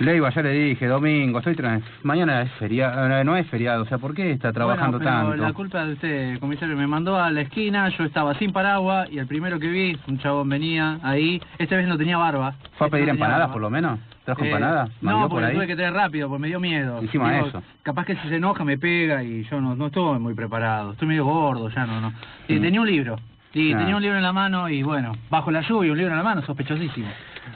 Leiva, 0.00 0.30
ya 0.30 0.42
le 0.42 0.50
dije, 0.50 0.86
domingo, 0.86 1.38
estoy 1.38 1.54
trans... 1.54 1.84
mañana 2.02 2.42
es 2.42 2.50
feriado, 2.52 3.24
no 3.24 3.36
es 3.36 3.46
feriado, 3.48 3.82
o 3.82 3.86
sea, 3.86 3.98
¿por 3.98 4.14
qué 4.14 4.32
está 4.32 4.52
trabajando 4.52 4.98
Bueno, 4.98 5.10
pero 5.12 5.28
tanto? 5.30 5.42
La 5.44 5.52
culpa 5.52 5.84
de 5.86 5.92
usted, 5.92 6.38
comisario, 6.40 6.76
me 6.76 6.86
mandó 6.86 7.16
a 7.20 7.30
la 7.30 7.42
esquina, 7.42 7.88
yo 7.90 8.04
estaba 8.04 8.34
sin 8.34 8.52
paraguas 8.52 9.08
y 9.12 9.18
el 9.18 9.26
primero 9.26 9.58
que 9.60 9.68
vi, 9.68 9.96
un 10.08 10.18
chabón 10.18 10.48
venía 10.48 10.98
ahí, 11.02 11.40
esta 11.58 11.76
vez 11.76 11.86
no 11.86 11.96
tenía 11.96 12.16
barba. 12.18 12.52
¿Fue 12.76 12.86
a 12.86 12.88
Esta 12.88 12.90
pedir 12.90 13.06
no 13.06 13.12
empanadas 13.14 13.40
barba. 13.42 13.52
por 13.52 13.62
lo 13.62 13.70
menos? 13.70 13.98
¿Trajo 14.24 14.42
Eh, 14.42 14.46
empanadas? 14.48 14.88
No, 15.00 15.10
¿Mandó 15.12 15.20
por 15.22 15.30
porque 15.30 15.46
ahí? 15.46 15.54
tuve 15.54 15.66
que 15.68 15.76
traer 15.76 15.92
rápido, 15.92 16.28
porque 16.28 16.42
me 16.42 16.48
dio 16.48 16.58
miedo. 16.58 16.98
Encima 17.00 17.32
Digo, 17.32 17.46
eso. 17.48 17.62
Capaz 17.82 18.04
que 18.06 18.16
si 18.16 18.28
se 18.28 18.36
enoja 18.36 18.64
me 18.64 18.78
pega 18.78 19.22
y 19.22 19.44
yo 19.44 19.60
no, 19.60 19.76
no 19.76 19.86
estoy 19.86 20.18
muy 20.18 20.34
preparado, 20.34 20.92
estoy 20.92 21.06
medio 21.08 21.24
gordo 21.24 21.68
ya, 21.68 21.86
no, 21.86 22.00
no. 22.00 22.12
Sí, 22.48 22.54
Mm. 22.58 22.62
tenía 22.62 22.80
un 22.80 22.86
libro, 22.88 23.16
sí, 23.52 23.72
tenía 23.76 23.94
un 23.94 24.02
libro 24.02 24.16
en 24.16 24.22
la 24.24 24.32
mano 24.32 24.68
y 24.68 24.82
bueno, 24.82 25.12
bajo 25.30 25.50
la 25.50 25.60
lluvia 25.60 25.92
un 25.92 25.98
libro 25.98 26.12
en 26.12 26.18
la 26.18 26.24
mano, 26.24 26.42
sospechosísimo. 26.42 27.06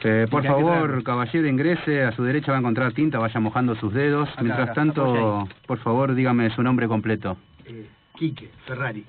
Eh, 0.04 0.26
por 0.30 0.44
favor, 0.44 1.02
caballero, 1.02 1.46
ingrese, 1.48 2.04
a 2.04 2.12
su 2.12 2.22
derecha 2.22 2.52
va 2.52 2.58
a 2.58 2.60
encontrar 2.60 2.92
tinta, 2.92 3.18
vaya 3.18 3.40
mojando 3.40 3.74
sus 3.76 3.92
dedos. 3.92 4.28
Acá, 4.30 4.42
Mientras 4.42 4.64
acá, 4.70 4.74
tanto, 4.74 5.48
por 5.66 5.78
favor, 5.78 6.14
dígame 6.14 6.50
su 6.50 6.62
nombre 6.62 6.86
completo. 6.88 7.36
Eh, 7.64 7.86
Quique, 8.14 8.50
Ferrari, 8.66 9.04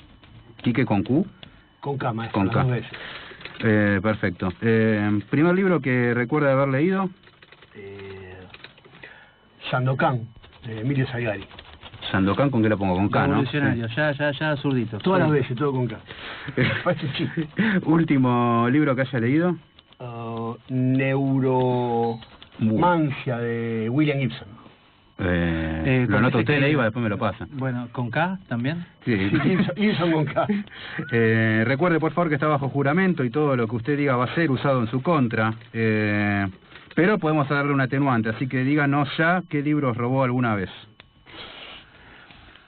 Quique 0.63 0.85
con 0.85 1.03
Q. 1.03 1.25
con 1.79 1.97
K, 1.97 2.13
maestro, 2.13 2.39
Con 2.41 2.49
K. 2.49 2.61
dos 2.63 2.71
veces. 2.71 2.91
Eh, 3.61 3.99
perfecto. 4.01 4.51
Eh, 4.61 5.19
primer 5.29 5.53
libro 5.55 5.79
que 5.81 6.13
recuerda 6.13 6.51
haber 6.53 6.69
leído, 6.69 7.09
Eh, 7.75 8.35
Sandokan, 9.69 10.27
de 10.65 10.81
Emilio 10.81 11.05
Salgari. 11.07 11.45
Sandokan, 12.11 12.49
¿con 12.49 12.63
qué 12.63 12.69
lo 12.69 12.77
pongo? 12.77 12.95
Con 12.95 13.09
K, 13.09 13.19
¿no? 13.27 13.33
Revolucionario, 13.35 13.87
ya, 13.95 14.11
ya, 14.13 14.31
ya, 14.31 14.55
zurdito. 14.57 14.97
Todas 14.99 15.19
las 15.21 15.29
veces, 15.31 15.55
todo 15.55 15.71
con 15.71 15.87
K. 15.87 15.99
Último 17.85 18.67
libro 18.71 18.95
que 18.95 19.01
haya 19.01 19.19
leído. 19.19 19.57
Neuromancia 20.69 23.37
de 23.37 23.89
William 23.89 24.19
Gibson. 24.19 24.47
Eh, 25.21 25.83
Eh, 25.85 26.05
lo 26.07 26.19
ese 26.29 26.37
usted, 26.37 26.53
que- 26.55 26.61
Leiva, 26.61 26.85
después 26.85 27.03
me 27.03 27.09
lo 27.09 27.17
pasa. 27.17 27.45
Bueno, 27.51 27.89
¿con 27.91 28.09
K 28.09 28.39
también? 28.47 28.85
Sí. 29.03 29.17
Gibson, 29.17 29.75
Gibson 29.75 30.11
con 30.13 30.23
K. 30.25 30.47
Eh, 31.11 31.63
recuerde, 31.65 31.99
por 31.99 32.13
favor, 32.13 32.29
que 32.29 32.35
está 32.35 32.47
bajo 32.47 32.69
juramento 32.69 33.25
y 33.25 33.29
todo 33.29 33.55
lo 33.57 33.67
que 33.67 33.75
usted 33.75 33.97
diga 33.97 34.15
va 34.15 34.23
a 34.25 34.35
ser 34.35 34.49
usado 34.49 34.79
en 34.81 34.87
su 34.87 35.01
contra. 35.01 35.53
Eh, 35.73 36.47
pero 36.95 37.17
podemos 37.19 37.49
darle 37.49 37.73
un 37.73 37.81
atenuante, 37.81 38.29
así 38.29 38.47
que 38.47 38.63
díganos 38.63 39.09
ya 39.17 39.43
qué 39.49 39.61
libros 39.61 39.97
robó 39.97 40.23
alguna 40.23 40.55
vez. 40.55 40.69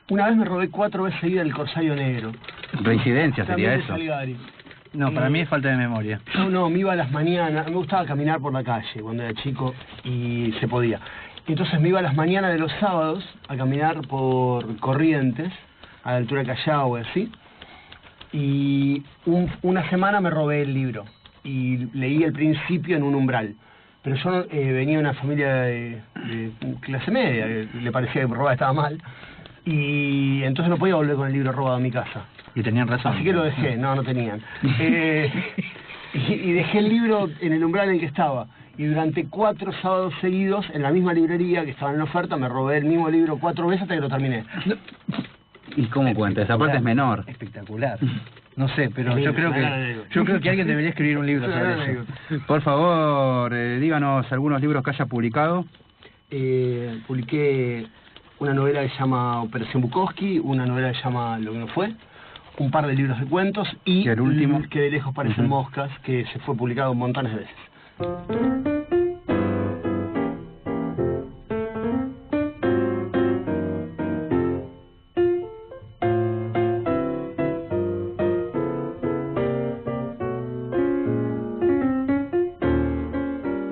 Una 0.09 0.27
vez 0.27 0.35
me 0.35 0.43
robé 0.43 0.69
cuatro 0.69 1.03
veces 1.03 1.21
seguida 1.21 1.41
el 1.41 1.53
Corsario 1.53 1.95
Negro. 1.95 2.33
Reincidencia 2.83 3.45
sería 3.45 3.77
También 3.79 3.81
eso. 3.81 3.93
No, 4.93 5.13
para 5.13 5.27
Eh, 5.27 5.29
mí 5.29 5.39
es 5.39 5.49
falta 5.49 5.69
de 5.69 5.77
memoria. 5.77 6.19
Yo 6.35 6.49
no, 6.49 6.69
me 6.69 6.79
iba 6.79 6.93
a 6.93 6.95
las 6.95 7.11
mañanas, 7.11 7.65
me 7.67 7.75
gustaba 7.75 8.05
caminar 8.05 8.39
por 8.41 8.51
la 8.53 8.63
calle 8.63 9.01
cuando 9.01 9.23
era 9.23 9.33
chico 9.41 9.73
y 10.03 10.53
se 10.59 10.67
podía. 10.67 10.99
Entonces 11.47 11.79
me 11.79 11.89
iba 11.89 11.99
a 11.99 12.01
las 12.03 12.15
mañanas 12.15 12.51
de 12.51 12.59
los 12.59 12.71
sábados 12.79 13.23
a 13.47 13.55
caminar 13.55 14.01
por 14.07 14.77
Corrientes, 14.79 15.51
a 16.03 16.11
la 16.11 16.17
altura 16.17 16.41
de 16.43 16.47
Callao 16.47 16.97
y 16.97 17.01
así. 17.01 17.31
Y 18.33 19.03
un- 19.25 19.51
una 19.61 19.89
semana 19.89 20.21
me 20.21 20.29
robé 20.29 20.61
el 20.61 20.73
libro 20.73 21.05
y 21.43 21.77
leí 21.97 22.23
el 22.23 22.33
principio 22.33 22.95
en 22.97 23.03
un 23.03 23.15
umbral. 23.15 23.55
Pero 24.03 24.15
yo 24.15 24.45
eh, 24.51 24.71
venía 24.71 24.95
de 24.97 25.01
una 25.01 25.13
familia 25.13 25.53
de, 25.53 26.01
de 26.15 26.51
clase 26.81 27.11
media, 27.11 27.45
le 27.45 27.91
parecía 27.91 28.21
que 28.25 28.33
robar 28.33 28.53
estaba 28.53 28.73
mal. 28.73 29.01
Y 29.65 30.43
entonces 30.43 30.69
no 30.69 30.77
podía 30.77 30.95
volver 30.95 31.15
con 31.15 31.27
el 31.27 31.33
libro 31.33 31.51
robado 31.51 31.75
a 31.75 31.79
mi 31.79 31.91
casa. 31.91 32.25
Y 32.55 32.63
tenían 32.63 32.87
razón. 32.87 33.13
Así 33.13 33.23
que 33.23 33.33
lo 33.33 33.43
dejé, 33.43 33.77
no, 33.77 33.95
no 33.95 34.03
tenían. 34.03 34.41
Eh, 34.79 35.31
y, 36.13 36.33
y 36.33 36.51
dejé 36.51 36.79
el 36.79 36.89
libro 36.89 37.29
en 37.39 37.53
el 37.53 37.63
umbral 37.63 37.87
en 37.87 37.95
el 37.95 37.99
que 38.01 38.07
estaba. 38.07 38.47
Y 38.77 38.85
durante 38.85 39.27
cuatro 39.27 39.71
sábados 39.81 40.13
seguidos, 40.21 40.65
en 40.73 40.81
la 40.81 40.91
misma 40.91 41.13
librería 41.13 41.63
que 41.63 41.71
estaba 41.71 41.93
en 41.93 42.01
oferta, 42.01 42.35
me 42.35 42.49
robé 42.49 42.77
el 42.77 42.85
mismo 42.85 43.09
libro 43.09 43.37
cuatro 43.37 43.67
veces 43.67 43.83
hasta 43.83 43.95
que 43.95 44.01
lo 44.01 44.09
terminé. 44.09 44.43
¿Y 45.75 45.85
cómo 45.85 46.13
cuenta? 46.13 46.41
Esa 46.41 46.57
parte 46.57 46.77
es 46.77 46.83
menor. 46.83 47.23
Espectacular. 47.27 47.99
No 48.57 48.67
sé, 48.75 48.91
pero 48.93 49.17
yo 49.17 49.33
creo 49.33 49.53
que 49.53 50.01
yo 50.11 50.25
creo 50.25 50.41
que 50.41 50.49
alguien 50.49 50.67
debería 50.67 50.89
escribir 50.89 51.17
un 51.17 51.25
libro 51.25 51.49
sobre 51.49 51.93
eso. 51.93 52.05
Por 52.45 52.61
favor, 52.61 53.53
eh, 53.53 53.79
díganos 53.79 54.29
algunos 54.29 54.59
libros 54.59 54.83
que 54.83 54.89
haya 54.89 55.05
publicado. 55.05 55.65
Eh, 56.29 56.99
publiqué 57.07 57.87
una 58.41 58.55
novela 58.55 58.81
que 58.81 58.89
se 58.89 58.97
llama 58.97 59.43
Operación 59.43 59.83
Bukowski, 59.83 60.39
una 60.39 60.65
novela 60.65 60.91
que 60.91 60.97
se 60.97 61.03
llama 61.03 61.37
Lo 61.37 61.51
que 61.51 61.59
no 61.59 61.67
fue, 61.67 61.93
un 62.57 62.71
par 62.71 62.87
de 62.87 62.95
libros 62.95 63.19
de 63.19 63.27
cuentos 63.27 63.67
y 63.85 63.99
¿Y 63.99 64.07
el 64.07 64.19
último? 64.19 64.63
que 64.67 64.79
de 64.81 64.89
lejos 64.89 65.13
parecen 65.13 65.47
moscas, 65.47 65.91
que 65.99 66.25
se 66.33 66.39
fue 66.39 66.55
publicado 66.57 66.95
montones 66.95 67.33
de 67.33 67.39
veces. 67.41 68.80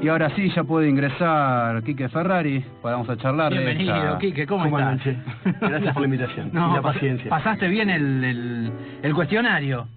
Y 0.09 0.11
ahora 0.11 0.31
sí, 0.35 0.49
ya 0.55 0.63
puede 0.63 0.89
ingresar 0.89 1.83
Quique 1.83 2.09
Ferrari. 2.09 2.65
Podamos 2.81 3.07
a 3.11 3.15
charlar 3.17 3.53
de 3.53 3.59
Bienvenido, 3.59 3.95
esta- 3.95 4.17
Quique, 4.17 4.47
¿cómo, 4.47 4.63
¿Cómo 4.63 4.79
estás? 4.79 5.15
Gracias 5.61 5.93
por 5.93 6.01
la 6.01 6.05
invitación 6.07 6.49
No, 6.51 6.71
y 6.71 6.73
la 6.77 6.81
paciencia. 6.81 7.29
Pasaste 7.29 7.67
bien 7.67 7.91
el, 7.91 8.23
el, 8.23 8.71
el 9.03 9.13
cuestionario. 9.13 9.87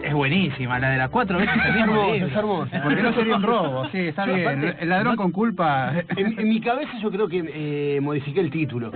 Es, 0.00 0.14
buenísima, 0.14 0.78
la 0.78 0.90
de 0.90 0.98
las 0.98 1.10
cuatro 1.10 1.38
veces 1.38 1.56
es. 1.56 2.32
Porque 2.84 3.02
no 3.02 3.12
sería 3.14 3.34
un 3.34 3.42
robo, 3.42 3.88
sí, 3.90 3.98
está 3.98 4.26
bien. 4.26 4.46
aparte, 4.46 4.76
El 4.80 4.88
ladrón 4.88 5.16
con 5.16 5.32
culpa. 5.32 5.92
En, 6.16 6.38
en 6.38 6.48
mi 6.48 6.60
cabeza 6.60 6.92
yo 7.02 7.10
creo 7.10 7.26
que 7.26 7.96
eh, 7.96 8.00
modifiqué 8.00 8.38
el 8.38 8.50
título. 8.52 8.92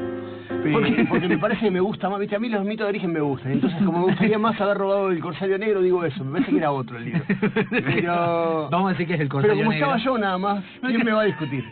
Porque, 0.73 1.07
porque 1.09 1.29
me 1.29 1.39
parece 1.39 1.61
que 1.63 1.71
me 1.71 1.81
gusta 1.81 2.09
más, 2.11 2.19
viste, 2.21 2.37
a 2.37 2.39
mí 2.39 2.49
los 2.49 2.65
mitos 2.65 2.87
de 2.87 2.91
origen 2.91 3.13
me 3.13 3.21
gustan. 3.21 3.53
Entonces, 3.53 3.79
como 3.85 3.99
me 4.01 4.05
gustaría 4.07 4.39
más 4.39 4.61
haber 4.61 4.77
robado 4.77 5.11
el 5.11 5.21
Corsario 5.21 5.59
Negro, 5.59 5.81
digo 5.83 6.05
eso. 6.05 6.25
Me 6.25 6.33
parece 6.33 6.51
que 6.51 6.59
era 6.59 6.73
otro 6.73 6.99
el 6.99 7.05
libro. 7.07 7.23
Pero, 7.71 8.69
Vamos 8.71 8.89
a 8.89 8.91
decir 8.93 9.07
que 9.07 9.15
es 9.15 9.21
el 9.21 9.29
pero 9.29 9.41
Corsario 9.41 9.57
como 9.65 9.71
Negro. 9.71 9.87
estaba 9.87 10.05
yo 10.05 10.19
nada 10.19 10.39
más, 10.39 10.65
¿quién 10.81 11.05
me 11.05 11.13
va 11.13 11.23
a 11.23 11.25
discutir? 11.25 11.65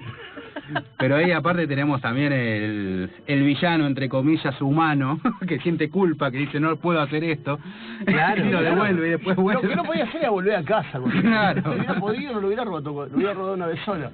Pero 0.98 1.16
ahí 1.16 1.30
aparte 1.32 1.66
tenemos 1.66 2.00
también 2.00 2.32
el, 2.32 3.10
el 3.26 3.42
villano, 3.42 3.86
entre 3.86 4.08
comillas, 4.08 4.60
humano, 4.60 5.20
que 5.46 5.58
siente 5.60 5.90
culpa, 5.90 6.30
que 6.30 6.38
dice 6.38 6.58
no 6.60 6.76
puedo 6.76 7.00
hacer 7.00 7.22
esto. 7.24 7.58
Claro, 8.04 8.40
y 8.46 8.50
lo 8.50 8.58
claro. 8.60 8.74
devuelve 8.74 9.06
y 9.06 9.10
después 9.10 9.36
Lo 9.36 9.42
vuelve. 9.42 9.68
que 9.68 9.76
no 9.76 9.84
podía 9.84 10.04
hacer 10.04 10.20
era 10.22 10.30
volver 10.30 10.56
a 10.56 10.62
casa. 10.64 10.98
Porque 11.00 11.20
Claro. 11.20 11.62
Si 11.62 11.68
hubiera 11.78 11.94
podido, 12.00 12.32
no 12.34 12.40
lo 12.40 12.46
hubiera 12.46 12.64
robado, 12.64 13.06
lo 13.06 13.16
hubiera 13.16 13.34
robado 13.34 13.54
una 13.54 13.66
vez 13.66 13.80
sola. 13.84 14.10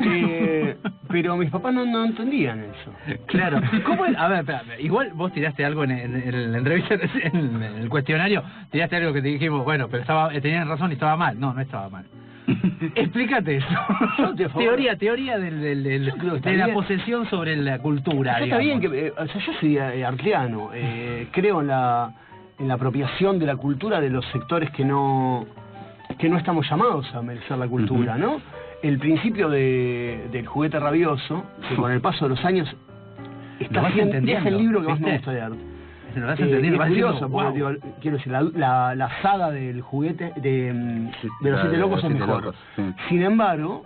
Eh, 0.00 0.76
pero 1.08 1.36
mis 1.36 1.50
papás 1.50 1.74
no, 1.74 1.84
no 1.84 2.04
entendían 2.04 2.60
eso. 2.60 3.16
Claro. 3.26 3.60
¿Cómo 3.84 4.06
es? 4.06 4.16
A 4.16 4.28
ver, 4.28 4.38
espera, 4.40 4.62
igual 4.78 5.10
vos 5.14 5.32
tiraste 5.32 5.64
algo 5.64 5.84
en, 5.84 5.90
el- 5.92 6.14
en 6.34 6.52
la 6.52 6.58
entrevista, 6.58 6.94
en 7.22 7.62
el 7.62 7.88
cuestionario, 7.88 8.42
tiraste 8.70 8.96
algo 8.96 9.12
que 9.12 9.22
te 9.22 9.28
dijimos, 9.28 9.64
bueno, 9.64 9.88
pero 9.88 10.02
estaba, 10.02 10.34
eh, 10.34 10.40
tenían 10.40 10.68
razón 10.68 10.90
y 10.90 10.94
estaba 10.94 11.16
mal. 11.16 11.38
No, 11.38 11.52
no 11.54 11.60
estaba 11.60 11.88
mal. 11.88 12.04
Explícate 12.94 13.56
eso. 13.56 13.66
Teoría, 14.58 14.96
teoría 14.96 15.38
del, 15.38 15.60
del- 15.60 15.82
de 15.82 16.56
la 16.56 16.66
posesión 16.74 17.28
sobre 17.30 17.56
la 17.56 17.78
cultura. 17.78 18.38
Yo 18.38 18.44
está 18.44 18.58
bien 18.58 18.80
que, 18.80 19.06
eh, 19.06 19.12
o 19.16 19.26
sea, 19.26 19.40
yo 19.40 19.52
soy 19.60 19.78
eh, 19.78 20.04
arcleano, 20.04 20.70
eh, 20.74 21.28
creo 21.32 21.60
en 21.60 21.68
la, 21.68 22.12
en 22.58 22.68
la 22.68 22.74
apropiación 22.74 23.38
de 23.38 23.46
la 23.46 23.56
cultura 23.56 24.00
de 24.00 24.10
los 24.10 24.24
sectores 24.26 24.70
que 24.70 24.84
no 24.84 25.46
que 26.18 26.28
no 26.28 26.36
estamos 26.38 26.68
llamados 26.70 27.12
a 27.14 27.22
merecer 27.22 27.56
la 27.58 27.66
cultura, 27.66 28.16
¿no? 28.16 28.40
El 28.82 28.98
principio 28.98 29.48
de, 29.48 30.28
del 30.30 30.46
juguete 30.46 30.78
rabioso, 30.78 31.44
que 31.68 31.74
con 31.80 31.90
el 31.90 32.00
paso 32.00 32.26
de 32.26 32.28
los 32.30 32.44
años 32.44 32.68
está 33.58 33.80
vas 33.80 33.92
siendo- 33.94 34.16
es 34.18 34.46
el 34.46 34.58
libro 34.58 34.82
que 34.82 34.88
más 34.88 35.00
me 35.00 35.06
gusta 35.16 35.48
leer. 36.20 36.22
Lo 36.22 36.26
vas 36.26 36.40
Eh, 36.40 36.60
y 36.62 36.66
es 36.68 36.78
vas 36.78 36.88
curioso, 36.88 37.28
quiero 38.00 38.16
decir, 38.16 38.32
la, 38.32 38.42
la, 38.42 38.94
la 38.94 39.22
saga 39.22 39.50
del 39.50 39.80
juguete 39.80 40.32
de, 40.36 40.72
mm, 40.72 41.10
de 41.42 41.50
los 41.50 41.60
siete 41.60 41.76
de 41.76 41.78
locos 41.78 42.02
los 42.02 42.04
es 42.04 42.10
siete 42.10 42.26
mejor. 42.26 42.44
locos, 42.44 42.56
sí. 42.76 42.82
Sin 43.08 43.22
embargo, 43.22 43.82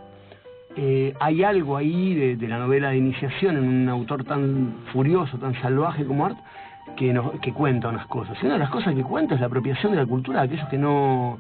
eh, 0.77 1.15
hay 1.21 1.43
algo 1.43 1.77
ahí 1.77 2.15
de, 2.15 2.37
de 2.37 2.49
la 2.49 2.59
novela 2.59 2.91
de 2.91 2.97
iniciación 2.99 3.57
en 3.57 3.65
un 3.65 3.89
autor 3.89 4.25
tan 4.25 4.75
furioso, 4.93 5.39
tan 5.39 5.55
salvaje 5.61 6.05
como 6.05 6.27
Art, 6.27 6.39
que, 6.97 7.13
nos, 7.13 7.33
que 7.41 7.53
cuenta 7.53 7.89
unas 7.89 8.07
cosas. 8.07 8.37
Y 8.43 8.47
una 8.47 8.55
de 8.55 8.61
las 8.61 8.71
cosas 8.71 8.95
que 8.95 9.03
cuenta 9.03 9.35
es 9.35 9.41
la 9.41 9.47
apropiación 9.47 9.93
de 9.93 9.99
la 9.99 10.07
cultura 10.07 10.41
de 10.41 10.47
aquellos 10.47 10.69
que 10.69 10.79
no... 10.79 11.39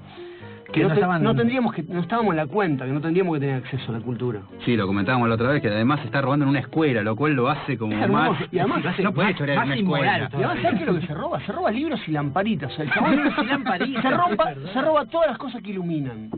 Que 0.73 0.82
no, 0.82 0.88
no 0.88 0.94
estaban- 0.94 1.23
no 1.23 1.35
tendríamos 1.35 1.73
que 1.75 1.82
no 1.82 2.00
estábamos 2.00 2.32
en 2.32 2.37
la 2.37 2.47
cuenta, 2.47 2.85
que 2.85 2.93
no 2.93 3.00
tendríamos 3.00 3.35
que 3.35 3.41
tener 3.41 3.56
acceso 3.56 3.91
a 3.91 3.94
la 3.99 4.00
cultura. 4.00 4.41
Sí, 4.65 4.76
lo 4.76 4.87
comentábamos 4.87 5.29
la 5.29 5.35
otra 5.37 5.49
vez, 5.49 5.62
que 5.62 5.69
además 5.69 6.00
se 6.00 6.06
está 6.06 6.20
robando 6.20 6.44
en 6.44 6.50
una 6.50 6.59
escuela, 6.61 7.03
lo 7.03 7.17
cual 7.17 7.32
lo 7.32 7.49
hace 7.49 7.79
como 7.79 7.93
Es 8.03 8.11
más... 8.11 8.38
y 8.53 8.59
además 8.59 8.85
hace 8.85 9.03
no 9.03 9.12
puede 9.15 9.35
chorear 9.35 9.59
en 9.59 9.65
una 9.65 9.76
inmoral 9.79 10.23
escuela. 10.25 10.29
Y 10.31 10.44
además, 10.44 10.62
¿sabes 10.62 10.76
qué 10.79 10.85
es 10.85 10.93
lo 10.94 11.00
que 11.00 11.06
se 11.06 11.15
roba? 11.15 11.41
Se 11.47 11.53
roba 11.53 11.70
libros 11.70 12.00
y 12.06 12.11
lamparitas. 12.12 12.73
O 12.73 12.76
sea, 12.76 12.85
el 12.85 12.91
chabón 12.94 13.17
Libros 13.17 13.35
y 13.43 13.47
lamparitas, 13.47 14.03
se, 14.03 14.11
roba, 14.11 14.55
se 14.73 14.82
roba 14.82 15.05
todas 15.06 15.29
las 15.29 15.38
cosas 15.38 15.62
que 15.62 15.70
iluminan. 15.70 16.31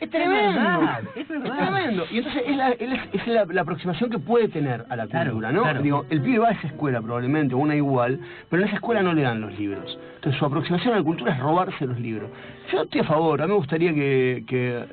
Es 0.00 0.10
tremendo. 0.10 0.60
verdad, 0.60 1.00
es 1.16 1.28
verdad. 1.28 1.56
tremendo. 1.72 2.04
Y 2.10 2.18
entonces 2.18 2.42
es, 2.46 2.56
la, 2.56 2.70
es, 2.70 3.00
es 3.12 3.26
la, 3.26 3.44
la 3.46 3.60
aproximación 3.62 4.10
que 4.10 4.18
puede 4.18 4.48
tener 4.48 4.84
a 4.88 4.94
la 4.96 5.06
Claro, 5.08 5.32
cultura, 5.32 5.50
¿no? 5.52 5.62
claro. 5.62 5.82
Digo, 5.82 6.06
el 6.10 6.20
pibe 6.22 6.38
va 6.38 6.48
a 6.48 6.52
esa 6.52 6.68
escuela 6.68 7.00
probablemente, 7.02 7.54
o 7.54 7.58
una 7.58 7.74
igual, 7.74 8.20
pero 8.48 8.62
en 8.62 8.68
esa 8.68 8.76
escuela 8.76 9.02
no 9.02 9.12
le 9.12 9.22
dan 9.22 9.40
los 9.40 9.58
libros. 9.58 9.98
Entonces 10.16 10.38
su 10.38 10.44
aproximación 10.44 10.94
a 10.94 10.98
la 10.98 11.02
cultura 11.02 11.32
es 11.34 11.40
robarse 11.40 11.84
los 11.86 11.98
libros. 11.98 12.30
Yo 12.72 12.82
estoy 12.82 13.00
a 13.00 13.04
favor, 13.04 13.42
a 13.42 13.46
mí 13.46 13.50
me 13.52 13.58
gustaría 13.58 13.92
que... 13.92 14.44
que 14.46 14.84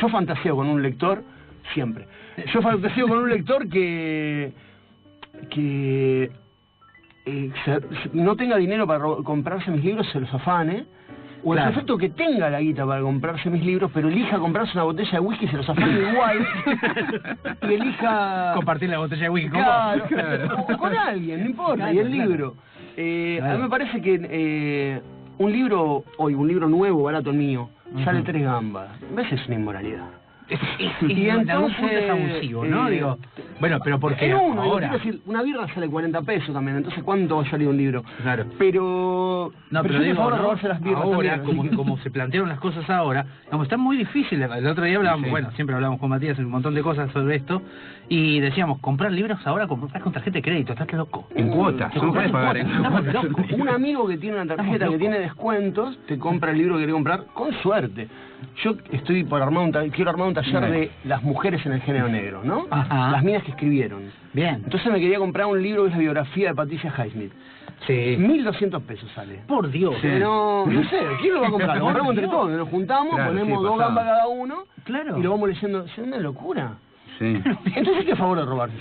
yo 0.00 0.08
fantaseo 0.08 0.56
con 0.56 0.66
un 0.68 0.82
lector 0.82 1.22
siempre. 1.72 2.06
Yo 2.52 2.60
fantaseo 2.62 3.06
con 3.08 3.18
un 3.18 3.30
lector 3.30 3.68
que 3.68 4.52
que 5.50 6.30
eh, 7.26 7.50
se- 7.64 7.80
no 8.12 8.36
tenga 8.36 8.56
dinero 8.56 8.86
para 8.86 9.00
comprarse 9.24 9.70
mis 9.70 9.84
libros, 9.84 10.08
se 10.10 10.20
los 10.20 10.32
afane. 10.34 10.84
O 11.44 11.52
Claro. 11.52 11.68
el 11.68 11.72
efecto 11.74 11.98
que 11.98 12.08
tenga 12.10 12.48
la 12.50 12.60
guita 12.60 12.86
para 12.86 13.00
comprarse 13.00 13.50
mis 13.50 13.64
libros, 13.64 13.90
pero 13.92 14.08
elija 14.08 14.38
comprarse 14.38 14.72
una 14.74 14.84
botella 14.84 15.10
de 15.12 15.20
whisky 15.20 15.46
y 15.46 15.48
se 15.48 15.56
los 15.56 15.68
afane 15.68 16.10
igual. 16.12 16.46
y 17.68 17.74
elija. 17.74 18.52
Compartir 18.54 18.88
la 18.90 18.98
botella 18.98 19.22
de 19.22 19.28
whisky 19.30 19.50
con 19.50 19.60
Claro, 19.60 20.04
vos. 20.56 20.64
o 20.74 20.78
con 20.78 20.96
alguien, 20.96 21.40
no 21.40 21.46
importa, 21.50 21.74
Claro, 21.76 21.92
y 21.94 21.98
el 21.98 22.08
claro. 22.10 22.28
libro. 22.30 22.54
Eh, 22.96 23.38
A 23.40 23.44
Claro. 23.44 23.56
mí 23.58 23.64
me 23.64 23.70
parece 23.70 24.00
que 24.00 24.20
eh, 24.30 25.00
un 25.38 25.52
libro, 25.52 26.04
hoy, 26.18 26.34
un 26.34 26.46
libro 26.46 26.68
nuevo, 26.68 27.02
barato 27.02 27.32
mío, 27.32 27.70
sale 28.04 28.22
tres 28.22 28.42
gambas. 28.44 28.88
A 29.10 29.14
veces 29.16 29.40
es 29.40 29.46
una 29.48 29.56
inmoralidad. 29.56 30.04
Es- 30.52 31.10
Y 31.10 31.28
en 31.28 31.50
algún 31.50 31.72
punto 31.74 31.92
es 31.96 32.10
abusivo, 32.10 32.64
¿no? 32.64 32.88
eh, 32.88 32.92
Digo, 32.92 33.18
bueno, 33.60 33.78
pero 33.82 33.98
porque 34.00 34.26
En 34.26 34.36
uno, 34.36 34.62
ahora... 34.62 34.88
quiero 34.90 35.04
decir, 35.04 35.22
una 35.26 35.42
birra 35.42 35.66
sale 35.74 35.88
40 35.88 36.22
pesos 36.22 36.52
también, 36.54 36.78
entonces 36.78 37.02
¿cuánto 37.02 37.36
va 37.36 37.42
a 37.42 37.50
salir 37.50 37.68
un 37.68 37.76
libro? 37.76 38.02
Claro. 38.22 38.44
Pero... 38.58 39.52
No, 39.70 39.82
pero, 39.82 39.96
a 39.96 40.00
digo, 40.00 40.30
las 40.30 40.80
birras 40.82 41.02
ahora, 41.02 41.30
también, 41.36 41.40
como, 41.44 41.62
que- 41.62 41.76
como 41.76 41.96
se 41.98 42.10
plantearon 42.10 42.48
las 42.48 42.58
cosas 42.60 42.88
ahora, 42.90 43.24
como 43.50 43.62
está 43.62 43.76
muy 43.76 43.96
difícil. 43.96 44.42
El 44.42 44.66
otro 44.66 44.84
día 44.84 44.96
hablábamos, 44.96 45.24
Sí. 45.26 45.30
bueno, 45.30 45.50
siempre 45.52 45.74
hablamos 45.76 45.98
con 46.00 46.10
Matías 46.10 46.38
un 46.38 46.46
montón 46.50 46.74
de 46.74 46.82
cosas 46.82 47.10
sobre 47.12 47.36
esto, 47.36 47.62
y 48.14 48.40
decíamos, 48.40 48.78
comprar 48.80 49.10
libros 49.10 49.38
ahora, 49.46 49.66
comprar 49.66 50.02
con 50.02 50.12
tarjeta 50.12 50.34
de 50.34 50.42
crédito, 50.42 50.74
estás 50.74 50.92
loco. 50.92 51.26
En 51.34 51.48
cuotas, 51.48 51.94
no 51.94 52.12
puedes 52.12 52.30
pagar 52.30 52.58
en 52.58 52.68
cuotas. 52.68 53.24
Un 53.58 53.70
amigo 53.70 54.06
que 54.06 54.18
tiene 54.18 54.36
una 54.38 54.54
tarjeta 54.54 54.86
que 54.86 54.98
tiene 54.98 55.18
descuentos, 55.18 55.98
te 56.06 56.18
compra 56.18 56.50
el 56.50 56.58
libro 56.58 56.74
que 56.74 56.80
quiere 56.80 56.92
comprar 56.92 57.24
con 57.32 57.54
suerte. 57.62 58.08
Yo 58.62 58.74
estoy 58.90 59.24
por 59.24 59.40
armar 59.40 59.64
un 59.64 59.90
quiero 59.90 60.10
armar 60.10 60.28
un 60.28 60.34
taller 60.34 60.70
de 60.70 60.90
las 61.04 61.22
mujeres 61.22 61.64
en 61.64 61.72
el 61.72 61.80
género 61.80 62.08
negro, 62.08 62.42
¿no? 62.44 62.66
Ajá. 62.70 63.12
Las 63.12 63.24
minas 63.24 63.44
que 63.44 63.52
escribieron. 63.52 64.02
Bien. 64.34 64.56
Entonces 64.56 64.92
me 64.92 65.00
quería 65.00 65.18
comprar 65.18 65.46
un 65.46 65.62
libro 65.62 65.84
que 65.84 65.88
es 65.88 65.94
la 65.94 66.00
biografía 66.00 66.48
de 66.50 66.54
Patricia 66.54 66.92
Highsmith. 66.94 67.32
Sí. 67.86 68.16
1200 68.18 68.82
pesos 68.82 69.10
sale. 69.14 69.40
Por 69.48 69.70
Dios. 69.70 69.94
Pero 70.02 70.66
no 70.66 70.84
sé, 70.90 70.98
¿quién 71.22 71.32
lo 71.32 71.40
va 71.40 71.46
a 71.46 71.50
comprar? 71.50 71.78
Lo 71.78 71.84
compramos 71.84 72.10
entre 72.10 72.28
todos, 72.28 72.50
nos 72.50 72.68
juntamos, 72.68 73.14
Claro, 73.14 73.30
ponemos 73.30 73.58
sí, 73.58 73.64
dos 73.64 73.78
gambas 73.78 74.04
cada 74.04 74.28
uno 74.28 74.64
Claro. 74.84 75.18
y 75.18 75.22
lo 75.22 75.30
vamos 75.30 75.48
leyendo. 75.48 75.84
Es 75.86 75.96
una 75.96 76.18
locura. 76.18 76.72
Sí. 77.18 77.40
Entonces 77.76 78.12
a 78.12 78.16
favor 78.16 78.38
de 78.38 78.44
robarse. 78.46 78.76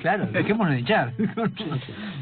Claro, 0.00 0.26
dejémonos 0.32 0.74
de 0.74 0.80
echar. 0.80 1.12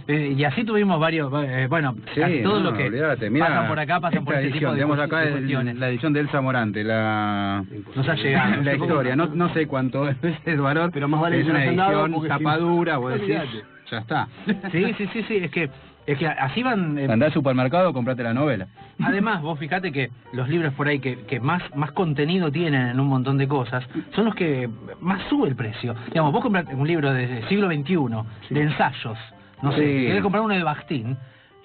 Eh, 0.06 0.34
y 0.36 0.44
así 0.44 0.64
tuvimos 0.64 1.00
varios, 1.00 1.32
eh, 1.46 1.66
bueno, 1.68 1.94
Sí, 2.14 2.20
no, 2.42 2.58
los 2.60 2.74
que 2.74 2.88
olvídate, 2.88 3.30
mira, 3.30 3.46
pasan 3.46 3.68
por 3.68 3.78
acá 3.80 4.00
pasan 4.00 4.22
por 4.24 4.34
este 4.34 4.46
tipo 4.50 4.68
edición, 4.70 4.76
de 4.76 4.84
cues- 4.84 5.00
acá 5.02 5.20
de 5.20 5.74
la 5.74 5.88
edición 5.88 6.12
de 6.12 6.20
Elsa 6.20 6.40
Morante, 6.42 6.84
la... 6.84 7.64
Nos 7.96 8.06
ha 8.08 8.14
llegado. 8.14 8.62
La 8.62 8.74
historia, 8.74 9.16
no, 9.16 9.26
no 9.28 9.48
sé 9.54 9.66
cuánto 9.66 10.06
es 10.08 10.16
el 10.44 10.60
valor, 10.60 10.90
Pero 10.92 11.08
más 11.08 11.22
vale 11.22 11.40
es 11.40 11.46
una 11.46 11.64
lo 11.64 12.06
edición 12.06 12.28
tapadura, 12.28 12.98
vos 12.98 13.14
decís, 13.14 13.34
ya 13.90 13.98
está. 13.98 14.28
Sí, 14.70 14.92
sí, 14.98 15.08
sí, 15.12 15.22
sí, 15.26 15.36
es 15.38 15.50
que 15.50 15.70
es 16.06 16.18
que 16.18 16.26
así 16.26 16.62
van 16.62 16.98
eh, 16.98 17.06
Andá 17.10 17.26
al 17.26 17.32
supermercado, 17.32 17.92
comprate 17.92 18.22
la 18.22 18.34
novela. 18.34 18.66
Además, 19.02 19.42
vos 19.42 19.58
fíjate 19.58 19.90
que 19.90 20.10
los 20.32 20.48
libros 20.48 20.72
por 20.74 20.86
ahí 20.86 20.98
que, 21.00 21.24
que 21.26 21.40
más, 21.40 21.62
más 21.74 21.92
contenido 21.92 22.50
tienen 22.52 22.88
en 22.88 23.00
un 23.00 23.08
montón 23.08 23.38
de 23.38 23.48
cosas 23.48 23.84
son 24.14 24.26
los 24.26 24.34
que 24.34 24.68
más 25.00 25.22
sube 25.28 25.48
el 25.48 25.56
precio. 25.56 25.94
Digamos, 26.08 26.32
vos 26.32 26.42
comprate 26.42 26.74
un 26.74 26.86
libro 26.86 27.12
del 27.12 27.46
siglo 27.48 27.68
XXI, 27.68 28.54
de 28.54 28.62
ensayos, 28.62 29.18
no 29.62 29.72
sé, 29.72 29.80
querés 29.80 30.22
comprar 30.22 30.42
uno 30.44 30.54
de 30.54 30.62
Bakhtin, 30.62 31.16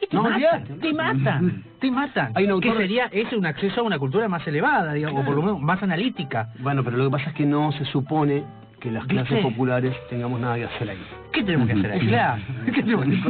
y 0.01 0.07
te 0.07 0.15
No, 0.15 0.23
matan, 0.23 0.35
olvídate. 0.35 0.73
te 0.75 0.93
matan, 0.93 1.63
te 1.81 1.91
matan. 1.91 2.31
Hay 2.35 2.45
un 2.49 2.61
Que 2.61 2.69
autor- 2.69 2.77
sería 2.81 3.05
ese 3.11 3.35
un 3.35 3.45
acceso 3.45 3.81
a 3.81 3.83
una 3.83 3.99
cultura 3.99 4.29
más 4.29 4.47
elevada, 4.47 4.93
digamos, 4.93 5.21
o 5.21 5.25
por 5.25 5.35
lo 5.35 5.41
menos 5.41 5.59
más 5.59 5.83
analítica. 5.83 6.49
Bueno, 6.59 6.83
pero 6.83 6.95
lo 6.95 7.03
que 7.05 7.11
pasa 7.11 7.29
es 7.31 7.35
que 7.35 7.45
no 7.45 7.71
se 7.73 7.83
supone 7.85 8.43
que 8.79 8.91
las 8.91 9.05
clases 9.07 9.31
¿Viste? 9.37 9.49
populares 9.49 9.95
tengamos 10.09 10.39
nada 10.39 10.55
que 10.55 10.63
hacer 10.65 10.89
ahí. 10.89 10.97
¿Qué 11.33 11.43
tenemos 11.43 11.67
que 11.67 11.73
hacer 11.73 11.91
ahí? 11.91 11.99
Claro, 12.07 12.41
¿qué 12.65 12.81
tenemos 12.83 13.05
que? 13.05 13.21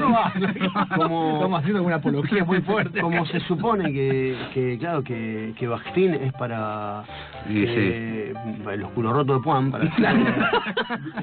Como- 0.96 1.34
Estamos 1.36 1.60
haciendo 1.60 1.78
alguna 1.80 1.96
apología 1.96 2.44
muy 2.46 2.62
fuerte. 2.62 3.01
Como 3.01 3.25
se 3.25 3.40
supone 3.42 3.92
que, 3.92 4.36
que 4.54 4.78
claro, 4.80 5.04
que, 5.04 5.54
que 5.57 5.68
es 6.13 6.34
para 6.34 7.04
Sí, 7.48 7.66
eh, 7.68 8.34
el 8.72 8.84
oscuro 8.84 9.13
roto 9.13 9.36
de 9.36 9.40
Puan, 9.42 9.72
para 9.72 9.84
decirlo, 9.86 10.10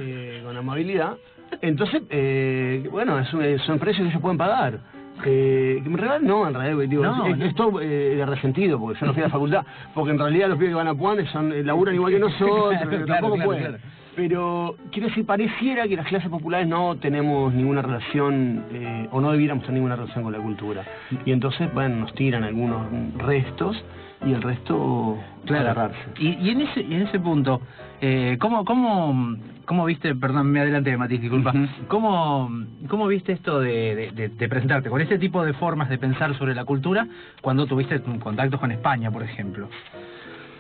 eh, 0.00 0.42
con 0.44 0.56
amabilidad, 0.56 1.14
entonces, 1.60 2.02
eh, 2.10 2.88
bueno, 2.90 3.18
es 3.18 3.32
un- 3.32 3.58
son 3.60 3.78
precios 3.78 4.04
que 4.04 4.10
ellos 4.10 4.20
pueden 4.22 4.38
pagar. 4.38 4.78
Eh, 5.24 5.80
en 5.82 5.96
realidad 5.96 6.20
no, 6.20 6.46
en 6.46 6.52
realidad 6.54 6.88
digo, 6.90 7.02
No, 7.02 7.26
es, 7.26 7.38
no. 7.38 7.44
es 7.46 7.54
todo 7.54 7.80
eh, 7.80 8.16
de 8.16 8.26
resentido, 8.26 8.78
porque 8.78 9.00
yo 9.00 9.06
no 9.06 9.14
fui 9.14 9.22
a 9.22 9.26
la 9.26 9.30
facultad, 9.32 9.64
porque 9.94 10.10
en 10.10 10.18
realidad 10.18 10.48
los 10.48 10.58
pibes 10.58 10.72
que 10.72 10.74
van 10.76 10.88
a 10.88 10.94
Puan 10.94 11.24
son, 11.28 11.52
eh, 11.52 11.62
laburan 11.62 11.94
igual 11.94 12.12
que 12.12 12.18
nosotros, 12.18 12.68
Claro, 12.70 12.90
pero 12.90 13.04
claro, 13.06 13.20
tampoco 13.22 13.34
claro, 13.36 13.48
pueden. 13.50 13.64
claro. 13.66 13.78
Pero 14.16 14.76
quiero 14.90 15.08
decir, 15.08 15.26
pareciera 15.26 15.86
que 15.86 15.94
las 15.94 16.06
clases 16.06 16.30
populares 16.30 16.66
no 16.66 16.96
tenemos 16.96 17.52
ninguna 17.52 17.82
relación, 17.82 18.64
eh, 18.72 19.08
o 19.12 19.20
no 19.20 19.30
debiéramos 19.30 19.62
tener 19.64 19.74
ninguna 19.74 19.94
relación 19.96 20.24
con 20.24 20.32
la 20.32 20.38
cultura. 20.38 20.84
Y 21.26 21.32
entonces, 21.32 21.72
bueno, 21.74 21.96
nos 21.96 22.14
tiran 22.14 22.42
algunos 22.42 22.86
restos 23.18 23.84
y 24.26 24.32
el 24.32 24.40
resto 24.40 25.18
agarrarse. 25.46 25.98
Y, 26.18 26.28
y 26.40 26.50
en 26.50 26.62
ese 26.62 26.80
y 26.80 26.94
en 26.94 27.02
ese 27.02 27.20
punto, 27.20 27.60
eh, 28.00 28.38
¿cómo, 28.40 28.64
cómo, 28.64 29.36
¿cómo 29.66 29.84
viste, 29.84 30.14
perdón, 30.14 30.50
me 30.50 30.60
adelanté, 30.60 30.96
Matiz, 30.96 31.20
disculpa, 31.20 31.50
Ujú. 31.50 31.66
¿cómo, 31.86 32.50
¿cómo 32.88 33.06
viste 33.08 33.32
esto 33.32 33.60
de, 33.60 33.94
de, 33.94 34.10
de- 34.12 34.28
de 34.30 34.48
presentarte 34.48 34.88
con 34.88 35.02
este 35.02 35.18
tipo 35.18 35.44
de 35.44 35.52
formas 35.52 35.90
de 35.90 35.98
pensar 35.98 36.34
sobre 36.38 36.54
la 36.54 36.64
cultura 36.64 37.06
cuando 37.42 37.66
tuviste 37.66 38.00
contactos 38.00 38.58
con 38.58 38.72
España, 38.72 39.10
por 39.10 39.22
ejemplo? 39.22 39.68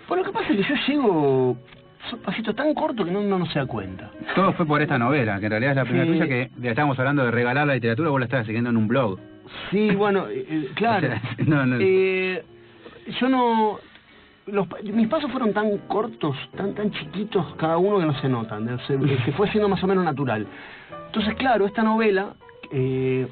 Bueno, 0.08 0.22
lo 0.22 0.30
que 0.30 0.38
pasa 0.38 0.52
es 0.52 0.58
que 0.58 0.74
yo 0.74 0.74
llego, 0.86 1.56
son 2.10 2.20
pasitos 2.20 2.54
tan 2.56 2.72
cortos 2.74 3.06
que 3.06 3.12
no, 3.12 3.20
uno 3.20 3.38
no 3.38 3.46
se 3.46 3.58
da 3.58 3.66
cuenta. 3.66 4.10
Todo 4.34 4.52
fue 4.52 4.66
por 4.66 4.80
esta 4.82 4.98
novela, 4.98 5.38
que 5.38 5.46
en 5.46 5.50
realidad 5.50 5.72
es 5.72 5.76
la 5.76 5.84
primera 5.84 6.04
Sí. 6.06 6.12
tuya 6.12 6.26
que 6.28 6.50
ya 6.60 6.70
estábamos 6.70 6.98
hablando 6.98 7.24
de 7.24 7.30
regalar 7.30 7.66
la 7.66 7.74
literatura, 7.74 8.10
vos 8.10 8.20
la 8.20 8.26
estabas 8.26 8.46
siguiendo 8.46 8.70
en 8.70 8.76
un 8.76 8.88
blog. 8.88 9.18
Sí, 9.70 9.90
bueno, 9.94 10.26
eh, 10.28 10.46
eh, 10.48 10.68
claro. 10.74 11.06
O 11.08 11.10
sea, 11.10 11.22
no, 11.46 11.66
no. 11.66 11.76
Eh, 11.80 12.42
yo 13.20 13.28
no... 13.28 13.78
Los, 14.46 14.68
mis 14.84 15.08
pasos 15.08 15.28
fueron 15.32 15.52
tan 15.52 15.76
cortos, 15.88 16.36
tan 16.56 16.72
tan 16.72 16.92
chiquitos 16.92 17.54
cada 17.56 17.78
uno 17.78 17.98
que 17.98 18.06
no 18.06 18.14
se 18.20 18.28
notan, 18.28 18.78
se, 18.86 18.94
eh, 18.94 19.18
se 19.24 19.32
fue 19.32 19.48
siendo 19.50 19.68
más 19.68 19.82
o 19.82 19.88
menos 19.88 20.04
natural. 20.04 20.46
Entonces, 21.06 21.34
claro, 21.34 21.66
esta 21.66 21.82
novela 21.82 22.34
eh, 22.70 23.26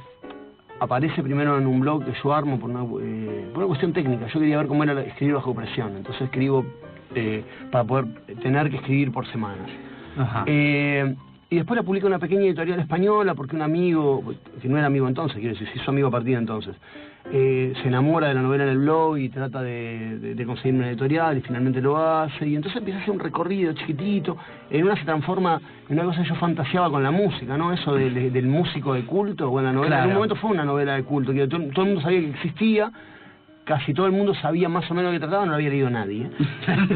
aparece 0.81 1.23
primero 1.23 1.57
en 1.57 1.69
un 1.69 1.79
blog 1.79 2.05
que 2.05 2.13
yo 2.21 2.35
armo 2.35 2.59
por 2.59 2.69
una, 2.69 2.81
por 2.85 3.01
una 3.59 3.67
cuestión 3.69 3.93
técnica. 3.93 4.27
Yo 4.27 4.41
quería 4.41 4.59
ver 4.59 4.67
cómo 4.67 4.83
era 4.83 5.01
escribir 5.03 5.37
bajo 5.37 5.55
presión, 5.55 5.97
entonces 5.97 6.23
escribo 6.23 6.65
eh, 7.15 7.45
para 7.71 7.85
poder 7.85 8.07
tener 8.43 8.71
que 8.71 8.77
escribir 8.77 9.13
por 9.13 9.27
semanas. 9.29 9.69
Ajá. 10.19 10.45
Eh, 10.47 11.15
y 11.51 11.57
después 11.57 11.77
la 11.77 11.85
publica 11.85 12.07
una 12.07 12.19
pequeña 12.19 12.43
editorial 12.47 12.81
española 12.81 13.35
porque 13.35 13.55
un 13.55 13.63
amigo, 13.63 14.23
que 14.61 14.69
no 14.69 14.77
era 14.77 14.87
amigo 14.87 15.07
entonces, 15.07 15.39
quiero 15.39 15.53
decir, 15.55 15.69
se 15.73 15.79
hizo 15.79 15.91
amigo 15.91 16.09
a 16.09 16.11
partir 16.11 16.33
de 16.33 16.39
entonces, 16.41 16.75
eh, 17.33 17.73
se 17.81 17.89
enamora 17.89 18.29
de 18.29 18.35
la 18.35 18.43
novela 18.43 18.65
en 18.65 18.71
el 18.71 18.79
blog 18.79 19.19
y 19.19 19.29
trata 19.29 19.63
de, 19.63 20.19
de, 20.19 20.35
de 20.35 20.47
conseguir 20.47 20.75
una 20.75 20.89
editorial 20.89 21.39
y 21.39 21.43
finalmente 21.43 21.81
lo 21.81 21.97
hace. 21.97 22.47
Y 22.49 22.57
entonces 22.57 22.79
empieza 22.79 22.99
a 22.99 23.03
hacer 23.03 23.15
un 23.15 23.21
recorrido 23.21 23.73
chiquitito. 23.75 24.37
En 24.71 24.85
una 24.85 24.97
se 24.97 25.05
transforma 25.05 25.61
en 25.89 25.95
una 25.99 26.05
cosa 26.09 26.23
que 26.23 26.29
yo 26.29 26.35
fantaseaba 26.37 26.91
con 26.91 27.03
la 27.03 27.11
música, 27.13 27.57
¿no? 27.57 27.73
Eso 27.73 27.95
del, 27.95 28.15
de- 28.15 28.31
del 28.31 28.47
músico 28.47 28.95
de 28.95 29.05
culto. 29.05 29.49
Bueno, 29.49 29.69
la 29.69 29.73
novela 29.75 29.97
en 30.01 30.09
un 30.09 30.15
momento 30.15 30.37
fue 30.37 30.51
una 30.51 30.65
novela 30.65 30.95
de 30.97 31.05
culto, 31.05 31.33
que 31.33 31.47
todo, 31.47 31.61
todo 31.73 31.83
el 31.83 31.89
mundo 31.93 32.01
sabía 32.03 32.21
que 32.21 32.31
existía. 32.31 32.91
Casi 33.65 33.95
todo 33.95 34.07
el 34.07 34.13
mundo 34.13 34.35
sabía 34.35 34.69
más 34.69 34.91
o 34.91 34.95
menos 34.95 35.11
de 35.13 35.17
qué 35.19 35.21
trataba, 35.21 35.45
no 35.45 35.51
lo 35.53 35.57
había 35.57 35.71
leído 35.71 35.91
nadie. 35.91 36.29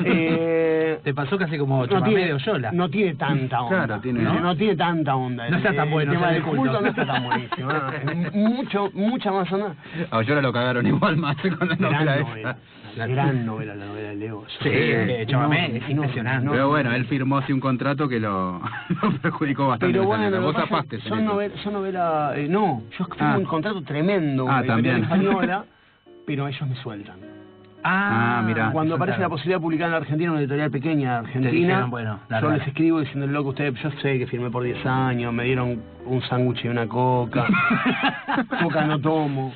Eh, 0.04 0.98
Te 1.04 1.14
pasó 1.14 1.38
casi 1.38 1.56
como 1.58 1.86
no 1.86 2.02
tiene, 2.02 2.26
de 2.26 2.34
Oyola. 2.34 2.72
no 2.72 2.88
tiene 2.88 3.14
tanta 3.14 3.62
onda. 3.62 3.84
Claro, 3.86 4.00
tiene- 4.02 4.22
¿no? 4.22 4.40
¿no? 4.40 4.56
tiene 4.56 4.76
tanta 4.76 5.14
onda. 5.16 5.48
No 5.48 5.56
está 5.58 5.72
tan 5.74 5.90
bueno, 5.90 6.12
El 6.12 6.18
tema 6.18 6.30
ese 6.32 6.34
del 6.34 6.44
de 6.44 6.48
culto. 6.50 6.62
culto. 6.72 6.80
no 6.82 6.88
está 6.88 7.06
tan 7.06 7.24
buenísimo. 7.24 7.72
no. 7.72 8.30
Mucho, 8.48 8.90
mucha 8.94 9.30
más 9.32 9.50
onda. 9.52 9.74
A 10.10 10.18
Oyola 10.18 10.42
lo 10.42 10.52
cagaron 10.52 10.86
igual 10.86 11.16
más 11.16 11.36
con 11.36 11.68
la 11.68 11.76
novela 11.76 12.16
esa. 12.16 12.28
novela. 12.28 12.56
Gran 12.96 13.46
novela, 13.46 13.74
la 13.76 13.86
novela 13.86 14.08
de 14.08 14.16
Leo. 14.16 14.44
Sí, 14.60 14.68
eh, 14.72 15.24
Chamamé, 15.28 15.76
es 15.76 15.82
no, 15.84 15.90
impresionante. 16.02 16.46
no, 16.46 16.50
Pero 16.52 16.68
bueno, 16.68 16.92
él 16.92 17.04
firmó 17.04 17.40
sí 17.42 17.52
un 17.52 17.60
contrato 17.60 18.08
que 18.08 18.18
lo, 18.18 18.60
lo 19.02 19.10
perjudicó 19.22 19.68
bastante. 19.68 19.92
Pero 19.92 20.04
bueno, 20.06 20.40
vos 20.40 20.56
que 20.88 20.98
son 21.02 21.24
novelas, 21.24 21.60
son 21.60 21.74
novela, 21.74 22.32
eh, 22.34 22.48
no, 22.48 22.82
yo 22.98 23.04
firmo 23.04 23.28
Ah. 23.34 23.38
un 23.38 23.44
contrato 23.44 23.82
tremendo 23.82 24.46
con 24.46 24.52
Ah, 24.54 24.60
la 24.62 24.66
también. 24.66 25.04
española, 25.04 25.64
pero 26.28 26.46
ellos 26.46 26.68
me 26.68 26.76
sueltan. 26.82 27.16
Ah, 27.82 28.42
mirá. 28.44 28.70
Cuando 28.70 28.96
aparece 28.96 29.18
la 29.18 29.30
posibilidad 29.30 29.56
de 29.56 29.62
publicar 29.62 29.86
en 29.86 29.92
la 29.92 29.96
Argentina 29.96 30.30
una 30.30 30.40
editorial 30.40 30.70
pequeña 30.70 31.12
de 31.12 31.18
Argentina, 31.20 31.50
dijeron, 31.50 31.90
bueno, 31.90 32.20
yo 32.28 32.50
les 32.50 32.66
escribo 32.66 33.00
diciendo, 33.00 33.26
loco, 33.28 33.48
ustedes, 33.48 33.80
yo 33.82 33.90
sé 34.02 34.18
que 34.18 34.26
firmé 34.26 34.50
por 34.50 34.62
10 34.62 34.84
años, 34.84 35.32
me 35.32 35.44
dieron 35.44 35.80
un 36.04 36.20
sándwich 36.28 36.66
y 36.66 36.68
una 36.68 36.86
coca, 36.86 37.46
coca 38.62 38.84
no 38.84 39.00
tomo, 39.00 39.54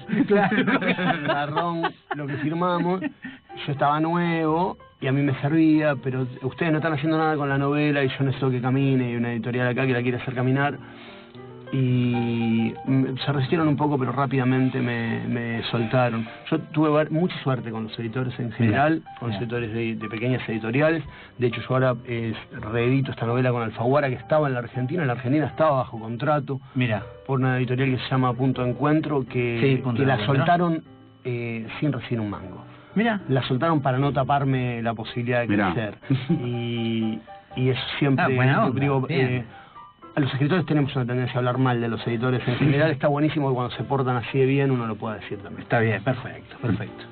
marrón, 1.27 1.83
lo 2.17 2.27
que 2.27 2.37
firmamos, 2.39 3.03
yo 3.03 3.73
estaba 3.73 4.01
nuevo 4.01 4.79
y 4.99 5.09
a 5.09 5.13
mí 5.13 5.21
me 5.21 5.39
servía, 5.43 5.95
pero 6.03 6.27
ustedes 6.41 6.73
no 6.73 6.79
están 6.79 6.95
haciendo 6.95 7.19
nada 7.19 7.37
con 7.37 7.51
la 7.51 7.59
novela 7.59 8.03
y 8.03 8.09
yo 8.09 8.25
necesito 8.25 8.51
que 8.51 8.63
camine, 8.63 9.11
y 9.11 9.17
una 9.17 9.33
editorial 9.33 9.69
acá 9.69 9.87
que 9.87 9.93
la 9.93 10.01
quiere 10.01 10.17
hacer 10.17 10.35
caminar. 10.35 10.79
Y 11.73 12.75
se 13.25 13.33
resistieron 13.33 13.67
un 13.67 13.77
poco, 13.77 13.99
pero 13.99 14.13
rápidamente 14.13 14.81
me, 14.81 15.27
me 15.27 15.63
soltaron. 15.71 16.27
Yo 16.51 16.59
tuve 16.73 17.09
mucha 17.09 17.35
suerte 17.43 17.71
con 17.71 17.85
los 17.85 17.99
editores 17.99 18.39
en 18.39 18.53
general, 18.53 19.03
con 19.19 19.31
los 19.31 19.39
editores 19.41 19.73
de, 19.73 19.97
de 19.97 20.09
pequeñas 20.09 20.47
editoriales. 20.49 21.03
De 21.39 21.47
hecho, 21.47 21.63
yo 21.63 21.67
ahora 21.71 21.95
eh, 22.05 22.35
reedito 22.73 23.11
esta 23.11 23.25
novela 23.25 23.51
con 23.53 23.63
Alfaguara, 23.63 24.09
que 24.09 24.17
estaba 24.17 24.49
en 24.49 24.55
la 24.55 24.61
Argentina. 24.61 25.01
En 25.03 25.07
la 25.09 25.15
Argentina 25.15 25.47
estaba 25.47 25.79
bajo 25.79 25.99
contrato 25.99 26.61
Mira, 26.75 27.03
por 27.27 27.41
una 27.41 27.57
editorial 27.57 27.91
que 27.91 27.99
se 28.05 28.11
llama 28.11 28.35
Punto 28.35 28.63
de 28.63 28.71
Encuentro, 28.71 29.25
que, 29.27 29.59
Sí, 29.63 29.77
Punto 29.83 30.01
que 30.01 30.07
la 30.07 30.15
Encuentro. 30.15 30.37
soltaron 30.37 30.83
eh, 31.25 31.67
sin 31.81 31.91
recibir 31.93 32.21
un 32.21 32.29
mango. 32.29 32.65
mira. 32.95 33.21
La 33.31 33.43
soltaron 33.45 33.81
para 33.81 33.97
no 33.99 34.13
taparme 34.13 34.83
la 34.83 34.93
posibilidad 34.93 35.41
de 35.41 35.49
Mirá. 35.49 35.73
crecer. 35.73 35.95
Y, 36.45 37.19
y 37.57 37.69
eso 37.71 37.81
siempre, 37.99 38.25
Ah, 38.51 38.71
digo, 38.75 39.07
eh, 39.09 39.45
a 40.15 40.21
los 40.21 40.31
escritores 40.33 40.67
tenemos 40.67 40.95
una 40.95 41.07
tendencia 41.07 41.37
a 41.37 41.39
hablar 41.39 41.59
mal 41.59 41.81
de 41.81 41.89
los 41.89 42.07
editores 42.07 42.47
en 42.47 42.57
general. 42.57 42.91
Está 42.91 43.09
buenísimo 43.09 43.49
que 43.49 43.55
cuando 43.55 43.75
se 43.77 43.85
portan 43.85 44.17
así 44.17 44.39
de 44.39 44.47
bien 44.47 44.71
uno 44.71 44.87
lo 44.87 44.97
pueda 44.97 45.17
decir 45.17 45.39
también. 45.39 45.63
Está 45.63 45.81
bien, 45.81 46.03
perfecto, 46.03 46.57
perfecto. 46.61 47.05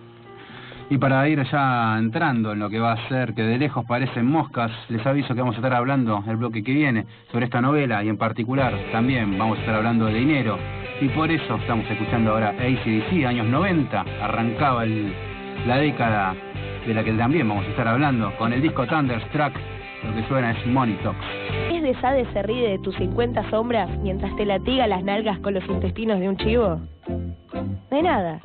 Y 0.90 0.98
para 0.98 1.26
ir 1.28 1.40
ya 1.50 1.96
entrando 1.98 2.52
en 2.52 2.58
lo 2.58 2.68
que 2.68 2.80
va 2.80 2.92
a 2.92 3.08
ser 3.08 3.32
que 3.32 3.42
de 3.42 3.58
lejos 3.58 3.84
parecen 3.86 4.26
moscas, 4.26 4.72
les 4.88 5.06
aviso 5.06 5.34
que 5.34 5.40
vamos 5.40 5.54
a 5.54 5.58
estar 5.58 5.72
hablando 5.72 6.22
el 6.26 6.36
bloque 6.36 6.64
que 6.64 6.72
viene 6.72 7.06
sobre 7.30 7.44
esta 7.44 7.60
novela 7.60 8.02
y 8.02 8.08
en 8.08 8.16
particular 8.18 8.74
también 8.90 9.38
vamos 9.38 9.58
a 9.58 9.60
estar 9.60 9.76
hablando 9.76 10.06
de 10.06 10.14
dinero. 10.14 10.58
Y 11.00 11.08
por 11.10 11.30
eso 11.30 11.54
estamos 11.56 11.88
escuchando 11.88 12.32
ahora 12.32 12.50
ACDC, 12.50 13.24
años 13.24 13.46
90, 13.46 14.04
arrancaba 14.20 14.82
el- 14.84 15.14
la 15.66 15.76
década 15.76 16.34
de 16.86 16.92
la 16.92 17.04
que 17.04 17.12
también 17.12 17.48
vamos 17.48 17.64
a 17.66 17.68
estar 17.70 17.86
hablando 17.86 18.34
con 18.36 18.52
el 18.52 18.60
disco 18.60 18.84
Thunderstruck, 18.86 19.52
lo 20.02 20.14
que 20.14 20.28
suena 20.28 20.52
es 20.52 20.66
Money. 20.66 20.98
¿Es 21.70 21.82
de 21.82 21.94
Sade 22.00 22.26
se 22.32 22.42
ríe 22.42 22.70
de 22.70 22.78
tus 22.78 22.94
50 22.96 23.50
sombras 23.50 23.90
mientras 23.98 24.34
te 24.36 24.44
latiga 24.44 24.86
las 24.86 25.02
nalgas 25.02 25.38
con 25.40 25.54
los 25.54 25.64
intestinos 25.66 26.20
de 26.20 26.28
un 26.28 26.36
chivo? 26.36 26.80
De 27.90 28.02
nada. 28.02 28.40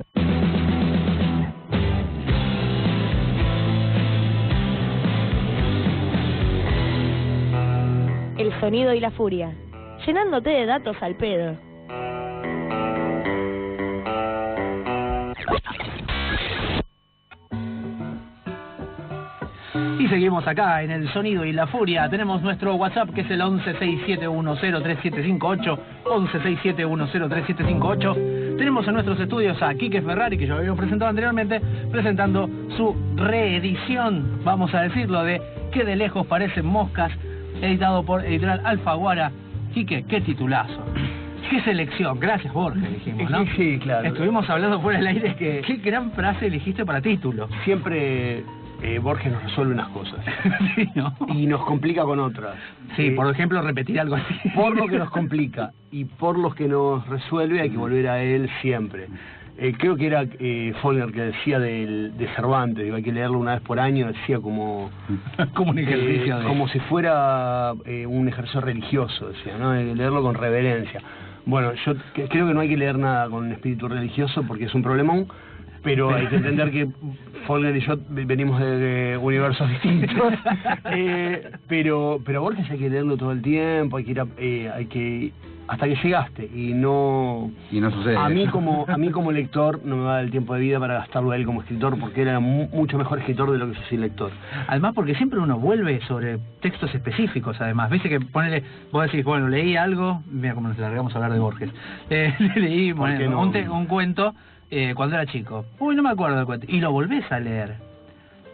El 8.37 8.59
sonido 8.59 8.93
y 8.93 8.99
la 8.99 9.11
furia, 9.11 9.53
llenándote 10.05 10.49
de 10.49 10.65
datos 10.65 10.97
al 11.01 11.15
pedo. 11.15 11.57
Y 19.97 20.09
seguimos 20.09 20.45
acá 20.45 20.83
en 20.83 20.91
el 20.91 21.07
sonido 21.13 21.45
y 21.45 21.53
la 21.53 21.67
furia. 21.67 22.09
Tenemos 22.09 22.41
nuestro 22.41 22.75
WhatsApp 22.75 23.11
que 23.13 23.21
es 23.21 23.31
el 23.31 23.39
1167103758. 23.41 25.79
1167103758. 26.05 28.57
Tenemos 28.57 28.85
en 28.87 28.93
nuestros 28.93 29.19
estudios 29.19 29.61
a 29.61 29.75
Quique 29.75 30.01
Ferrari, 30.01 30.37
que 30.37 30.47
ya 30.47 30.55
habíamos 30.55 30.79
presentado 30.79 31.09
anteriormente, 31.09 31.61
presentando 31.91 32.49
su 32.75 32.95
reedición, 33.15 34.41
vamos 34.43 34.73
a 34.73 34.81
decirlo, 34.81 35.23
de 35.23 35.41
Que 35.71 35.85
de 35.85 35.95
lejos 35.95 36.27
parecen 36.27 36.65
moscas, 36.65 37.13
editado 37.61 38.03
por 38.03 38.25
Editorial 38.25 38.59
Alfaguara. 38.65 39.31
Quique, 39.73 40.03
qué 40.09 40.19
titulazo. 40.21 40.83
Qué 41.49 41.61
selección, 41.61 42.19
gracias 42.19 42.53
Borges, 42.53 42.89
dijimos, 42.89 43.29
¿no? 43.29 43.45
Sí, 43.55 43.79
claro. 43.79 44.05
Estuvimos 44.07 44.49
hablando 44.49 44.81
fuera 44.81 44.97
del 44.97 45.07
aire 45.07 45.35
que 45.35 45.61
qué 45.65 45.77
gran 45.77 46.11
frase 46.11 46.47
elegiste 46.47 46.85
para 46.85 46.99
título. 47.01 47.47
Siempre 47.63 48.43
eh, 48.85 48.99
Borges 48.99 49.31
nos 49.31 49.43
resuelve 49.43 49.73
unas 49.73 49.89
cosas 49.89 50.19
sí, 50.75 50.89
¿no? 50.95 51.15
y 51.27 51.45
nos 51.47 51.63
complica 51.65 52.03
con 52.03 52.19
otras. 52.19 52.55
Sí, 52.95 53.07
Eh, 53.07 53.11
por 53.11 53.29
ejemplo, 53.29 53.61
repetir 53.61 53.99
algo 53.99 54.15
así. 54.15 54.35
por 54.53 54.75
lo 54.75 54.87
que 54.87 54.97
nos 54.97 55.09
complica 55.19 55.71
y 55.91 56.05
por 56.05 56.37
los 56.37 56.55
que 56.55 56.67
nos 56.67 57.07
resuelve 57.07 57.61
hay 57.61 57.69
que 57.69 57.77
volver 57.77 58.07
a 58.07 58.21
él 58.21 58.49
siempre. 58.61 59.07
Eh, 59.57 59.73
creo 59.77 59.95
que 59.95 60.07
era 60.07 60.23
eh, 60.39 60.73
que 61.13 61.21
decía 61.21 61.59
del, 61.59 62.17
de 62.17 62.27
Cervantes, 62.35 62.83
digo, 62.83 62.97
hay 62.97 63.03
que 63.03 63.13
leerlo 63.13 63.37
una 63.39 63.53
vez 63.53 63.61
por 63.61 63.79
año, 63.79 64.07
decía 64.07 64.39
como, 64.39 64.89
como 65.53 65.71
un 65.71 65.79
ejercicio 65.79 66.35
eh, 66.35 66.39
de... 66.41 66.45
como 66.45 66.67
si 66.67 66.79
fuera 66.81 67.73
eh, 67.85 68.05
un 68.05 68.27
ejercicio 68.27 68.59
religioso, 68.59 69.29
decía, 69.29 69.57
¿no? 69.57 69.71
Hay 69.71 69.85
que 69.85 69.95
leerlo 69.95 70.21
con 70.21 70.35
reverencia. 70.35 71.01
Bueno, 71.45 71.73
yo 71.85 71.93
creo 72.13 72.47
que 72.47 72.53
no 72.53 72.59
hay 72.59 72.67
que 72.69 72.75
leer 72.75 72.97
nada 72.97 73.29
con 73.29 73.45
un 73.45 73.51
espíritu 73.53 73.87
religioso 73.87 74.43
porque 74.43 74.65
es 74.65 74.73
un 74.75 74.81
problemón, 74.81 75.27
pero 75.85 76.13
hay 76.13 76.27
que 76.27 76.35
entender 76.35 76.69
que 76.71 76.87
Faulkner 77.47 77.75
y 77.77 77.81
yo 77.81 77.95
venimos 78.09 78.59
de, 78.59 78.77
de 78.77 79.17
universos 79.17 79.69
distintos, 79.69 80.33
eh, 80.91 81.51
pero 81.67 82.19
pero 82.25 82.39
a 82.39 82.41
Borges 82.41 82.69
hay 82.69 82.77
que 82.79 82.89
leerlo 82.89 83.15
todo 83.17 83.31
el 83.31 83.41
tiempo, 83.41 83.97
hay 83.97 84.03
que 84.03 84.11
ir 84.11 84.19
a- 84.19 84.27
eh, 84.37 84.71
hay 84.73 84.85
que 84.87 85.31
hasta 85.67 85.87
que 85.87 85.95
llegaste 85.95 86.47
y 86.53 86.73
no 86.73 87.49
Y 87.71 87.79
no 87.81 87.89
sucede. 87.89 88.15
a 88.17 88.29
mí 88.29 88.43
eso. 88.43 88.51
como 88.51 88.85
a 88.87 88.97
mí 88.97 89.09
como 89.09 89.31
lector 89.31 89.81
no 89.83 89.97
me 89.97 90.03
va 90.03 90.21
el 90.21 90.29
tiempo 90.29 90.53
de 90.53 90.59
vida 90.59 90.79
para 90.79 90.93
gastarlo 90.99 91.31
a 91.31 91.35
él 91.37 91.43
como 91.45 91.61
escritor 91.61 91.99
porque 91.99 92.21
era 92.21 92.39
mu- 92.39 92.67
mucho 92.71 92.99
mejor 92.99 93.17
escritor 93.17 93.51
de 93.51 93.57
lo 93.57 93.67
que 93.71 93.73
yo 93.73 93.81
soy 93.89 93.97
lector. 93.97 94.29
Además, 94.67 94.93
porque 94.93 95.15
siempre 95.15 95.39
uno 95.39 95.57
vuelve 95.57 96.01
sobre 96.01 96.37
textos 96.61 96.93
específicos, 96.93 97.59
además. 97.59 97.89
Viste 97.89 98.09
que 98.09 98.19
ponele, 98.19 98.63
vos 98.91 99.03
decís, 99.05 99.23
bueno, 99.25 99.47
leí 99.49 99.75
algo, 99.75 100.21
mira 100.31 100.53
cómo 100.53 100.67
nos 100.67 100.77
largamos 100.77 101.13
a 101.13 101.17
hablar 101.17 101.33
de 101.33 101.39
Borges. 101.39 101.71
Eh, 102.11 102.31
leí 102.57 102.91
¿Por 102.93 102.99
bueno, 103.09 103.31
no? 103.31 103.41
un, 103.41 103.51
te- 103.51 103.67
un 103.67 103.85
cuento 103.87 104.35
eh, 104.71 104.93
cuando 104.95 105.15
era 105.15 105.25
chico. 105.25 105.65
Uy, 105.79 105.95
no 105.95 106.03
me 106.03 106.09
acuerdo 106.09 106.37
del 106.37 106.45
cuento. 106.45 106.65
Y 106.69 106.79
lo 106.79 106.91
volvés 106.91 107.29
a 107.31 107.39
leer. 107.39 107.75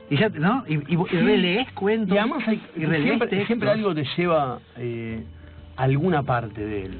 Y 0.09 0.17
ya, 0.17 0.29
¿no? 0.29 0.63
Y, 0.67 0.75
y, 0.75 0.93
y 0.93 1.17
relees 1.21 1.71
cuentos. 1.71 2.15
Y 2.15 2.17
además 2.17 2.43
hay, 2.47 2.61
y 2.75 2.85
siempre, 2.85 3.45
siempre 3.45 3.69
algo 3.69 3.95
te 3.95 4.03
lleva 4.17 4.59
eh, 4.77 5.23
a 5.77 5.83
alguna 5.83 6.23
parte 6.23 6.65
de 6.65 6.85
él. 6.85 6.97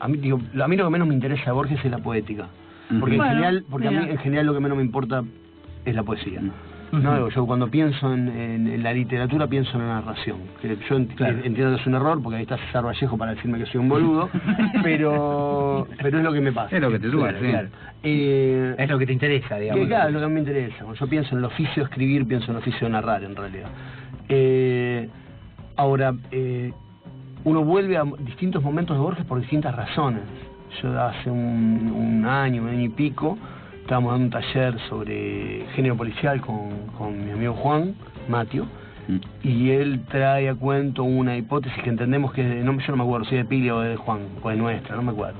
A 0.00 0.08
mí, 0.08 0.18
digo, 0.18 0.40
a 0.60 0.68
mí 0.68 0.76
lo 0.76 0.84
que 0.84 0.90
menos 0.90 1.08
me 1.08 1.14
interesa 1.14 1.44
de 1.44 1.52
Borges 1.52 1.84
es 1.84 1.90
la 1.90 1.98
poética. 1.98 2.48
Porque, 3.00 3.16
en, 3.16 3.22
general, 3.22 3.64
porque 3.68 3.88
a 3.88 3.90
mí 3.90 4.10
en 4.10 4.18
general 4.18 4.46
lo 4.46 4.54
que 4.54 4.60
menos 4.60 4.78
me 4.78 4.84
importa 4.84 5.22
es 5.84 5.94
la 5.94 6.02
poesía. 6.02 6.40
No, 6.92 7.28
yo 7.28 7.46
cuando 7.46 7.68
pienso 7.68 8.12
en, 8.14 8.28
en- 8.28 8.66
en 8.68 8.82
la 8.82 8.92
literatura 8.92 9.46
pienso 9.48 9.72
en 9.76 9.86
la 9.86 9.94
narración. 10.00 10.38
Que 10.62 10.68
yo 10.88 10.96
ent- 10.98 11.14
Claro. 11.14 11.38
entiendo 11.44 11.74
que 11.74 11.80
es 11.80 11.86
un 11.86 11.94
error 11.94 12.22
porque 12.22 12.36
ahí 12.36 12.42
está 12.42 12.56
César 12.58 12.84
Vallejo 12.86 13.18
para 13.18 13.34
decirme 13.34 13.58
que 13.58 13.66
soy 13.66 13.80
un 13.80 13.88
boludo, 13.88 14.28
pero 14.82 15.86
pero 16.02 16.18
es 16.18 16.24
lo 16.24 16.32
que 16.32 16.40
me 16.40 16.52
pasa. 16.52 16.74
Es 16.76 16.80
lo 16.82 16.90
que 16.90 16.98
te 16.98 17.10
sube, 17.10 17.22
Claro, 17.22 17.38
sí. 17.40 17.46
claro. 17.50 17.68
Eh, 18.02 18.74
Es 18.78 18.88
lo 18.88 18.98
que 18.98 19.06
te 19.06 19.12
interesa, 19.12 19.56
digamos. 19.58 19.82
que, 19.82 19.88
claro, 19.88 20.08
es 20.08 20.14
lo 20.14 20.20
que 20.20 20.26
me 20.28 20.40
interesa. 20.40 20.84
Yo 20.98 21.06
pienso 21.08 21.32
en 21.32 21.38
el 21.38 21.44
oficio 21.46 21.74
de 21.76 21.82
escribir, 21.82 22.26
pienso 22.26 22.46
en 22.46 22.56
el 22.56 22.62
oficio 22.62 22.86
de 22.86 22.92
narrar, 22.92 23.24
en 23.24 23.34
realidad. 23.34 23.68
Eh, 24.28 25.08
ahora, 25.76 26.14
eh, 26.30 26.72
uno 27.44 27.64
vuelve 27.64 27.96
a 27.96 28.04
distintos 28.20 28.62
momentos 28.62 28.96
de 28.96 29.02
Borges 29.02 29.24
por 29.24 29.40
distintas 29.40 29.74
razones. 29.74 30.22
Yo 30.82 31.00
hace 31.00 31.30
un, 31.30 31.92
un 31.94 32.26
año, 32.26 32.62
un 32.62 32.68
año 32.68 32.80
y 32.82 32.88
pico, 32.90 33.38
estábamos 33.86 34.12
dando 34.12 34.24
un 34.26 34.30
taller 34.30 34.78
sobre 34.88 35.64
género 35.76 35.96
policial 35.96 36.40
con, 36.40 36.88
con 36.98 37.24
mi 37.24 37.30
amigo 37.32 37.54
Juan 37.54 37.94
Matio, 38.28 38.66
Mm. 39.08 39.18
y 39.44 39.70
él 39.70 40.00
trae 40.10 40.48
a 40.48 40.54
cuento 40.56 41.04
una 41.04 41.36
hipótesis 41.36 41.80
que 41.84 41.90
entendemos 41.90 42.32
que, 42.32 42.42
es 42.42 42.48
de- 42.48 42.64
no, 42.64 42.76
yo 42.76 42.86
no 42.90 42.96
me 42.96 43.04
acuerdo 43.04 43.24
si 43.26 43.36
es 43.36 43.42
de 43.44 43.48
Pili 43.48 43.70
o 43.70 43.78
de 43.78 43.94
Juan, 43.94 44.18
o 44.42 44.50
de 44.50 44.56
nuestra, 44.56 44.96
no 44.96 45.02
me 45.02 45.12
acuerdo. 45.12 45.38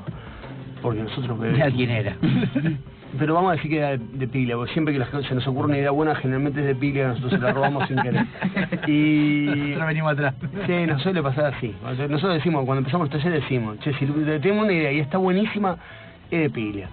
Porque 0.81 1.03
nosotros... 1.03 1.37
Ya 1.59 1.69
quién 1.73 1.91
era. 1.91 2.15
Pero 3.19 3.35
vamos 3.35 3.51
a 3.51 3.57
decir 3.57 3.71
que 3.73 3.79
era 3.79 3.89
de, 3.91 3.99
de 3.99 4.29
Piglia, 4.29 4.55
porque 4.55 4.73
siempre 4.73 4.93
que 4.95 5.01
las 5.01 5.09
cosas- 5.09 5.27
se 5.29 5.35
nos 5.35 5.45
ocurre 5.49 5.67
una 5.67 5.79
idea 5.79 5.91
buena, 5.91 6.15
generalmente 6.15 6.61
es 6.61 6.67
de 6.67 6.75
Piglia, 6.77 7.09
nosotros 7.09 7.33
se 7.33 7.39
la 7.39 7.53
robamos 7.53 7.89
sin 7.89 7.97
querer. 8.01 8.25
Y... 8.87 9.47
Nosotros 9.49 9.87
venimos 9.89 10.13
atrás. 10.13 10.35
Sí, 10.67 10.73
nos 10.87 11.03
suele 11.03 11.21
pasar 11.25 11.47
así. 11.47 11.75
Nosotros 12.09 12.35
decimos, 12.35 12.65
cuando 12.67 12.79
empezamos 12.81 13.11
los 13.11 13.21
talleres 13.21 13.43
decimos, 13.43 13.81
che, 13.81 13.93
si 13.95 14.07
tenemos 14.07 14.63
una 14.65 14.73
idea 14.73 14.93
y 14.93 15.01
está 15.01 15.19
buenísima, 15.19 15.77
es 16.31 16.41
de 16.41 16.51
pila. 16.51 16.89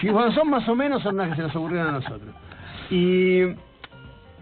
si 0.00 0.08
bueno, 0.08 0.32
son 0.32 0.50
más 0.50 0.68
o 0.68 0.74
menos, 0.74 1.02
son 1.02 1.16
las 1.16 1.28
que 1.30 1.36
se 1.36 1.42
nos 1.42 1.54
ocurrieron 1.56 1.88
a 1.88 1.92
nosotros. 1.92 2.34
Y 2.90 3.40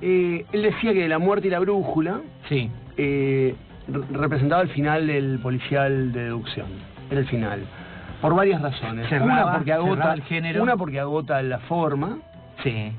eh, 0.01 0.45
él 0.53 0.63
decía 0.63 0.93
que 0.93 1.09
la 1.09 1.19
muerte 1.19 1.49
y 1.49 1.51
la 1.51 1.59
brújula 1.61 2.21
Sí. 2.49 2.71
eh, 2.97 3.55
re- 3.89 4.19
representaba 4.19 4.63
el 4.63 4.69
final 4.69 5.07
del 5.07 5.39
policial 5.41 6.13
de 6.13 6.25
deducción. 6.25 6.67
Era 7.11 7.21
el 7.21 7.27
final. 7.27 7.61
Por 8.21 8.35
varias 8.35 8.61
razones. 8.63 9.09
Cerraba- 9.09 9.45
una 9.45 9.53
porque 9.55 9.73
agota 9.73 10.13
el 10.15 10.23
género. 10.23 10.63
Una 10.63 10.77
porque 10.77 11.01
agota 11.01 11.43
la 11.43 11.59
forma 11.61 12.19
Sí. 12.63 12.93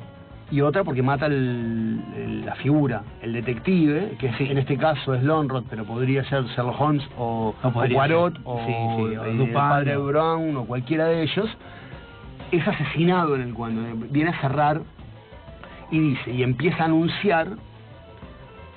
Y 0.53 0.61
otra 0.61 0.83
porque 0.83 1.01
mata 1.01 1.25
el- 1.25 1.99
el- 2.15 2.45
la 2.45 2.55
figura, 2.55 3.01
el 3.21 3.33
detective, 3.33 4.15
que 4.19 4.27
en 4.39 4.57
este 4.57 4.77
caso 4.77 5.13
es 5.15 5.23
Lonrod, 5.23 5.63
pero 5.69 5.83
podría 5.83 6.23
ser 6.25 6.43
Sherlock 6.45 6.79
Holmes 6.79 7.03
o, 7.17 7.55
O 7.63 7.67
o 7.67 7.71
podría 7.71 7.97
Poirot 7.97 8.33
ser. 8.33 8.41
o, 8.45 8.57
Sí, 8.65 8.73
sí, 8.73 9.17
o 9.17 9.23
el 9.25 9.51
padre 9.51 9.97
Brown 9.97 10.55
o 10.57 10.65
cualquiera 10.65 11.05
de 11.05 11.23
ellos, 11.23 11.49
es 12.51 12.67
asesinado 12.67 13.35
en 13.35 13.41
el 13.41 13.53
cuando 13.53 13.81
viene 14.11 14.29
a 14.29 14.39
cerrar 14.41 14.81
y 15.89 15.99
dice, 15.99 16.31
y 16.31 16.43
empieza 16.43 16.83
a 16.83 16.85
anunciar 16.85 17.47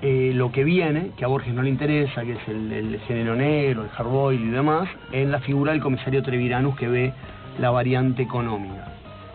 eh, 0.02 0.32
lo 0.34 0.52
que 0.52 0.62
viene, 0.62 1.12
que 1.16 1.24
a 1.24 1.28
Borges 1.28 1.54
no 1.54 1.62
le 1.62 1.70
interesa, 1.70 2.22
que 2.22 2.32
es 2.32 2.48
el, 2.48 2.70
el 2.72 3.00
género 3.00 3.34
negro, 3.34 3.82
el 3.82 3.88
hardboil 3.88 4.40
y 4.40 4.48
demás, 4.50 4.88
en 5.10 5.30
la 5.32 5.40
figura 5.40 5.72
del 5.72 5.80
comisario 5.80 6.22
Treviranus 6.22 6.76
que 6.76 6.86
ve 6.88 7.12
la 7.58 7.70
variante 7.70 8.22
económica. 8.22 8.88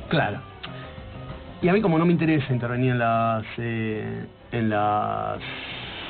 Claro. 0.09 0.39
Y 1.61 1.67
a 1.69 1.73
mí 1.73 1.81
como 1.81 1.97
no 1.99 2.05
me 2.05 2.11
interesa 2.11 2.51
intervenir 2.53 2.91
en 2.91 2.99
las 2.99 3.45
eh, 3.57 4.25
en 4.51 4.69
las 4.69 5.39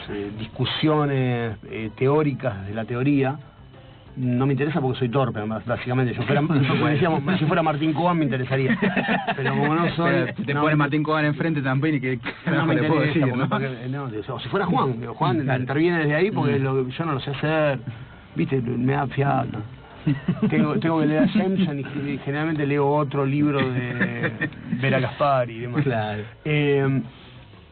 eh, 0.09 0.31
discusiones 0.39 1.57
eh, 1.69 1.89
teóricas 1.97 2.65
de 2.67 2.73
la 2.73 2.85
teoría, 2.85 3.37
no 4.15 4.45
me 4.45 4.53
interesa 4.53 4.79
porque 4.81 4.99
soy 4.99 5.09
torpe, 5.09 5.39
básicamente. 5.65 6.13
Yo 6.13 6.23
fuera, 6.23 6.41
como 6.47 6.87
decíamos, 6.87 7.21
si 7.37 7.45
fuera 7.45 7.61
Martín 7.63 7.93
Coban 7.93 8.17
me 8.17 8.25
interesaría. 8.25 8.77
Pero 9.35 9.51
como 9.51 9.75
no 9.75 9.89
soy... 9.95 10.11
Pero 10.11 10.33
te 10.45 10.53
no 10.53 10.61
pone 10.61 10.75
Martín 10.75 11.03
Coban 11.03 11.25
enfrente 11.25 11.61
también 11.61 11.95
y 11.95 11.99
que 12.01 12.19
no 12.45 12.65
me 12.65 12.75
le 12.75 12.83
puedo 12.87 13.01
decir, 13.01 13.27
¿no? 13.35 13.49
porque- 13.49 13.87
no, 13.89 14.07
digo, 14.07 14.33
o 14.35 14.39
si 14.39 14.49
fuera 14.49 14.65
Juan, 14.65 15.05
Juan 15.05 15.49
interviene 15.59 15.99
desde 15.99 16.15
ahí 16.15 16.31
porque 16.31 16.59
lo- 16.59 16.87
yo 16.87 17.05
no 17.05 17.13
lo 17.13 17.19
sé 17.19 17.31
hacer, 17.31 17.79
viste, 18.35 18.61
me 18.61 18.93
da 18.93 19.05
fiaca. 19.07 19.47
Tengo, 20.49 20.79
tengo 20.79 20.99
que 20.99 21.05
leer 21.07 21.23
a 21.23 21.27
Jameson 21.27 21.79
y 21.79 21.83
ge- 21.83 22.19
generalmente 22.25 22.65
leo 22.65 22.87
otro 22.87 23.25
libro 23.25 23.59
de 23.71 24.49
Vera 24.81 24.99
Gaspar 24.99 25.49
y 25.49 25.59
demás. 25.59 25.83
Claro. 25.83 26.23
Eh, 26.45 27.01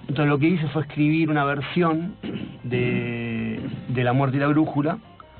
entonces 0.08 0.28
lo 0.28 0.40
que 0.40 0.48
hice 0.48 0.68
fue 0.70 0.82
escribir 0.84 1.30
una 1.30 1.44
versión 1.46 2.16
de, 2.64 3.60
de 3.90 4.04
La 4.04 4.14
muerte 4.14 4.38
y 4.38 4.40
la 4.40 4.48
brújula, 4.48 4.98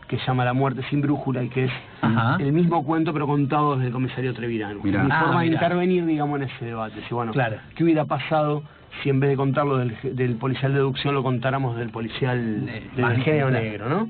que 0.08 0.18
se 0.18 0.26
llama 0.26 0.46
La 0.46 0.54
muerte 0.54 0.82
sin 0.90 1.02
brújula 1.02 1.44
y 1.44 1.50
que 1.50 1.66
es 1.66 1.72
Ajá. 2.02 2.38
el 2.40 2.52
mismo 2.52 2.84
cuento 2.84 3.14
pero 3.14 3.28
contado 3.28 3.76
desde 3.76 3.88
el 3.88 3.94
comisario 3.94 4.34
Trevirano. 4.34 4.82
Mirá. 4.84 5.04
Mi 5.04 5.10
Ah, 5.12 5.22
forma 5.26 5.42
de 5.42 5.48
intervenir, 5.48 6.06
digamos, 6.06 6.40
en 6.42 6.48
ese 6.50 6.66
debate. 6.66 6.96
Si, 7.08 7.14
bueno, 7.14 7.32
Claro. 7.32 7.58
¿qué 7.76 7.84
hubiera 7.84 8.06
pasado 8.06 8.64
si 9.04 9.10
en 9.10 9.20
vez 9.20 9.30
de 9.30 9.36
contarlo 9.38 9.78
del, 9.78 9.96
del 10.16 10.36
policial 10.36 10.72
de 10.72 10.80
deducción 10.80 11.14
lo 11.14 11.22
contáramos 11.24 11.78
del 11.78 11.90
policial 11.90 12.66
del 12.66 13.02
más- 13.02 13.18
género 13.24 13.52
negro, 13.52 13.88
¿no? 13.90 14.10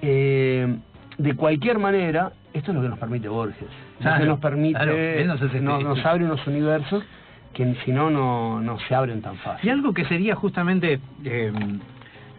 Eh, 0.00 0.76
de 1.22 1.34
cualquier 1.34 1.78
manera, 1.78 2.32
esto 2.52 2.70
es 2.70 2.74
lo 2.76 2.82
que 2.82 2.88
nos 2.88 2.98
permite 2.98 3.28
Borges. 3.28 3.68
Lo 4.00 4.10
que 4.18 4.26
nos 4.26 4.38
permite, 4.40 4.78
claro, 4.78 4.92
nos 5.26 5.42
hace- 5.42 5.60
nos, 5.60 5.82
nos 5.84 6.04
abre 6.06 6.24
unos 6.24 6.46
universos 6.46 7.04
que 7.54 7.74
si 7.84 7.92
no, 7.92 8.10
no 8.60 8.78
se 8.80 8.94
abren 8.94 9.20
tan 9.22 9.36
fácil. 9.36 9.68
Y 9.68 9.70
algo 9.72 9.92
que 9.92 10.04
sería 10.06 10.34
justamente 10.34 11.00
eh, 11.24 11.52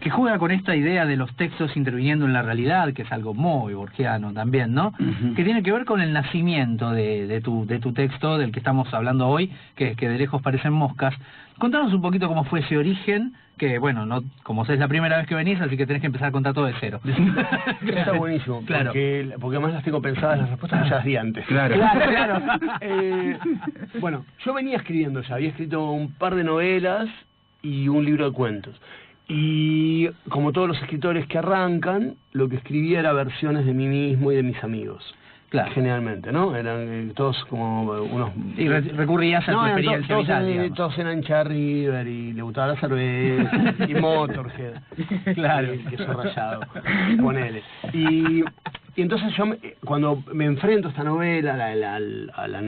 que 0.00 0.10
juega 0.10 0.38
con 0.38 0.50
esta 0.50 0.74
idea 0.76 1.06
de 1.06 1.16
los 1.16 1.34
textos 1.36 1.76
interviniendo 1.76 2.26
en 2.26 2.32
la 2.34 2.42
realidad, 2.42 2.92
que 2.92 3.02
es 3.02 3.12
algo 3.12 3.32
muy 3.32 3.72
borgiano 3.74 4.32
también, 4.34 4.74
¿no? 4.74 4.92
Que 5.34 5.44
tiene 5.44 5.62
que 5.62 5.72
ver 5.72 5.84
con 5.86 6.00
el 6.02 6.12
nacimiento 6.12 6.90
de, 6.90 7.26
de 7.26 7.40
tu 7.40 7.64
de 7.64 7.78
tu 7.78 7.92
texto 7.92 8.36
del 8.36 8.52
que 8.52 8.58
estamos 8.58 8.92
hablando 8.92 9.28
hoy, 9.28 9.50
que, 9.76 9.94
que 9.96 10.08
de 10.08 10.18
lejos 10.18 10.42
parecen 10.42 10.72
moscas. 10.74 11.14
Contanos 11.58 11.94
un 11.94 12.02
poquito 12.02 12.28
cómo 12.28 12.44
fue 12.44 12.60
ese 12.60 12.76
origen, 12.76 13.32
que 13.58 13.78
bueno, 13.78 14.04
no 14.06 14.22
como 14.42 14.64
es 14.64 14.78
la 14.78 14.88
primera 14.88 15.16
vez 15.18 15.26
que 15.26 15.34
venís, 15.34 15.60
así 15.60 15.76
que 15.76 15.86
tenés 15.86 16.00
que 16.00 16.06
empezar 16.06 16.28
a 16.28 16.32
contar 16.32 16.54
todo 16.54 16.66
de 16.66 16.74
cero. 16.80 17.00
Está 17.86 18.12
buenísimo, 18.12 18.62
Claro. 18.66 18.86
porque, 18.86 19.30
porque 19.40 19.56
además 19.56 19.74
las 19.74 19.84
tengo 19.84 20.02
pensadas 20.02 20.38
las 20.38 20.50
respuestas 20.50 20.82
que 20.82 20.88
ya 20.90 20.96
las 20.96 21.04
di 21.04 21.16
antes. 21.16 21.46
Claro. 21.46 21.74
Claro, 21.76 22.00
claro. 22.10 22.42
Eh, 22.80 23.38
bueno, 24.00 24.24
yo 24.44 24.52
venía 24.54 24.76
escribiendo 24.76 25.22
ya, 25.22 25.36
había 25.36 25.48
escrito 25.50 25.90
un 25.90 26.12
par 26.12 26.34
de 26.34 26.44
novelas 26.44 27.08
y 27.62 27.88
un 27.88 28.04
libro 28.04 28.26
de 28.26 28.32
cuentos. 28.32 28.80
Y 29.28 30.08
como 30.28 30.52
todos 30.52 30.68
los 30.68 30.80
escritores 30.82 31.26
que 31.26 31.38
arrancan, 31.38 32.16
lo 32.32 32.48
que 32.48 32.56
escribía 32.56 33.00
era 33.00 33.12
versiones 33.12 33.64
de 33.64 33.72
mí 33.72 33.86
mismo 33.86 34.32
y 34.32 34.36
de 34.36 34.42
mis 34.42 34.62
amigos. 34.62 35.14
Claro. 35.54 35.70
Generalmente, 35.72 36.32
¿no? 36.32 36.56
Eran 36.56 36.78
eh, 36.92 37.12
todos 37.14 37.44
como 37.44 37.94
eh, 37.94 38.00
unos... 38.00 38.30
Y 38.56 38.66
re- 38.66 38.80
recurrías 38.80 39.48
a 39.48 39.52
No, 39.52 39.64
experiencia 39.68 40.08
todos, 40.08 40.22
vital, 40.22 40.42
eran- 40.42 40.52
digamos. 40.52 40.76
todos 40.76 40.98
eran 40.98 41.20
de 41.20 41.44
River 41.44 42.06
y 42.08 42.32
le 42.32 42.42
gustaba 42.42 42.66
la 42.74 42.80
cerveza 42.80 43.74
y 43.88 43.94
Motorhead. 44.00 44.74
Claro. 45.36 45.74
Y 45.74 45.78
el 45.78 45.84
queso 45.90 46.12
rallado. 46.12 46.60
Ponele. 47.22 47.62
Y, 47.92 48.40
y 48.96 49.02
entonces 49.02 49.32
yo, 49.36 49.46
me- 49.46 49.58
cuando 49.84 50.24
me 50.32 50.44
enfrento 50.46 50.88
a 50.88 50.90
esta 50.90 51.04
novela, 51.04 51.54
a 51.54 51.56
la, 51.56 51.74
la- 52.00 52.32
a 52.34 52.48
la 52.48 52.62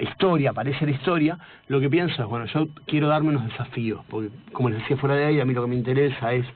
historia, 0.00 0.50
aparece 0.52 0.86
la 0.86 0.92
historia, 0.92 1.38
lo 1.68 1.80
que 1.80 1.90
pienso 1.90 2.22
es, 2.22 2.28
bueno, 2.30 2.46
yo 2.46 2.68
quiero 2.86 3.08
darme 3.08 3.28
unos 3.28 3.44
desafíos, 3.44 4.00
porque 4.08 4.30
como 4.52 4.70
les 4.70 4.78
decía 4.78 4.96
fuera 4.96 5.16
de 5.16 5.26
ahí, 5.26 5.38
a 5.38 5.44
mí 5.44 5.52
lo 5.52 5.60
que 5.64 5.68
me 5.68 5.76
interesa 5.76 6.32
es 6.32 6.46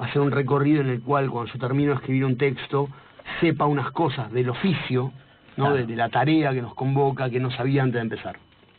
hacer 0.00 0.20
un 0.20 0.32
recorrido 0.32 0.80
en 0.80 0.88
el 0.88 1.00
cual 1.00 1.30
cuando 1.30 1.52
yo 1.52 1.60
termino 1.60 1.90
de 1.92 1.98
escribir 1.98 2.24
un 2.24 2.36
texto, 2.36 2.88
sepa 3.42 3.66
unas 3.66 3.90
cosas 3.90 4.32
del 4.32 4.48
oficio, 4.48 5.12
¿no? 5.56 5.64
Claro. 5.64 5.74
de, 5.76 5.86
de 5.86 5.96
la 5.96 6.08
tarea 6.08 6.52
que 6.54 6.62
nos 6.62 6.74
convoca, 6.74 7.28
que 7.28 7.40
no 7.40 7.50
sabía 7.50 7.82
antes 7.82 7.96
de 7.96 8.00
empezar. 8.00 8.36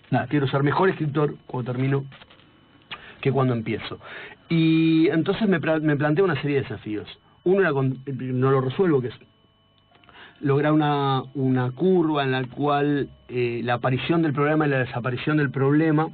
Claro. 0.10 0.28
Quiero 0.30 0.48
ser 0.48 0.64
mejor 0.64 0.90
escritor 0.90 1.36
cuando 1.46 1.72
termino 1.72 2.04
que 3.22 3.32
cuando 3.32 3.54
empiezo. 3.54 4.00
Y 4.50 5.08
entonces 5.10 5.48
me, 5.48 5.60
me 5.60 5.96
planteé 5.96 6.24
una 6.24 6.36
serie 6.42 6.56
de 6.58 6.62
desafíos. 6.64 7.08
Uno 7.44 7.62
era, 7.62 7.72
con- 7.74 7.98
no 8.06 8.50
lo 8.52 8.62
resuelvo, 8.62 9.02
que 9.02 9.10
es 9.10 9.16
lograr 10.42 10.72
una, 10.74 11.24
una 11.36 11.72
curva 11.72 12.24
en 12.24 12.32
la 12.32 12.44
cual 12.46 13.10
eh, 13.30 13.62
la 13.64 13.76
aparición 13.76 14.22
del 14.22 14.34
problema 14.34 14.66
y 14.66 14.70
la 14.70 14.80
desaparición 14.80 15.38
del 15.38 15.52
problema 15.52 16.08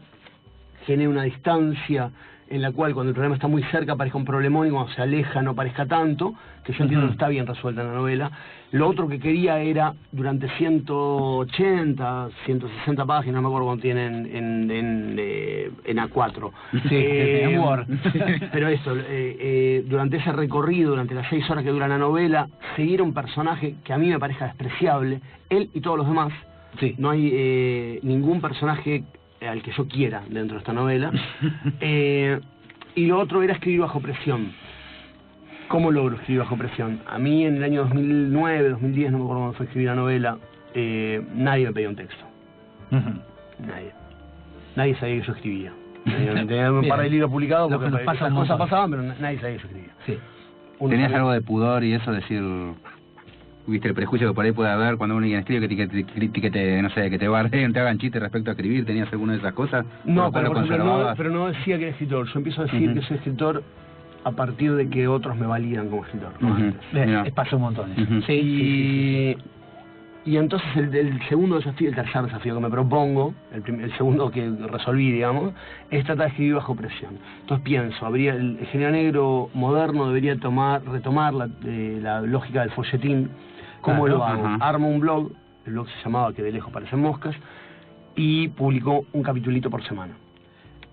genere 0.85 1.07
una 1.09 1.23
distancia 1.23 2.11
en 2.49 2.61
la 2.61 2.71
cual 2.71 2.93
cuando 2.93 3.09
el 3.09 3.13
problema 3.13 3.35
está 3.35 3.47
muy 3.47 3.63
cerca 3.63 3.95
parezca 3.95 4.17
un 4.17 4.25
problemón 4.25 4.67
y 4.67 4.71
cuando 4.71 4.91
se 4.93 5.01
aleja 5.01 5.41
no 5.41 5.55
parezca 5.55 5.85
tanto, 5.85 6.33
que 6.63 6.73
yo 6.73 6.83
entiendo 6.83 7.07
que 7.07 7.13
está 7.13 7.27
bien 7.27 7.45
resuelta 7.45 7.81
en 7.81 7.87
la 7.87 7.93
novela. 7.93 8.31
Lo 8.71 8.87
otro 8.87 9.07
que 9.07 9.19
quería 9.19 9.59
era, 9.59 9.93
durante 10.11 10.47
180, 10.57 12.29
160 12.45 13.05
páginas, 13.05 13.35
no 13.35 13.41
me 13.41 13.47
acuerdo 13.47 13.67
cuánto 13.67 13.81
tienen 13.81 14.25
en, 14.31 14.71
en, 14.71 15.15
eh, 15.17 15.71
en 15.85 15.97
A4. 15.97 16.51
Sí, 16.87 16.95
en 16.95 17.59
Word. 17.59 17.87
Pero 18.51 18.67
esto, 18.67 18.95
eh, 18.95 19.03
eh, 19.09 19.83
durante 19.87 20.17
ese 20.17 20.31
recorrido, 20.31 20.91
durante 20.91 21.15
las 21.15 21.27
seis 21.29 21.49
horas 21.49 21.63
que 21.63 21.71
dura 21.71 21.87
la 21.87 21.97
novela, 21.97 22.47
seguir 22.75 22.99
a 22.99 23.03
un 23.03 23.13
personaje 23.13 23.75
que 23.83 23.93
a 23.93 23.97
mí 23.97 24.07
me 24.07 24.19
parezca 24.19 24.45
despreciable, 24.45 25.21
él 25.49 25.69
y 25.73 25.81
todos 25.81 25.97
los 25.97 26.07
demás. 26.07 26.31
Sí. 26.79 26.95
No 26.97 27.09
hay 27.09 27.31
eh, 27.33 27.99
ningún 28.03 28.41
personaje 28.41 29.03
al 29.47 29.61
que 29.61 29.71
yo 29.71 29.87
quiera 29.87 30.21
dentro 30.29 30.55
de 30.55 30.59
esta 30.59 30.73
novela. 30.73 31.11
Eh, 31.81 32.39
y 32.95 33.05
lo 33.05 33.19
otro 33.19 33.41
era 33.43 33.53
escribir 33.53 33.81
bajo 33.81 33.99
presión. 34.01 34.51
¿Cómo 35.67 35.91
logro 35.91 36.15
escribir 36.15 36.39
bajo 36.41 36.57
presión? 36.57 36.99
A 37.07 37.17
mí 37.19 37.45
en 37.45 37.57
el 37.57 37.63
año 37.63 37.81
2009, 37.83 38.69
2010, 38.69 39.11
no 39.11 39.17
me 39.19 39.23
acuerdo 39.23 39.39
cuándo 39.41 39.57
fue 39.57 39.65
escribir 39.67 39.87
la 39.89 39.95
novela, 39.95 40.37
eh, 40.73 41.21
nadie 41.35 41.67
me 41.67 41.73
pedía 41.73 41.89
un 41.89 41.95
texto. 41.95 42.25
Nadie. 42.91 43.91
Nadie 44.75 44.95
sabía 44.95 45.19
que 45.21 45.27
yo 45.27 45.33
escribía. 45.33 45.71
Tenía 46.05 46.71
un 46.71 46.87
par 46.87 47.01
de 47.01 47.09
libros 47.09 47.29
publicados 47.31 47.71
porque 47.71 47.97
pasa 48.03 48.29
cosas 48.31 48.57
pasaban, 48.57 48.89
pero 48.91 49.03
na- 49.03 49.15
nadie 49.19 49.39
sabía 49.39 49.57
que 49.57 49.61
yo 49.63 49.67
escribía. 49.67 49.93
Sí. 50.05 50.17
Uno 50.79 50.89
¿Tenías 50.89 51.09
sabía- 51.11 51.17
algo 51.19 51.31
de 51.33 51.41
pudor 51.41 51.83
y 51.83 51.93
eso, 51.93 52.11
decir, 52.11 52.41
viste 53.69 53.87
el 53.87 53.93
prejuicio 53.93 54.27
que 54.29 54.33
por 54.33 54.45
ahí 54.45 54.51
puede 54.51 54.69
haber 54.69 54.97
cuando 54.97 55.15
uno 55.15 55.25
escribe 55.25 55.67
que 55.69 55.87
te, 55.87 56.03
que 56.05 56.27
te, 56.29 56.41
que 56.41 56.51
te- 56.51 56.81
no 56.81 56.89
sé, 56.89 57.09
que 57.09 57.17
te 57.19 57.27
bardeen, 57.27 57.71
te 57.73 57.79
hagan 57.79 57.97
chistes 57.97 58.21
respecto 58.21 58.49
a 58.51 58.53
escribir? 58.53 58.85
¿Tenías 58.85 59.11
alguna 59.11 59.33
de 59.33 59.39
esas 59.39 59.53
cosas? 59.53 59.85
No, 60.05 60.23
¿Lo 60.25 60.31
cual 60.31 60.43
pero, 60.43 60.43
lo 60.43 60.53
por 60.61 60.63
ejemplo, 60.65 61.07
no, 61.07 61.13
pero 61.15 61.29
no 61.29 61.47
decía 61.47 61.77
que 61.77 61.83
era 61.83 61.91
escritor. 61.91 62.27
Yo 62.27 62.39
empiezo 62.39 62.61
a 62.61 62.65
decir 62.65 62.93
que 62.93 63.01
soy 63.01 63.17
escritor 63.17 63.63
a 64.23 64.31
partir 64.31 64.73
de 64.75 64.89
que 64.89 65.07
otros 65.07 65.37
me 65.37 65.45
validan 65.47 65.89
como 65.89 66.03
escritor. 66.05 66.31
no 66.41 66.53
antes. 66.55 66.81
Eh, 66.93 67.05
Mira. 67.05 67.25
Pasó 67.33 67.55
un 67.55 67.61
montón. 67.63 67.91
eso. 67.93 68.01
Sí, 68.05 68.11
sí, 68.21 68.25
sí, 68.25 68.25
sí. 68.25 69.35
Y, 70.25 70.31
y 70.33 70.37
entonces 70.37 70.67
el, 70.75 70.93
el 70.93 71.21
segundo 71.29 71.55
desafío, 71.55 71.89
el 71.89 71.95
tercer 71.95 72.23
desafío 72.23 72.53
que 72.55 72.61
me 72.61 72.69
propongo, 72.69 73.33
el, 73.53 73.61
prim- 73.61 73.79
el 73.79 73.91
segundo 73.97 74.29
que 74.29 74.49
resolví, 74.69 75.11
digamos, 75.13 75.53
es 75.89 76.03
tratar 76.03 76.25
de 76.25 76.29
escribir 76.31 76.55
bajo 76.55 76.75
presión. 76.75 77.17
Entonces 77.39 77.63
pienso, 77.63 78.05
habría 78.05 78.33
el, 78.33 78.57
el 78.59 78.67
género 78.67 78.91
negro 78.91 79.49
moderno 79.53 80.07
debería 80.07 80.35
tomar, 80.37 80.83
retomar 80.85 81.33
la, 81.33 81.49
eh, 81.65 81.99
la 82.01 82.21
lógica 82.21 82.61
del 82.61 82.71
folletín. 82.71 83.29
¿Cómo 83.81 84.05
Claro, 84.05 84.17
lo 84.17 84.25
hago? 84.25 84.63
Armo 84.63 84.89
un 84.89 84.99
blog, 84.99 85.31
el 85.65 85.73
blog 85.73 85.87
se 85.87 86.03
llamaba 86.05 86.33
Que 86.33 86.43
de 86.43 86.51
lejos 86.51 86.71
parecen 86.71 86.99
moscas, 87.01 87.35
y 88.15 88.47
publicó 88.49 89.05
un 89.13 89.23
capitulito 89.23 89.69
por 89.69 89.83
semana. 89.83 90.13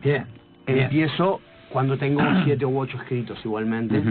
Bien. 0.03 0.27
bien. 0.67 0.81
Empiezo 0.81 1.41
cuando 1.71 1.97
tengo 1.99 2.21
siete 2.45 2.65
u 2.65 2.79
ocho 2.79 2.97
escritos 2.99 3.39
igualmente. 3.45 4.03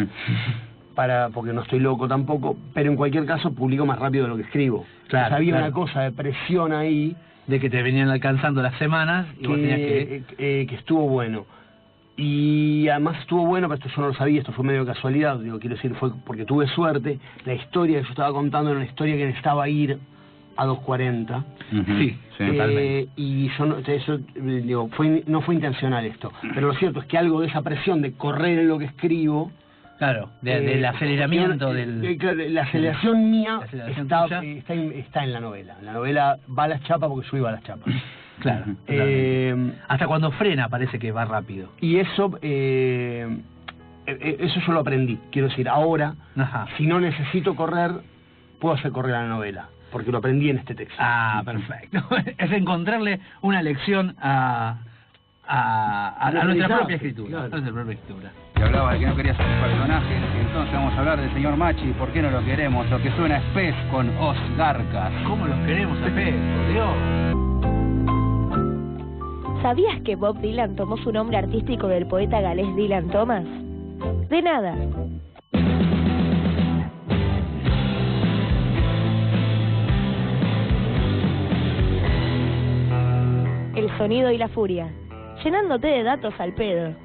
Para 0.96 1.30
porque 1.30 1.52
no 1.52 1.62
estoy 1.62 1.80
loco 1.80 2.08
tampoco, 2.08 2.56
pero 2.74 2.90
en 2.90 2.96
cualquier 2.96 3.26
caso 3.26 3.54
publico 3.54 3.86
más 3.86 4.00
rápido 4.00 4.24
de 4.26 4.30
lo 4.30 4.38
que 4.38 4.44
escribo. 4.44 4.86
Claro, 5.08 5.26
O 5.26 5.30
sea, 5.30 5.38
había 5.38 5.52
claro. 5.54 5.66
una 5.68 5.74
cosa 5.74 6.02
de 6.04 6.12
presión 6.14 6.72
ahí 6.74 7.16
De 7.48 7.60
que 7.60 7.70
te 7.70 7.84
venían 7.84 8.10
alcanzando 8.10 8.62
las 8.62 8.76
semanas 8.80 9.28
y 9.40 9.46
vos 9.46 9.56
tenías 9.58 9.78
que... 9.78 10.24
que, 10.38 10.62
eh, 10.62 10.66
que 10.68 10.76
estuvo 10.76 11.08
bueno. 11.08 11.46
Y 12.18 12.88
además 12.88 13.18
estuvo 13.20 13.46
bueno, 13.46 13.68
pero 13.68 13.76
esto 13.80 13.90
yo 13.94 14.02
no 14.02 14.08
lo 14.10 14.14
sabía, 14.14 14.40
esto 14.40 14.54
fue 14.54 14.64
medio 14.64 14.86
casualidad, 14.86 15.38
digo, 15.40 15.60
quiero 15.60 15.76
decir, 15.76 15.94
fue 15.96 16.12
porque 16.26 16.46
tuve 16.46 16.68
suerte. 16.68 17.20
La 17.46 17.54
historia 17.56 17.98
que 18.00 18.04
yo 18.06 18.10
estaba 18.12 18.32
contando 18.32 18.70
era 18.72 18.80
una 18.80 18.88
historia 18.88 19.18
que 19.18 19.26
necesitaba 19.26 19.68
ir 19.68 19.98
a 20.58 20.66
2.40. 20.66 21.44
Ujú, 21.74 21.84
Sí, 21.98 22.18
Eh, 22.40 22.48
totalmente. 22.52 23.08
y 23.18 23.50
yo 23.58 23.66
no, 23.66 23.78
eso, 23.80 24.20
digo, 24.36 24.88
fue, 24.94 25.24
no 25.28 25.42
fue 25.42 25.56
intencional 25.56 26.06
esto. 26.06 26.32
Pero 26.54 26.68
lo 26.68 26.74
cierto 26.76 27.00
es 27.02 27.06
que 27.06 27.18
algo 27.18 27.42
de 27.42 27.48
esa 27.48 27.62
presión 27.62 28.02
de 28.02 28.14
correr 28.14 28.60
en 28.60 28.68
lo 28.70 28.78
que 28.80 28.86
escribo. 28.86 29.52
Claro, 29.98 30.30
de- 30.42 30.58
eh, 30.58 30.62
del 30.62 30.86
aceleramiento 30.86 31.74
del... 31.74 32.04
eh, 32.04 32.18
claro, 32.18 32.38
la 32.50 32.64
aceleración 32.64 33.32
mía 33.32 33.58
La 33.60 33.66
aceleración 33.66 34.02
está, 34.06 34.26
está, 34.42 34.74
en, 34.74 34.92
está 34.94 35.24
en 35.24 35.34
la 35.34 35.40
novela. 35.42 35.76
La 35.82 35.94
novela 35.94 36.38
va 36.58 36.64
a 36.64 36.68
las 36.70 36.82
chapas 36.84 37.10
porque 37.10 37.28
yo 37.32 37.38
iba 37.38 37.50
a 37.50 37.54
las 37.54 37.64
chapas. 37.64 37.94
Claro. 38.40 38.66
Eh, 38.88 39.74
Hasta 39.88 40.08
cuando 40.08 40.32
frena 40.32 40.68
parece 40.70 41.00
que 41.00 41.12
va 41.12 41.26
rápido. 41.26 41.70
y 41.82 41.98
eso, 41.98 42.38
eh, 42.42 43.28
eh, 44.08 44.38
eso 44.40 44.60
yo 44.68 44.74
lo 44.74 44.80
aprendí. 44.82 45.18
Quiero 45.32 45.48
decir, 45.48 45.68
ahora, 45.70 46.16
Ajá. 46.38 46.68
si 46.78 46.86
no 46.86 47.00
necesito 47.00 47.56
correr, 47.56 47.92
puedo 48.60 48.76
hacer 48.76 48.92
correr 48.92 49.14
la 49.14 49.28
novela. 49.28 49.70
Porque 49.92 50.12
lo 50.12 50.18
aprendí 50.18 50.50
en 50.50 50.58
este 50.58 50.76
texto. 50.76 50.98
Ah, 51.00 51.42
perfecto. 51.46 52.04
es 52.38 52.52
encontrarle 52.52 53.20
una 53.42 53.62
lección 53.62 54.16
a, 54.20 54.78
a, 55.48 56.10
a- 56.20 56.28
a 56.28 56.44
nuestra 56.44 56.68
propia 56.78 56.96
escritura. 56.98 57.30
claro. 57.30 57.46
a 57.46 57.50
nuestra 57.50 57.74
propia 57.74 57.94
escritura. 57.94 58.32
Y 58.58 58.62
hablaba 58.62 58.94
de 58.94 59.00
que 59.00 59.06
no 59.06 59.16
quería 59.16 59.36
ser 59.38 59.46
un 59.46 59.62
personaje, 59.62 60.14
y 60.14 60.40
entonces 60.48 60.74
vamos 60.74 60.94
a 60.94 61.00
hablar 61.00 61.22
del 61.22 61.34
señor 61.34 61.56
Machi, 61.56 61.92
¿por 61.98 62.10
qué 62.12 62.22
no 62.22 62.32
lo 62.32 62.44
queremos? 62.44 62.90
Lo 62.90 63.02
que 63.02 63.12
suena 63.12 63.38
es 63.38 63.44
pez 63.54 63.76
con 63.92 64.10
Os 64.18 64.38
Garcas. 64.58 65.12
¿Cómo 65.26 65.46
los 65.48 65.58
queremos 65.66 65.98
a 66.02 66.06
Pez? 66.14 66.34
Por 66.36 66.74
Dios. 66.74 67.45
¿Sabías 69.66 70.00
que 70.02 70.16
Bob 70.16 70.40
Dylan 70.42 70.76
tomó 70.76 70.96
su 70.98 71.12
nombre 71.12 71.38
artístico 71.38 71.88
del 71.88 72.06
poeta 72.06 72.40
galés 72.40 72.68
Dylan 72.76 73.10
Thomas? 73.10 73.44
De 74.30 74.40
nada. 74.40 74.76
El 83.74 83.90
sonido 83.98 84.30
y 84.30 84.38
la 84.38 84.50
furia, 84.50 84.94
llenándote 85.44 85.88
de 85.88 86.04
datos 86.04 86.36
al 86.38 86.54
pedo. 86.54 86.96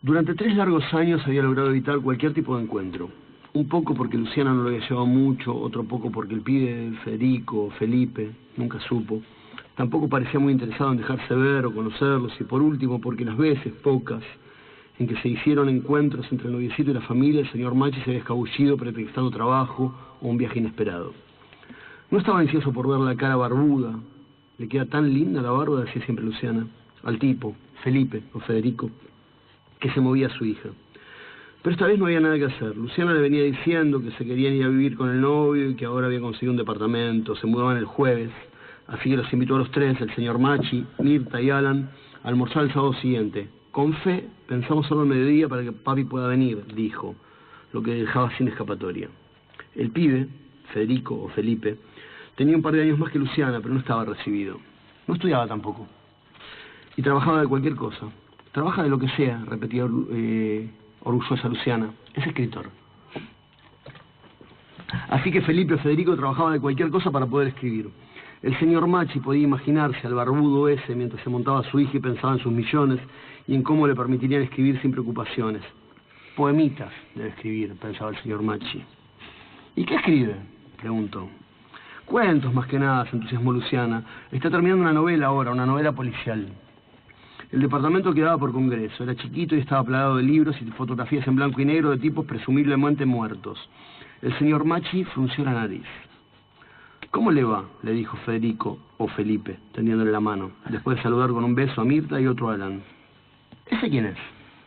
Durante 0.00 0.34
tres 0.36 0.54
largos 0.54 0.84
años 0.94 1.20
había 1.26 1.42
logrado 1.42 1.70
evitar 1.70 1.98
cualquier 1.98 2.32
tipo 2.34 2.56
de 2.56 2.62
encuentro. 2.62 3.23
Un 3.54 3.68
poco 3.68 3.94
porque 3.94 4.18
Luciana 4.18 4.52
no 4.52 4.64
lo 4.64 4.68
había 4.70 4.80
llevado 4.80 5.06
mucho, 5.06 5.54
otro 5.54 5.84
poco 5.84 6.10
porque 6.10 6.34
el 6.34 6.40
pibe 6.40 6.90
Federico, 7.04 7.70
Felipe, 7.78 8.32
nunca 8.56 8.80
supo. 8.80 9.22
Tampoco 9.76 10.08
parecía 10.08 10.40
muy 10.40 10.52
interesado 10.52 10.90
en 10.90 10.98
dejarse 10.98 11.32
ver 11.36 11.64
o 11.64 11.72
conocerlos, 11.72 12.32
y 12.40 12.42
por 12.42 12.60
último 12.60 13.00
porque 13.00 13.24
las 13.24 13.36
veces, 13.36 13.72
pocas, 13.74 14.24
en 14.98 15.06
que 15.06 15.14
se 15.22 15.28
hicieron 15.28 15.68
encuentros 15.68 16.26
entre 16.32 16.48
el 16.48 16.54
noviecito 16.54 16.90
y 16.90 16.94
la 16.94 17.02
familia, 17.02 17.42
el 17.42 17.52
señor 17.52 17.76
Machi 17.76 18.00
se 18.00 18.10
había 18.10 18.18
escabullido 18.18 18.76
pretextando 18.76 19.30
trabajo 19.30 19.94
o 20.20 20.28
un 20.28 20.36
viaje 20.36 20.58
inesperado. 20.58 21.12
No 22.10 22.18
estaba 22.18 22.40
ansioso 22.40 22.72
por 22.72 22.88
ver 22.88 22.98
la 22.98 23.14
cara 23.14 23.36
barbuda. 23.36 23.94
Le 24.58 24.66
queda 24.66 24.86
tan 24.86 25.14
linda 25.14 25.40
la 25.40 25.52
barba, 25.52 25.82
decía 25.82 26.04
siempre 26.04 26.24
Luciana, 26.24 26.66
al 27.04 27.20
tipo, 27.20 27.54
Felipe 27.84 28.24
o 28.32 28.40
Federico, 28.40 28.90
que 29.78 29.92
se 29.92 30.00
movía 30.00 30.26
a 30.26 30.30
su 30.30 30.44
hija. 30.44 30.70
Pero 31.64 31.72
esta 31.72 31.86
vez 31.86 31.98
no 31.98 32.04
había 32.04 32.20
nada 32.20 32.36
que 32.36 32.44
hacer. 32.44 32.76
Luciana 32.76 33.14
le 33.14 33.22
venía 33.22 33.42
diciendo 33.42 34.02
que 34.02 34.10
se 34.10 34.26
querían 34.26 34.52
ir 34.52 34.64
a 34.66 34.68
vivir 34.68 34.98
con 34.98 35.08
el 35.08 35.18
novio 35.18 35.70
y 35.70 35.74
que 35.74 35.86
ahora 35.86 36.08
había 36.08 36.20
conseguido 36.20 36.50
un 36.50 36.58
departamento, 36.58 37.34
se 37.36 37.46
mudaban 37.46 37.78
el 37.78 37.86
jueves. 37.86 38.30
Así 38.86 39.08
que 39.08 39.16
los 39.16 39.32
invitó 39.32 39.54
a 39.54 39.60
los 39.60 39.70
tres, 39.70 39.98
el 40.02 40.14
señor 40.14 40.38
Machi, 40.38 40.84
Mirta 40.98 41.40
y 41.40 41.48
Alan, 41.48 41.88
a 42.22 42.28
almorzar 42.28 42.64
el 42.64 42.72
sábado 42.74 42.92
siguiente. 43.00 43.48
Con 43.70 43.94
fe, 43.94 44.28
pensamos 44.46 44.86
solo 44.88 45.00
al 45.00 45.06
mediodía 45.06 45.48
para 45.48 45.62
que 45.62 45.72
papi 45.72 46.04
pueda 46.04 46.28
venir, 46.28 46.62
dijo, 46.74 47.14
lo 47.72 47.82
que 47.82 47.94
dejaba 47.94 48.30
sin 48.36 48.48
escapatoria. 48.48 49.08
El 49.74 49.90
pibe, 49.90 50.28
Federico 50.74 51.14
o 51.14 51.30
Felipe, 51.30 51.78
tenía 52.36 52.56
un 52.56 52.62
par 52.62 52.74
de 52.74 52.82
años 52.82 52.98
más 52.98 53.10
que 53.10 53.18
Luciana, 53.18 53.62
pero 53.62 53.72
no 53.72 53.80
estaba 53.80 54.04
recibido. 54.04 54.60
No 55.06 55.14
estudiaba 55.14 55.46
tampoco. 55.46 55.86
Y 56.94 57.00
trabajaba 57.00 57.40
de 57.40 57.46
cualquier 57.46 57.74
cosa. 57.74 58.10
Trabaja 58.52 58.82
de 58.82 58.90
lo 58.90 58.98
que 58.98 59.08
sea, 59.08 59.42
repetía 59.46 59.88
eh, 60.10 60.68
orgullosa 61.04 61.48
Luciana. 61.48 61.90
Es 62.14 62.26
escritor. 62.26 62.70
Así 65.08 65.30
que 65.30 65.42
Felipe 65.42 65.74
o 65.74 65.78
Federico 65.78 66.16
trabajaba 66.16 66.52
de 66.52 66.60
cualquier 66.60 66.90
cosa 66.90 67.10
para 67.10 67.26
poder 67.26 67.48
escribir. 67.48 67.90
El 68.42 68.58
señor 68.58 68.86
Machi 68.86 69.20
podía 69.20 69.44
imaginarse 69.44 70.06
al 70.06 70.14
barbudo 70.14 70.68
ese 70.68 70.94
mientras 70.94 71.22
se 71.22 71.30
montaba 71.30 71.62
su 71.70 71.80
hija 71.80 71.96
y 71.96 72.00
pensaba 72.00 72.34
en 72.34 72.40
sus 72.40 72.52
millones 72.52 73.00
y 73.46 73.54
en 73.54 73.62
cómo 73.62 73.86
le 73.86 73.94
permitirían 73.94 74.42
escribir 74.42 74.80
sin 74.82 74.90
preocupaciones. 74.90 75.62
Poemitas 76.36 76.92
debe 77.14 77.30
escribir, 77.30 77.74
pensaba 77.80 78.10
el 78.10 78.18
señor 78.22 78.42
Machi. 78.42 78.82
¿Y 79.76 79.84
qué 79.84 79.94
escribe? 79.96 80.36
preguntó. 80.76 81.28
Cuentos 82.04 82.52
más 82.52 82.66
que 82.66 82.78
nada, 82.78 83.06
se 83.06 83.16
entusiasmó 83.16 83.52
Luciana. 83.52 84.04
Está 84.30 84.50
terminando 84.50 84.82
una 84.82 84.92
novela 84.92 85.26
ahora, 85.26 85.52
una 85.52 85.64
novela 85.64 85.92
policial. 85.92 86.46
El 87.54 87.60
departamento 87.60 88.12
quedaba 88.12 88.36
por 88.36 88.50
Congreso. 88.50 89.04
Era 89.04 89.14
chiquito 89.14 89.54
y 89.54 89.60
estaba 89.60 89.84
plagado 89.84 90.16
de 90.16 90.24
libros 90.24 90.56
y 90.60 90.64
fotografías 90.72 91.24
en 91.28 91.36
blanco 91.36 91.60
y 91.60 91.64
negro 91.64 91.92
de 91.92 91.98
tipos 91.98 92.26
presumiblemente 92.26 93.06
muertos. 93.06 93.70
El 94.22 94.36
señor 94.40 94.64
Machi 94.64 95.04
frunció 95.04 95.44
la 95.44 95.52
nariz. 95.52 95.86
¿Cómo 97.12 97.30
le 97.30 97.44
va? 97.44 97.64
le 97.84 97.92
dijo 97.92 98.16
Federico 98.26 98.80
o 98.98 99.06
Felipe, 99.06 99.56
tendiéndole 99.72 100.10
la 100.10 100.18
mano, 100.18 100.50
después 100.68 100.96
de 100.96 101.04
saludar 101.04 101.30
con 101.30 101.44
un 101.44 101.54
beso 101.54 101.80
a 101.80 101.84
Mirta 101.84 102.20
y 102.20 102.26
otro 102.26 102.50
a 102.50 102.54
Alan. 102.54 102.82
¿Ese 103.66 103.88
quién 103.88 104.06
es? 104.06 104.18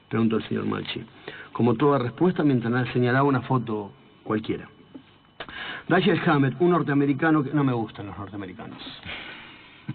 preguntó 0.07 0.37
el 0.37 0.47
señor 0.47 0.65
Machi, 0.65 1.03
como 1.51 1.73
toda 1.73 1.99
respuesta 1.99 2.41
mientras 2.45 2.87
señalaba 2.93 3.27
una 3.27 3.41
foto 3.41 3.91
cualquiera. 4.23 4.69
Dashiell 5.89 6.21
Hammett, 6.25 6.55
un 6.61 6.69
norteamericano 6.69 7.43
que... 7.43 7.51
No 7.51 7.65
me 7.65 7.73
gustan 7.73 8.07
los 8.07 8.17
norteamericanos. 8.17 8.81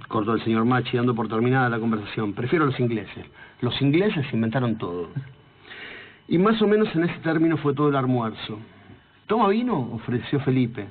Cortó 0.09 0.35
el 0.35 0.43
señor 0.43 0.65
Machi 0.65 0.97
dando 0.97 1.15
por 1.15 1.29
terminada 1.29 1.69
la 1.69 1.79
conversación. 1.79 2.33
Prefiero 2.33 2.67
los 2.67 2.79
ingleses. 2.81 3.27
Los 3.61 3.81
ingleses 3.81 4.27
inventaron 4.33 4.77
todo. 4.77 5.11
Y 6.29 6.39
más 6.39 6.61
o 6.63 6.67
menos 6.67 6.95
en 6.95 7.05
ese 7.05 7.19
término 7.21 7.57
fue 7.59 7.75
todo 7.75 7.89
el 7.89 7.97
almuerzo. 7.97 8.59
¿Toma 9.27 9.49
vino? 9.49 9.91
ofreció 9.93 10.41
Felipe. 10.41 10.89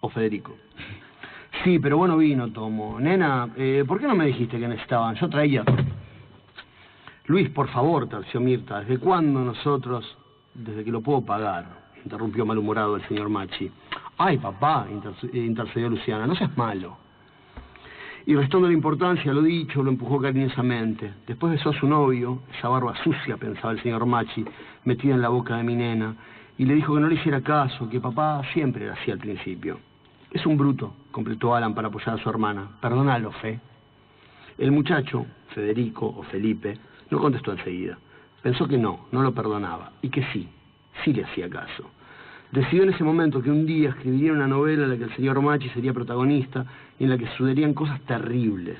O 0.00 0.08
Federico. 0.08 0.56
Sí, 1.62 1.78
pero 1.78 1.96
bueno 1.96 2.16
vino 2.16 2.50
tomo. 2.50 2.98
Nena, 2.98 3.48
eh, 3.56 3.84
¿por 3.86 4.00
qué 4.00 4.06
no 4.06 4.14
me 4.14 4.26
dijiste 4.26 4.58
que 4.58 4.68
necesitaban? 4.68 5.14
Yo 5.16 5.28
traía. 5.28 5.64
Luis, 7.26 7.48
por 7.50 7.68
favor, 7.68 8.08
terció 8.08 8.40
Mirta. 8.40 8.80
¿Desde 8.80 8.98
cuándo 8.98 9.40
nosotros? 9.40 10.16
Desde 10.52 10.84
que 10.84 10.90
lo 10.90 11.00
puedo 11.00 11.22
pagar, 11.22 11.64
interrumpió 12.04 12.44
malhumorado 12.44 12.96
el 12.96 13.08
señor 13.08 13.28
Machi. 13.28 13.70
Ay, 14.18 14.38
papá, 14.38 14.86
eh, 14.88 15.38
intercedió 15.38 15.88
Luciana, 15.88 16.26
no 16.26 16.36
seas 16.36 16.56
malo. 16.56 17.03
Y 18.26 18.34
restando 18.34 18.66
la 18.66 18.72
importancia 18.72 19.30
a 19.30 19.34
lo 19.34 19.42
dicho, 19.42 19.82
lo 19.82 19.90
empujó 19.90 20.18
cariñosamente. 20.18 21.12
Después 21.26 21.52
besó 21.52 21.70
a 21.70 21.78
su 21.78 21.86
novio, 21.86 22.40
esa 22.56 22.68
barba 22.68 22.94
sucia, 23.02 23.36
pensaba 23.36 23.72
el 23.72 23.82
señor 23.82 24.06
Machi, 24.06 24.44
metida 24.84 25.14
en 25.14 25.20
la 25.20 25.28
boca 25.28 25.56
de 25.56 25.62
mi 25.62 25.76
nena, 25.76 26.16
y 26.56 26.64
le 26.64 26.74
dijo 26.74 26.94
que 26.94 27.00
no 27.00 27.08
le 27.08 27.16
hiciera 27.16 27.42
caso, 27.42 27.88
que 27.90 28.00
papá 28.00 28.40
siempre 28.54 28.86
era 28.86 28.94
así 28.94 29.10
al 29.10 29.18
principio. 29.18 29.78
Es 30.30 30.46
un 30.46 30.56
bruto, 30.56 30.94
completó 31.10 31.54
Alan 31.54 31.74
para 31.74 31.88
apoyar 31.88 32.18
a 32.18 32.22
su 32.22 32.30
hermana. 32.30 32.66
Perdónalo, 32.80 33.30
Fe. 33.32 33.60
El 34.56 34.72
muchacho, 34.72 35.26
Federico 35.48 36.06
o 36.06 36.22
Felipe, 36.22 36.78
no 37.10 37.18
contestó 37.18 37.52
enseguida. 37.52 37.98
Pensó 38.42 38.66
que 38.66 38.78
no, 38.78 39.06
no 39.12 39.22
lo 39.22 39.34
perdonaba, 39.34 39.92
y 40.00 40.08
que 40.08 40.24
sí, 40.32 40.48
sí 41.04 41.12
le 41.12 41.24
hacía 41.24 41.50
caso. 41.50 41.90
Decidió 42.54 42.84
en 42.84 42.90
ese 42.90 43.02
momento 43.02 43.42
que 43.42 43.50
un 43.50 43.66
día 43.66 43.88
escribiría 43.88 44.32
una 44.32 44.46
novela 44.46 44.84
en 44.84 44.90
la 44.90 44.96
que 44.96 45.02
el 45.02 45.16
señor 45.16 45.42
Machi 45.42 45.68
sería 45.70 45.92
protagonista 45.92 46.64
y 47.00 47.02
en 47.02 47.10
la 47.10 47.18
que 47.18 47.26
sucederían 47.36 47.74
cosas 47.74 48.00
terribles. 48.02 48.78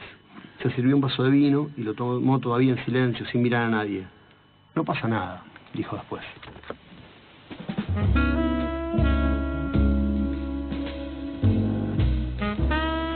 Se 0.62 0.70
sirvió 0.70 0.94
un 0.94 1.00
vaso 1.00 1.24
de 1.24 1.30
vino 1.30 1.70
y 1.76 1.82
lo 1.82 1.92
tomó 1.92 2.38
todavía 2.38 2.74
en 2.74 2.84
silencio, 2.84 3.26
sin 3.26 3.42
mirar 3.42 3.62
a 3.62 3.70
nadie. 3.70 4.04
No 4.76 4.84
pasa 4.84 5.08
nada, 5.08 5.42
dijo 5.72 5.96
después. 5.96 6.22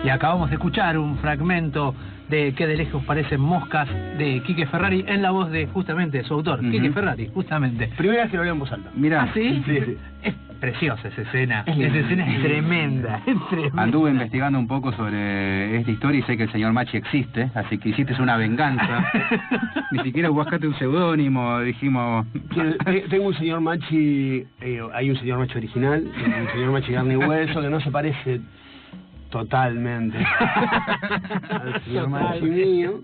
Y 0.02 0.08
acabamos 0.08 0.50
de 0.50 0.56
escuchar 0.56 0.98
un 0.98 1.18
fragmento 1.18 1.94
de 2.28 2.52
Que 2.54 2.66
de 2.66 2.76
lejos 2.76 3.02
parecen 3.04 3.40
moscas 3.40 3.88
de 4.18 4.42
Quique 4.44 4.66
Ferrari 4.66 5.04
en 5.06 5.22
la 5.22 5.30
voz 5.30 5.52
de 5.52 5.68
justamente 5.68 6.24
su 6.24 6.34
autor. 6.34 6.60
Quique 6.68 6.90
Ferrari, 6.90 7.30
justamente. 7.32 7.92
Primera 7.96 8.22
vez 8.22 8.32
que 8.32 8.36
lo 8.36 8.42
leo 8.42 8.54
en 8.54 8.58
voz 8.58 8.72
alta. 8.72 8.90
Mira, 8.94 9.22
¿Ah, 9.22 9.30
sí? 9.32 9.62
Sí, 9.64 9.80
sí. 9.84 10.34
Preciosa 10.60 11.08
esa 11.08 11.22
escena. 11.22 11.62
Es 11.66 11.78
esa 11.78 11.98
escena 11.98 12.26
es 12.34 12.42
tremenda, 12.42 13.22
es 13.26 13.36
tremenda. 13.48 13.82
Anduve 13.82 14.10
investigando 14.10 14.58
un 14.58 14.66
poco 14.66 14.92
sobre 14.92 15.76
esta 15.76 15.90
historia 15.90 16.18
y 16.20 16.22
sé 16.24 16.36
que 16.36 16.42
el 16.44 16.52
señor 16.52 16.72
Machi 16.72 16.96
existe, 16.96 17.50
así 17.54 17.78
que 17.78 17.90
hiciste 17.90 18.20
una 18.20 18.36
venganza. 18.36 19.06
Ni 19.92 20.00
siquiera 20.02 20.28
buscaste 20.30 20.66
un 20.66 20.74
seudónimo, 20.78 21.60
dijimos... 21.60 22.26
Te- 22.84 23.00
Tengo 23.08 23.28
un 23.28 23.34
señor 23.34 23.60
Machi, 23.60 24.44
eh, 24.60 24.80
hay 24.94 25.10
un 25.10 25.16
señor 25.18 25.38
Machi 25.38 25.58
original, 25.58 26.02
un 26.04 26.48
señor 26.52 26.72
Machi 26.72 26.92
carne 26.92 27.14
y 27.14 27.16
hueso 27.18 27.60
que 27.60 27.70
no 27.70 27.80
se 27.80 27.90
parece 27.90 28.40
totalmente 29.30 30.18
al 31.50 31.82
señor 31.84 32.08
Machi 32.08 32.44
mío. 32.44 33.00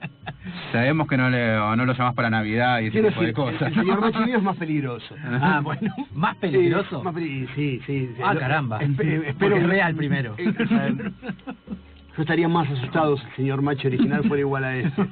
Sabemos 0.73 1.07
que 1.09 1.17
no, 1.17 1.29
le, 1.31 1.55
no 1.57 1.77
lo 1.85 1.93
llamás 1.93 2.15
para 2.15 2.31
Navidad 2.31 2.81
y 2.81 2.87
ese 2.87 3.03
tipo 3.03 3.23
de 3.23 3.33
cosas. 3.33 3.63
el 3.69 3.75
señor 3.75 4.01
Machi 4.01 4.19
mío 4.21 4.37
es 4.39 4.43
más 4.43 4.57
peligroso. 4.57 5.15
Ah, 5.41 5.61
bueno, 5.63 5.93
más 6.15 6.37
peligroso. 6.37 6.99
Sí, 6.99 7.05
más 7.05 7.15
peli- 7.15 7.47
sí, 7.55 7.81
sí. 7.87 8.11
sí. 8.17 8.23
Ah, 8.25 8.35
Lo- 8.35 8.41
caramba. 8.41 8.81
espe- 8.81 8.97
Porque 8.97 9.29
espero 9.29 9.57
es 9.57 9.63
que- 9.63 9.69
real 9.69 9.95
primero. 9.95 10.35
Eh, 10.39 10.53
yo 12.17 12.23
estaría 12.23 12.49
más 12.49 12.71
asustado 12.71 13.17
si 13.17 13.25
el 13.27 13.37
señor 13.37 13.63
Machi 13.63 13.89
original 13.89 14.25
fuera 14.25 14.41
igual 14.41 14.65
a 14.65 14.77
ese. 14.77 14.93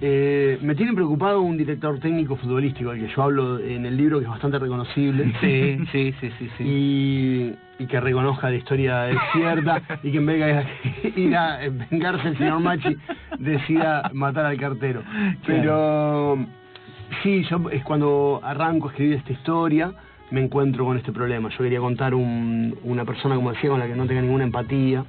Eh, 0.00 0.58
me 0.62 0.74
tiene 0.74 0.92
preocupado 0.94 1.42
un 1.42 1.56
director 1.56 1.98
técnico 2.00 2.36
futbolístico, 2.36 2.90
al 2.90 2.98
que 2.98 3.08
yo 3.08 3.22
hablo 3.22 3.58
en 3.58 3.86
el 3.86 3.96
libro, 3.96 4.18
que 4.18 4.24
es 4.24 4.30
bastante 4.30 4.58
reconocible. 4.58 5.32
Sí, 5.40 5.78
sí, 5.92 6.14
sí, 6.20 6.30
sí, 6.38 6.50
sí. 6.56 6.64
Y, 6.64 7.54
y 7.82 7.86
que 7.86 8.00
reconozca 8.00 8.50
la 8.50 8.56
historia 8.56 9.10
es 9.10 9.18
cierta 9.32 9.82
y 10.02 10.10
que 10.10 10.18
en 10.18 10.26
vez 10.26 10.66
de 11.02 11.20
ir 11.20 11.36
a 11.36 11.58
vengarse 11.90 12.28
el 12.28 12.38
señor 12.38 12.60
Machi 12.60 12.96
decida 13.38 14.10
matar 14.12 14.46
al 14.46 14.58
cartero. 14.58 15.02
Pero 15.46 16.38
sí, 17.22 17.44
yo 17.44 17.70
es 17.70 17.84
cuando 17.84 18.40
arranco 18.42 18.88
a 18.88 18.90
escribir 18.90 19.16
esta 19.18 19.32
historia 19.32 19.92
me 20.30 20.42
encuentro 20.42 20.84
con 20.84 20.96
este 20.96 21.12
problema. 21.12 21.50
Yo 21.50 21.58
quería 21.58 21.80
contar 21.80 22.14
un, 22.14 22.76
una 22.84 23.04
persona, 23.04 23.36
como 23.36 23.52
decía, 23.52 23.70
con 23.70 23.78
la 23.78 23.86
que 23.86 23.94
no 23.94 24.06
tenga 24.06 24.22
ninguna 24.22 24.44
empatía. 24.44 25.04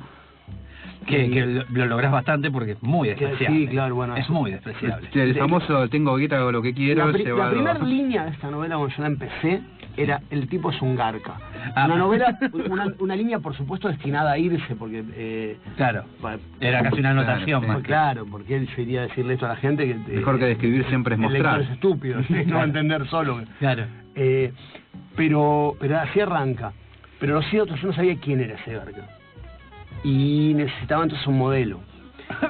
Que, 1.05 1.29
que 1.29 1.45
lo, 1.45 1.63
lo 1.69 1.85
lográs 1.87 2.11
bastante 2.11 2.49
porque 2.51 2.71
es 2.71 2.83
muy 2.83 3.09
Que- 3.09 3.15
despreciable. 3.15 3.59
sí, 3.59 3.67
claro, 3.67 3.95
bueno, 3.95 4.15
Es 4.15 4.29
muy 4.29 4.51
despreciable. 4.51 5.09
El 5.13 5.35
famoso 5.35 5.87
tengo 5.89 6.15
guita, 6.17 6.37
hago 6.37 6.51
lo 6.51 6.61
que 6.61 6.73
quiero, 6.73 7.05
La, 7.07 7.11
pri- 7.11 7.23
la 7.23 7.29
llevado- 7.29 7.51
primera 7.51 7.79
línea 7.79 8.25
de 8.25 8.31
esta 8.31 8.49
novela 8.49 8.75
cuando 8.77 8.95
yo 8.95 9.01
la 9.01 9.07
empecé 9.07 9.61
era 9.95 10.21
el 10.31 10.47
tipo 10.47 10.71
es 10.71 10.81
un 10.81 10.95
garca. 10.95 11.35
Ah. 11.75 11.85
Una 11.85 11.97
novela, 11.97 12.37
una, 12.69 12.87
una 12.99 13.15
línea 13.15 13.37
por 13.39 13.55
supuesto 13.55 13.87
destinada 13.89 14.31
a 14.31 14.37
irse 14.39 14.75
porque... 14.75 15.03
Eh, 15.15 15.57
Claro. 15.77 16.03
Era 16.59 16.81
casi 16.81 16.99
una 16.99 17.11
Claro, 17.13 17.21
anotación 17.29 17.61
sí. 17.61 17.67
más 17.67 17.81
claro, 17.83 18.25
porque 18.25 18.55
él 18.55 18.67
yo 18.75 18.81
iría 18.81 19.01
a 19.01 19.03
decirle 19.03 19.33
esto 19.35 19.45
a 19.45 19.49
la 19.49 19.55
gente 19.57 19.85
que... 19.85 19.91
eh, 19.91 20.15
Mejor 20.17 20.39
que 20.39 20.45
describir 20.45 20.85
siempre 20.87 21.13
es 21.15 21.19
el 21.19 21.23
mostrar. 21.29 21.61
es 21.61 21.69
estúpido, 21.69 22.19
no 22.47 22.55
va 22.55 22.61
a 22.61 22.65
entender 22.65 23.05
solo. 23.07 23.41
Claro. 23.59 23.83
Eh, 24.15 24.51
pero, 25.15 25.75
pero 25.79 25.99
así 25.99 26.19
arranca. 26.19 26.73
Pero 27.19 27.35
lo 27.35 27.41
cierto, 27.43 27.75
yo 27.75 27.87
no 27.87 27.93
sabía 27.93 28.15
quién 28.19 28.39
era 28.41 28.55
ese 28.55 28.73
garca. 28.73 29.07
Y 30.03 30.53
necesitaba 30.55 31.03
entonces 31.03 31.25
un 31.27 31.37
modelo. 31.37 31.79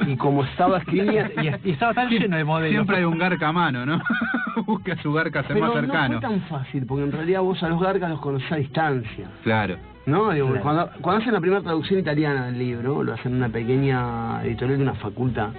Y 0.08 0.16
como 0.18 0.44
estaba 0.44 0.78
escribiendo... 0.80 1.30
Y, 1.42 1.70
y 1.70 1.72
estaba 1.72 1.94
tan 1.94 2.10
lleno 2.10 2.38
de 2.38 2.44
modelos. 2.44 2.72
Siempre 2.72 2.98
hay 2.98 3.04
un 3.04 3.18
garca 3.18 3.50
a 3.50 3.52
mano, 3.52 3.86
¿no? 3.86 4.02
Busca 4.66 4.96
su 5.02 5.12
garca 5.14 5.40
más 5.42 5.48
Pero 5.52 5.68
no 5.68 5.74
cercano. 5.74 6.20
fue 6.22 6.30
tan 6.30 6.42
fácil, 6.42 6.86
porque 6.86 7.04
en 7.06 7.12
realidad 7.12 7.42
vos 7.42 7.62
a 7.64 7.70
los 7.70 7.82
garcas 7.82 8.10
los 8.10 8.20
conocés 8.22 8.52
a 8.52 8.56
distancia. 8.58 9.28
Claro. 9.44 9.78
¿No? 10.06 10.32
Digo, 10.32 10.48
Claro. 10.48 10.62
cuando, 10.64 10.90
cuando 11.02 11.22
hacen 11.22 11.34
la 11.34 11.42
primera 11.42 11.62
traducción 11.62 12.00
italiana 12.00 12.46
del 12.48 12.60
libro, 12.60 13.04
lo 13.04 13.14
hacen 13.14 13.32
en 13.34 13.38
una 13.40 13.50
pequeña 13.50 14.44
editorial 14.44 14.78
de 14.78 14.84
una 14.84 14.94
facultad, 14.96 15.50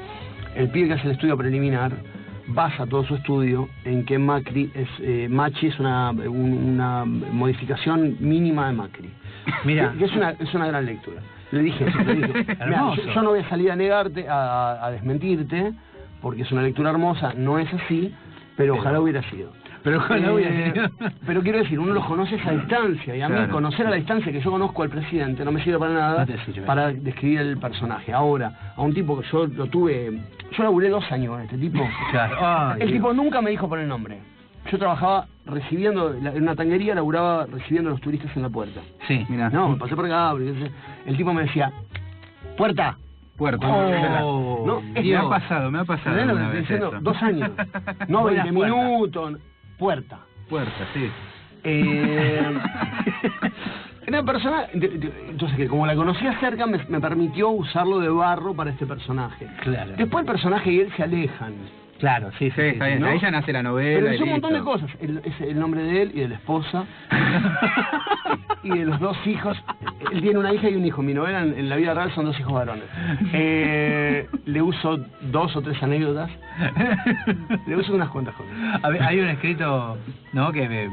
el 0.55 0.69
pibe 0.71 0.89
que 0.89 0.95
hace 0.95 1.07
el 1.07 1.13
estudio 1.13 1.37
preliminar 1.37 1.93
basa 2.47 2.87
todo 2.87 3.05
su 3.05 3.15
estudio 3.17 3.69
en 3.85 4.05
que 4.05 4.19
Macri 4.19 4.71
es, 4.75 4.89
eh, 5.01 5.29
Machi 5.31 5.69
es 5.69 5.79
una, 5.81 6.11
un- 6.11 6.75
una 6.75 7.05
modificación 7.07 8.17
mínima 8.21 8.67
de 8.69 8.73
Macri. 8.75 9.11
Mira. 9.65 9.93
Que- 9.93 9.99
que 9.99 10.05
es 10.05 10.13
una, 10.15 10.31
es 10.31 10.55
una 10.55 10.67
gran 10.67 10.85
lectura. 10.87 11.21
Le 11.53 11.61
dije, 11.63 11.87
eso, 11.87 11.99
le 11.99 12.15
dije, 12.15 12.33
"Mirá, 12.49 12.65
Hermoso. 12.65 13.03
yo, 13.03 13.13
yo 13.13 13.23
no 13.23 13.31
voy 13.31 13.41
a 13.41 13.49
salir 13.49 13.71
a 13.71 13.77
negarte, 13.77 14.27
a, 14.29 14.89
desmentirte, 14.93 15.73
porque 16.21 16.43
es 16.43 16.53
una 16.53 16.63
lectura 16.63 16.91
hermosa, 16.91 17.33
no 17.37 17.59
es 17.59 17.73
así, 17.73 18.13
pero, 18.57 18.75
ojalá 18.77 19.01
hubiera 19.01 19.23
sido. 19.31 19.53
Pero 19.83 19.99
ojalá 19.99 20.33
hubiera 20.33 20.51
Eh, 20.51 20.73
sido. 20.73 20.89
Pero 21.27 21.43
quiero 21.43 21.59
decir, 21.59 21.79
uno 21.79 21.93
los 21.93 22.07
conoce 22.07 22.41
a 22.43 22.53
distancia, 22.53 23.15
y 23.15 23.21
a 23.21 23.29
mí 23.29 23.35
Claro. 23.35 23.53
conocer 23.53 23.87
a 23.87 23.91
la 23.91 23.97
distancia 23.97 24.33
que 24.33 24.41
yo 24.41 24.51
conozco 24.51 24.83
al 24.83 24.89
presidente 24.89 25.45
no 25.45 25.53
me 25.53 25.63
sirve 25.63 25.79
para 25.79 25.93
nada 25.93 26.27
No 26.27 26.65
para 26.67 26.89
describir 26.93 27.41
el 27.41 27.59
personaje. 27.59 28.11
Ahora, 28.13 28.73
a 28.77 28.81
un 28.81 28.95
tipo 28.95 29.21
que 29.21 29.27
yo 29.31 29.47
lo 29.47 29.67
tuve, 29.67 30.19
yo 30.57 30.63
laburé 30.63 30.89
dos 30.89 31.05
años 31.13 31.33
con 31.35 31.43
este 31.43 31.59
tipo. 31.59 31.87
Claro. 32.13 32.37
Ay, 32.41 32.73
el 32.81 32.89
Dios. 32.89 32.93
tipo 32.93 33.13
nunca 33.13 33.43
me 33.43 33.51
dijo 33.51 33.69
por 33.69 33.79
el 33.79 33.87
nombre. 33.87 34.19
Yo 34.73 34.79
trabajaba 34.79 35.27
recibiendo, 35.47 36.13
en 36.15 36.43
una 36.43 36.55
tanguería 36.57 36.95
laburaba 36.95 37.47
recibiendo 37.47 37.91
a 37.91 37.93
los 37.93 38.01
turistas 38.01 38.35
en 38.37 38.43
la 38.43 38.49
puerta. 38.51 38.81
Sí. 39.07 39.25
Mira. 39.29 39.51
No, 39.51 39.69
me 39.71 39.77
pasé 39.77 39.95
por 39.97 40.07
acá, 40.07 40.33
el 41.07 41.17
tipo 41.17 41.33
me 41.33 41.43
decía, 41.43 41.73
puerta. 42.57 42.97
Puerta. 43.37 43.67
Oh, 43.69 44.63
No, 44.65 44.79
es- 44.95 45.05
me 45.05 45.17
ha 45.17 45.29
pasado, 45.29 45.71
me 45.71 45.81
ha 45.81 45.85
pasado 45.85 46.17
¿Entendés 46.17 46.27
lo 46.29 46.35
que 46.35 46.45
alguna 46.45 46.61
estoy 46.61 46.77
vez 46.77 46.83
diciendo? 46.93 47.11
Dos 47.11 47.23
años. 47.23 47.51
No 48.09 48.21
Buenas 48.23 48.45
20 48.45 48.59
puertas. 48.59 48.85
minutos. 48.85 49.39
Puerta. 49.79 50.19
Puerta, 50.49 50.87
sí. 50.95 51.11
Eh, 51.65 52.39
era 54.07 54.21
una 54.21 54.23
persona, 54.23 54.67
de- 54.73 54.89
de- 54.89 55.13
entonces 55.31 55.57
que 55.57 55.67
como 55.67 55.85
la 55.87 55.97
conocía 55.97 56.39
cerca 56.39 56.67
me, 56.67 56.79
me 56.89 57.01
permitió 57.01 57.49
usarlo 57.51 57.99
de 57.99 58.09
barro 58.09 58.55
para 58.55 58.71
este 58.71 58.87
personaje. 58.87 59.49
Claro. 59.63 59.93
Después 59.97 60.23
el 60.23 60.27
personaje 60.31 60.71
y 60.73 60.81
él 60.81 60.93
se 60.97 61.03
alejan. 61.03 61.55
Claro, 61.99 62.31
sí, 62.39 62.51
sí. 62.51 62.57
Sí, 62.57 62.63
está 62.63 62.87
bien. 62.87 63.01
¿no? 63.01 63.07
Ahí 63.07 63.19
ya 63.21 63.31
nace 63.31 63.53
la 63.53 63.63
novela. 63.63 64.01
Pero 64.01 64.13
es 64.15 64.21
un 64.21 64.29
montón 64.31 64.53
de 64.53 64.61
cosas. 64.61 64.91
El, 65.01 65.19
es 65.25 65.41
el 65.41 65.59
nombre 65.59 65.83
de 65.83 66.03
él 66.03 66.11
y 66.15 66.21
de 66.21 66.29
la 66.29 66.35
esposa. 66.35 66.85
y 68.63 68.71
de 68.71 68.85
los 68.85 68.99
dos 69.01 69.17
hijos. 69.27 69.57
Él 70.13 70.21
tiene 70.23 70.39
una 70.39 70.53
hija 70.53 70.69
y 70.69 70.75
un 70.75 70.85
hijo. 70.85 71.03
Mi 71.03 71.15
novela 71.15 71.43
en, 71.43 71.59
en 71.59 71.69
la 71.69 71.77
vida 71.77 71.95
real 71.95 72.13
son 72.15 72.25
dos 72.27 72.39
hijos 72.39 72.53
varones. 72.53 72.85
Eh, 73.33 74.27
le 74.47 74.63
uso 74.63 74.99
dos 75.23 75.55
o 75.57 75.63
tres 75.63 75.83
anécdotas. 75.83 76.31
Le 77.67 77.77
uso 77.77 77.95
unas 77.95 78.09
cuantas 78.11 78.35
cosas. 78.35 78.53
A 78.83 78.89
ver, 78.91 79.03
hay 79.03 79.21
un 79.21 79.29
escrito, 79.29 79.97
¿no? 80.33 80.53
Que 80.53 80.65
eh, 80.65 80.91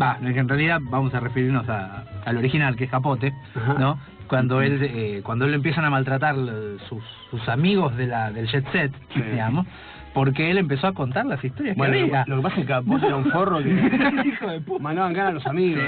va, 0.00 0.18
que 0.18 0.38
en 0.38 0.48
realidad 0.48 0.80
vamos 0.82 1.14
a 1.14 1.20
referirnos 1.20 1.68
a- 1.68 2.04
al 2.24 2.36
original, 2.36 2.76
que 2.76 2.84
es 2.84 2.90
Capote, 2.90 3.32
Ajá. 3.54 3.74
¿no? 3.78 3.98
Cuando 4.26 4.60
él, 4.62 4.78
eh, 4.82 5.20
cuando 5.24 5.44
él 5.46 5.54
empiezan 5.54 5.84
a 5.84 5.90
maltratar 5.90 6.36
eh, 6.38 6.76
sus, 6.88 7.02
sus 7.30 7.48
amigos 7.48 7.96
de 7.96 8.06
la, 8.06 8.30
del 8.30 8.46
jet 8.46 8.64
set, 8.72 8.92
Sí. 9.12 9.20
digamos, 9.22 9.66
porque 10.12 10.50
él 10.50 10.58
empezó 10.58 10.88
a 10.88 10.92
contar 10.92 11.24
las 11.26 11.42
historias 11.44 11.76
Bueno, 11.76 11.94
que 11.94 12.00
había. 12.02 12.24
lo 12.26 12.36
que 12.36 12.42
pasa 12.42 12.56
es 12.56 12.62
que 12.62 12.68
Capote 12.72 13.06
era 13.06 13.16
un 13.16 13.26
forro 13.30 13.58
que 13.62 13.70
Hijo 14.26 14.48
de 14.48 14.60
puta. 14.60 14.82
mandaban 14.82 15.12
ganas 15.12 15.30
a 15.30 15.34
los 15.34 15.46
amigos. 15.46 15.82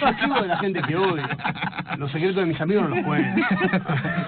Yo 0.00 0.08
escribo 0.08 0.40
de 0.42 0.46
la 0.48 0.58
gente 0.58 0.82
que 0.82 0.96
odio. 0.96 1.22
Los 1.98 2.10
secretos 2.12 2.36
de 2.36 2.46
mis 2.46 2.60
amigos 2.60 2.88
no 2.88 2.94
los 2.96 3.04
cuento. 3.04 3.42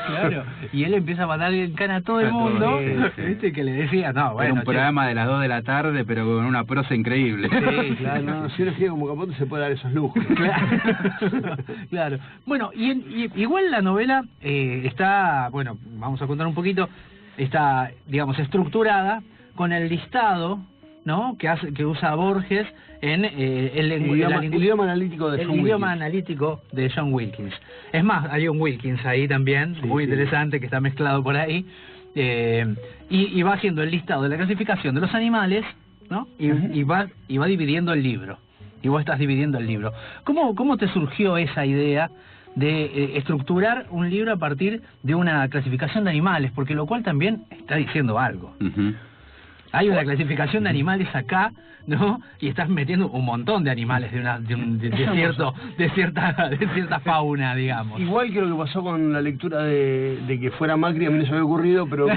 claro, 0.07 0.45
y 0.73 0.85
él 0.85 0.95
empieza 0.95 1.25
a 1.25 1.27
mandar 1.27 1.53
en 1.55 1.73
cana 1.75 1.97
a 1.97 2.01
todo 2.01 2.21
el 2.21 2.33
mundo, 2.33 2.79
sí. 3.17 3.23
¿viste? 3.23 3.53
Que 3.53 3.65
le 3.65 3.73
decía, 3.73 4.13
no, 4.13 4.21
Era 4.27 4.33
bueno, 4.33 4.55
un 4.55 4.61
che, 4.61 4.65
programa 4.67 5.07
de 5.07 5.15
las 5.15 5.27
2 5.27 5.41
de 5.43 5.49
la 5.49 5.63
tarde, 5.63 6.05
pero 6.05 6.25
con 6.25 6.45
una 6.45 6.65
prosa 6.65 6.95
increíble. 6.95 7.49
Sí, 7.49 7.95
claro, 7.97 8.23
no, 8.23 8.51
si 8.51 8.63
uno 8.63 8.71
escribe 8.73 8.91
como 8.91 9.09
Capote 9.09 9.35
se 9.35 9.47
puede 9.47 9.63
dar 9.63 9.73
esos 9.73 9.93
lujos. 9.93 10.23
Claro. 10.39 10.67
claro. 11.91 12.19
Bueno, 12.47 12.71
y, 12.75 12.91
en- 12.91 13.05
y 13.09 13.31
igual 13.41 13.71
la 13.71 13.83
novela 13.83 14.25
eh, 14.41 14.83
está, 14.85 15.49
bueno, 15.51 15.77
vamos 15.99 16.21
a 16.23 16.27
contar 16.27 16.47
un 16.47 16.55
poquito, 16.55 16.89
está, 17.39 17.91
digamos, 18.07 18.39
estructurada 18.39 19.23
con 19.55 19.73
el 19.73 19.89
listado, 19.89 20.59
¿no? 21.05 21.37
Que 21.39 21.49
hace, 21.49 21.73
que 21.73 21.87
usa 21.87 22.15
Borges 22.15 22.67
en 23.01 23.25
eh, 23.25 23.73
el, 23.77 23.93
El 23.93 24.07
idioma, 24.07 24.45
el 24.45 24.55
idioma 24.55 24.85
analítico 24.85 25.31
de 25.31 25.41
el 25.43 25.47
John 25.49 25.61
idioma 25.61 25.87
Wilkins. 25.87 26.03
analítico 26.03 26.61
de 26.73 26.91
John 26.95 27.13
Wilkins. 27.15 27.55
Es 27.93 28.05
más, 28.05 28.27
hay 28.31 28.49
un 28.49 28.61
Wilkins 28.61 29.05
ahí 29.07 29.27
también, 29.27 29.77
Sí, 29.81 29.87
muy 29.87 30.05
sí. 30.05 30.11
interesante, 30.11 30.59
que 30.61 30.67
está 30.67 30.81
mezclado 30.81 31.23
por 31.23 31.37
ahí. 31.37 31.65
eh, 32.15 32.67
y, 33.11 33.39
y 33.39 33.43
va 33.43 33.55
haciendo 33.55 33.83
el 33.83 33.91
listado 33.91 34.23
de 34.25 34.29
la 34.31 34.37
clasificación 34.37 34.95
de 34.95 35.01
los 35.01 35.15
animales, 35.15 35.65
¿no? 36.11 36.27
Y, 36.39 36.51
y 36.79 36.83
va, 36.83 37.07
y 37.29 37.39
va 37.39 37.47
dividiendo 37.47 37.93
el 37.93 38.03
libro. 38.03 38.39
Y 38.83 38.89
vos 38.89 39.01
estás 39.01 39.19
dividiendo 39.19 39.59
el 39.59 39.67
libro. 39.67 39.93
¿Cómo, 40.25 40.55
cómo 40.55 40.77
te 40.77 40.89
surgió 40.89 41.37
esa 41.37 41.65
idea 41.67 42.11
de 42.59 42.85
eh, 42.85 43.19
estructurar 43.19 43.87
un 43.91 44.11
libro 44.11 44.33
a 44.33 44.37
partir 44.37 44.83
de 45.03 45.15
una 45.15 45.49
clasificación 45.49 46.05
de 46.05 46.11
animales? 46.11 46.51
Porque 46.55 46.75
lo 46.75 46.87
cual 46.87 47.03
también 47.03 47.45
está 47.51 47.77
diciendo 47.77 48.19
algo. 48.19 48.55
Hay 49.73 49.89
una 49.89 50.03
clasificación 50.03 50.65
de 50.65 50.71
animales 50.71 51.09
acá, 51.15 51.53
¿no? 51.87 52.21
Y 52.41 52.49
estás 52.49 52.69
metiendo 52.69 53.09
un 53.09 53.25
montón 53.25 53.65
de 53.65 53.71
animales 53.71 54.13
de 54.13 54.21
una 54.21 54.39
de, 54.39 54.55
un- 54.55 54.79
de- 54.79 54.91
de 54.91 54.97
cierto 55.15 55.55
de 55.79 55.91
cierta 55.91 56.49
de 56.51 56.69
cierta 56.75 57.01
fauna, 57.01 57.55
digamos. 57.55 57.99
Igual 58.01 58.31
que 58.33 58.41
lo 58.43 58.57
que 58.57 58.63
pasó 58.65 58.83
con 58.83 59.13
la 59.13 59.21
lectura 59.23 59.63
de, 59.63 60.19
de 60.27 60.41
que 60.41 60.51
fuera 60.53 60.77
Macri, 60.77 61.07
a 61.07 61.11
mí 61.11 61.19
no 61.19 61.25
se 61.25 61.31
me 61.31 61.37
había 61.39 61.47
ocurrido, 61.47 61.87
pero 61.89 62.11
eh, 62.11 62.17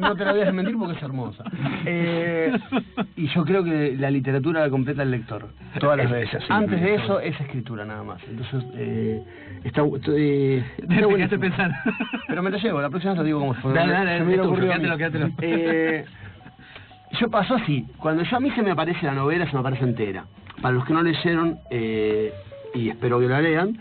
no 0.00 0.14
te 0.16 0.24
la 0.24 0.32
voy 0.32 0.40
a 0.42 0.44
desmentir 0.46 0.76
porque 0.78 0.96
es 0.96 1.02
hermosa. 1.02 1.44
Eh, 1.86 2.52
y 3.16 3.26
yo 3.28 3.44
creo 3.44 3.64
que 3.64 3.96
la 3.98 4.10
literatura 4.10 4.60
la 4.60 4.70
completa 4.70 5.02
el 5.02 5.10
lector, 5.10 5.48
todas 5.80 5.96
las 5.96 6.06
Es- 6.06 6.12
veces. 6.12 6.42
sí, 6.42 6.46
Antes 6.52 6.80
de 6.80 6.94
eso 6.96 7.20
es 7.20 7.40
escritura 7.40 7.84
nada 7.84 8.02
más. 8.02 8.22
Entonces, 8.28 8.64
eh, 8.74 9.22
está, 9.64 9.82
eh, 10.14 10.64
está 11.20 11.38
pensando. 11.38 11.74
Pero 12.28 12.42
me 12.42 12.50
te 12.50 12.58
llevo, 12.58 12.80
la 12.82 12.90
próxima 12.90 13.14
te 13.14 13.24
digo 13.24 13.38
cómo 13.40 13.54
fue. 13.54 13.72
Dale, 13.72 13.92
dale, 13.92 14.20
me 14.24 14.32
quédatelo, 14.34 14.96
quédatelo. 14.98 15.30
Eh, 15.40 16.04
yo 17.20 17.28
pasó 17.30 17.54
así, 17.56 17.84
cuando 17.98 18.22
yo 18.22 18.36
a 18.36 18.40
mí 18.40 18.50
se 18.52 18.62
me 18.62 18.70
aparece 18.70 19.04
la 19.06 19.12
novela, 19.14 19.46
se 19.46 19.52
me 19.54 19.60
aparece 19.60 19.84
entera. 19.84 20.24
Para 20.62 20.74
los 20.74 20.84
que 20.84 20.92
no 20.92 21.02
leyeron, 21.02 21.58
eh, 21.70 22.32
y 22.74 22.88
espero 22.88 23.18
que 23.20 23.26
la 23.28 23.40
lean, 23.40 23.76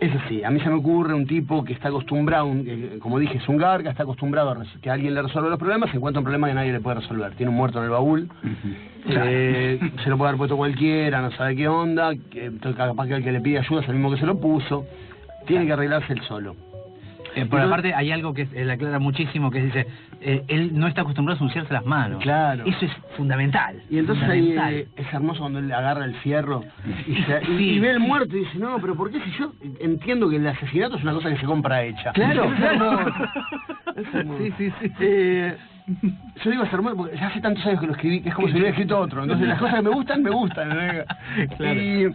es 0.00 0.14
así, 0.14 0.44
a 0.44 0.50
mí 0.50 0.60
se 0.60 0.68
me 0.68 0.74
ocurre 0.74 1.14
un 1.14 1.26
tipo 1.26 1.64
que 1.64 1.72
está 1.72 1.88
acostumbrado, 1.88 2.46
un- 2.46 2.64
que, 2.64 2.98
como 2.98 3.18
dije, 3.18 3.38
es 3.38 3.48
un 3.48 3.56
garga, 3.56 3.90
está 3.90 4.02
acostumbrado 4.02 4.50
a 4.50 4.56
que 4.82 4.90
alguien 4.90 5.14
le 5.14 5.22
resuelva 5.22 5.48
los 5.48 5.58
problemas, 5.58 5.90
se 5.90 5.96
encuentra 5.96 6.18
un 6.20 6.24
problema 6.24 6.48
que 6.48 6.54
nadie 6.54 6.72
le 6.72 6.80
puede 6.80 7.00
resolver. 7.00 7.32
Tiene 7.34 7.50
un 7.50 7.56
muerto 7.56 7.78
en 7.78 7.84
el 7.84 7.90
baúl, 7.90 8.28
eh, 9.08 9.78
se 10.02 10.10
lo 10.10 10.18
puede 10.18 10.30
haber 10.30 10.38
puesto 10.38 10.56
cualquiera, 10.56 11.22
no 11.22 11.30
sabe 11.32 11.56
qué 11.56 11.68
onda, 11.68 12.12
que, 12.30 12.50
capaz 12.76 13.06
que 13.06 13.14
el 13.14 13.24
que 13.24 13.32
le 13.32 13.40
pide 13.40 13.58
ayuda 13.60 13.80
es 13.80 13.88
el 13.88 13.94
mismo 13.94 14.10
que 14.10 14.18
se 14.18 14.26
lo 14.26 14.38
puso, 14.38 14.84
tiene 15.46 15.64
que 15.64 15.72
arreglarse 15.72 16.12
él 16.12 16.20
solo. 16.22 16.56
Eh, 17.36 17.46
por 17.46 17.60
aparte 17.60 17.94
hay 17.94 18.10
algo 18.12 18.32
que 18.34 18.48
él 18.54 18.70
aclara 18.70 18.98
muchísimo 18.98 19.50
que 19.50 19.62
dice 19.62 19.86
eh, 20.20 20.42
él 20.48 20.70
no 20.78 20.86
está 20.88 21.02
acostumbrado 21.02 21.38
a 21.38 21.42
ensuciarse 21.44 21.72
las 21.72 21.84
manos. 21.84 22.22
Claro. 22.22 22.64
Eso 22.66 22.86
es 22.86 22.92
fundamental. 23.16 23.82
Y 23.90 23.98
entonces 23.98 24.28
ahí 24.28 24.54
eh, 24.58 24.88
es 24.96 25.12
hermoso 25.12 25.40
cuando 25.40 25.58
él 25.58 25.70
agarra 25.72 26.04
el 26.06 26.14
fierro 26.16 26.64
y, 27.06 27.14
se- 27.22 27.42
y- 27.52 27.56
Sí. 27.58 27.64
y 27.74 27.78
ve 27.80 27.90
el 27.90 28.00
muerto 28.00 28.36
y 28.36 28.40
dice, 28.40 28.58
no, 28.58 28.78
pero 28.80 28.94
¿por 28.96 29.10
qué 29.10 29.20
si 29.20 29.30
yo 29.38 29.52
entiendo 29.80 30.28
que 30.28 30.36
el 30.36 30.46
asesinato 30.46 30.96
es 30.96 31.02
una 31.02 31.12
cosa 31.12 31.30
que 31.30 31.36
se 31.38 31.46
compra 31.46 31.82
hecha? 31.84 32.12
Claro, 32.12 32.50
claro. 32.56 33.12
Sí, 34.38 34.52
sí, 34.58 34.70
sí. 34.80 34.92
Eh, 35.00 35.56
yo 36.44 36.50
digo 36.50 36.64
es 36.64 36.72
hermoso 36.72 36.96
porque 36.96 37.16
ya 37.16 37.28
hace 37.28 37.40
tantos 37.40 37.64
años 37.64 37.80
que 37.80 37.86
lo 37.86 37.92
escribí 37.92 38.20
que 38.20 38.28
es 38.30 38.34
como 38.34 38.48
si 38.48 38.52
hubiera 38.54 38.70
escrito 38.70 38.98
otro. 38.98 39.22
Entonces 39.22 39.46
las 39.48 39.58
cosas 39.58 39.76
que 39.76 39.82
me 39.82 39.90
gustan, 39.90 40.22
me 40.22 40.30
gustan. 40.30 40.68
¿no? 40.68 40.76
Claro. 41.56 41.80
Y- 41.80 42.14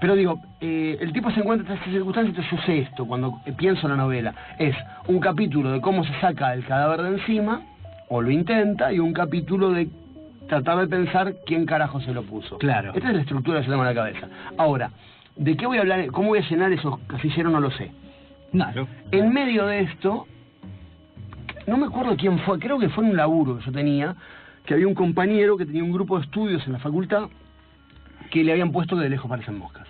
pero 0.00 0.16
digo, 0.16 0.40
eh, 0.60 0.96
el 0.98 1.12
tipo 1.12 1.30
se 1.30 1.40
encuentra 1.40 1.68
en 1.68 1.74
estas 1.74 1.92
circunstancias, 1.92 2.34
entonces 2.34 2.58
yo 2.58 2.66
sé 2.66 2.78
esto 2.78 3.06
cuando 3.06 3.38
pienso 3.58 3.86
en 3.86 3.92
la 3.92 3.96
novela. 3.98 4.34
Es 4.58 4.74
un 5.06 5.20
capítulo 5.20 5.70
de 5.72 5.80
cómo 5.82 6.04
se 6.04 6.20
saca 6.20 6.54
el 6.54 6.64
cadáver 6.64 7.02
de 7.02 7.08
encima, 7.18 7.60
o 8.08 8.22
lo 8.22 8.30
intenta, 8.30 8.92
y 8.92 8.98
un 8.98 9.12
capítulo 9.12 9.70
de 9.70 9.88
tratar 10.48 10.78
de 10.78 10.88
pensar 10.88 11.34
quién 11.44 11.66
carajo 11.66 12.00
se 12.00 12.14
lo 12.14 12.22
puso. 12.22 12.56
Claro. 12.58 12.92
Esta 12.94 13.08
es 13.10 13.14
la 13.14 13.20
estructura 13.20 13.58
que 13.58 13.66
se 13.66 13.70
tengo 13.70 13.82
en 13.82 13.88
la 13.88 13.94
cabeza. 13.94 14.26
Ahora, 14.56 14.90
¿de 15.36 15.56
qué 15.56 15.66
voy 15.66 15.76
a 15.76 15.82
hablar? 15.82 16.06
¿Cómo 16.06 16.28
voy 16.28 16.38
a 16.38 16.48
llenar 16.48 16.72
esos 16.72 16.98
casilleros? 17.00 17.52
No 17.52 17.60
lo 17.60 17.70
sé. 17.70 17.92
Claro. 18.52 18.88
En 19.12 19.32
medio 19.32 19.66
de 19.66 19.80
esto, 19.80 20.26
no 21.66 21.76
me 21.76 21.86
acuerdo 21.86 22.16
quién 22.16 22.38
fue, 22.40 22.58
creo 22.58 22.78
que 22.78 22.88
fue 22.88 23.04
en 23.04 23.10
un 23.10 23.16
laburo 23.18 23.58
que 23.58 23.66
yo 23.66 23.72
tenía, 23.72 24.16
que 24.64 24.72
había 24.72 24.88
un 24.88 24.94
compañero 24.94 25.58
que 25.58 25.66
tenía 25.66 25.84
un 25.84 25.92
grupo 25.92 26.18
de 26.18 26.24
estudios 26.24 26.66
en 26.66 26.72
la 26.72 26.78
facultad 26.78 27.28
que 28.30 28.44
le 28.44 28.52
habían 28.52 28.72
puesto 28.72 28.96
que 28.96 29.02
de 29.02 29.10
lejos 29.10 29.28
parecen 29.28 29.58
moscas. 29.58 29.86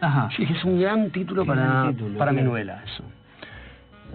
Ajá. 0.00 0.28
Dije, 0.38 0.54
es 0.54 0.64
un 0.64 0.80
gran 0.80 1.10
título 1.10 1.44
para, 1.44 1.62
gran 1.62 1.94
título, 1.94 2.18
para 2.18 2.32
mi 2.32 2.42
novela, 2.42 2.82
eso. 2.84 3.04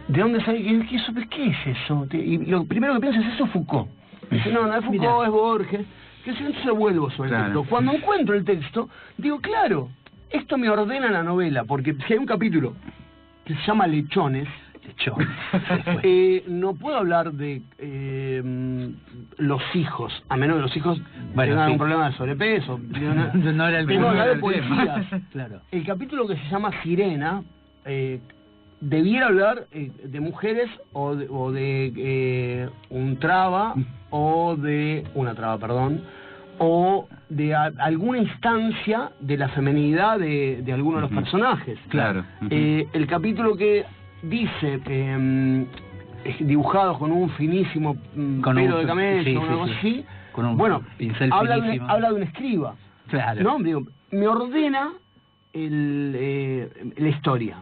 ¿De 0.07 0.19
dónde 0.19 0.43
sale? 0.43 0.61
¿Qué, 0.61 0.85
qué, 0.89 0.95
eso, 0.97 1.13
¿Qué 1.29 1.47
es 1.47 1.67
eso? 1.77 2.07
Y 2.11 2.45
lo 2.45 2.65
primero 2.65 2.93
que 2.95 3.01
pienso 3.01 3.19
es 3.21 3.33
eso 3.35 3.47
Foucault. 3.47 3.89
Dice, 4.31 4.51
no, 4.51 4.65
no 4.67 4.75
es 4.75 4.83
Foucault, 4.85 5.01
Mirá. 5.01 5.25
es 5.25 5.31
Borges. 5.31 5.85
Que 6.23 6.33
si 6.33 6.43
entonces 6.43 6.71
vuelvo 6.71 7.09
sobre 7.11 7.29
Claro. 7.29 7.45
el 7.45 7.53
texto. 7.53 7.69
Cuando 7.69 7.93
encuentro 7.93 8.35
el 8.35 8.43
texto, 8.43 8.89
digo, 9.17 9.39
claro, 9.41 9.89
esto 10.31 10.57
me 10.57 10.69
ordena 10.69 11.11
la 11.11 11.21
novela, 11.21 11.63
porque 11.65 11.93
si 12.07 12.13
hay 12.13 12.19
un 12.19 12.25
capítulo 12.25 12.73
que 13.45 13.53
se 13.55 13.61
llama 13.61 13.85
Lechones, 13.85 14.47
Eh, 16.03 16.43
no 16.47 16.75
puedo 16.75 16.97
hablar 16.97 17.31
de 17.33 17.61
eh, 17.79 18.91
los 19.37 19.61
hijos, 19.75 20.13
a 20.29 20.37
menos 20.37 20.57
que 20.57 20.61
los 20.63 20.77
hijos 20.77 21.01
Bueno, 21.33 21.51
tengan 21.53 21.67
sí. 21.67 21.71
un 21.73 21.77
problema 21.77 22.09
de 22.09 22.15
sobrepeso. 22.17 22.79
No 22.79 23.67
era 23.67 23.79
el 23.79 23.87
Tengo 23.87 24.01
que 24.03 24.07
hablar 24.19 24.35
de 24.35 24.41
no 24.41 24.51
era 24.51 24.57
el 24.59 24.61
tema. 24.61 24.85
policías. 24.85 25.21
Claro. 25.31 25.61
El 25.71 25.85
capítulo 25.85 26.27
que 26.27 26.35
se 26.35 26.49
llama 26.49 26.71
Sirena 26.83 27.43
eh, 27.85 28.19
debiera 28.81 29.27
hablar 29.27 29.67
de 29.71 30.19
mujeres 30.19 30.69
o 30.93 31.15
de, 31.15 31.27
o 31.29 31.51
de 31.51 32.69
un 32.89 33.17
traba 33.17 33.73
o 34.09 34.55
de 34.55 35.03
una 35.15 35.33
traba, 35.33 35.57
perdón, 35.57 36.01
o 36.59 37.07
de 37.29 37.53
a- 37.55 37.71
alguna 37.79 38.19
instancia 38.19 39.09
de 39.19 39.37
la 39.37 39.49
femenidad 39.49 40.19
de, 40.19 40.61
de 40.63 40.73
alguno 40.73 40.97
de 40.97 41.01
los 41.03 41.11
personajes. 41.11 41.77
Claro. 41.89 42.23
Eh, 42.49 42.87
el 42.93 43.07
capítulo 43.07 43.55
que 43.57 43.83
dice 44.29 44.79
eh, 44.87 45.65
es 46.23 46.47
dibujado 46.47 46.97
con 46.97 47.11
un 47.11 47.29
finísimo 47.31 47.95
mm, 48.15 48.41
Con 48.41 48.55
pelo 48.55 48.75
un- 48.75 48.81
de 48.81 48.87
camello, 48.87 49.23
sí, 49.23 49.35
una 49.37 49.47
sí, 49.47 49.53
cosa 49.53 49.65
sí. 49.65 49.77
así. 49.79 50.05
Con 50.31 50.45
un 50.45 50.57
bueno, 50.57 50.81
pincel 50.97 51.31
habla 51.31 51.57
de, 51.59 51.81
habla 51.87 52.09
de 52.09 52.15
un 52.15 52.23
escriba. 52.23 52.75
Claro. 53.07 53.41
No, 53.43 53.57
digo, 53.63 53.83
me 54.11 54.27
ordena 54.27 54.89
el, 55.53 56.13
eh, 56.17 56.69
la 56.97 57.07
historia. 57.09 57.57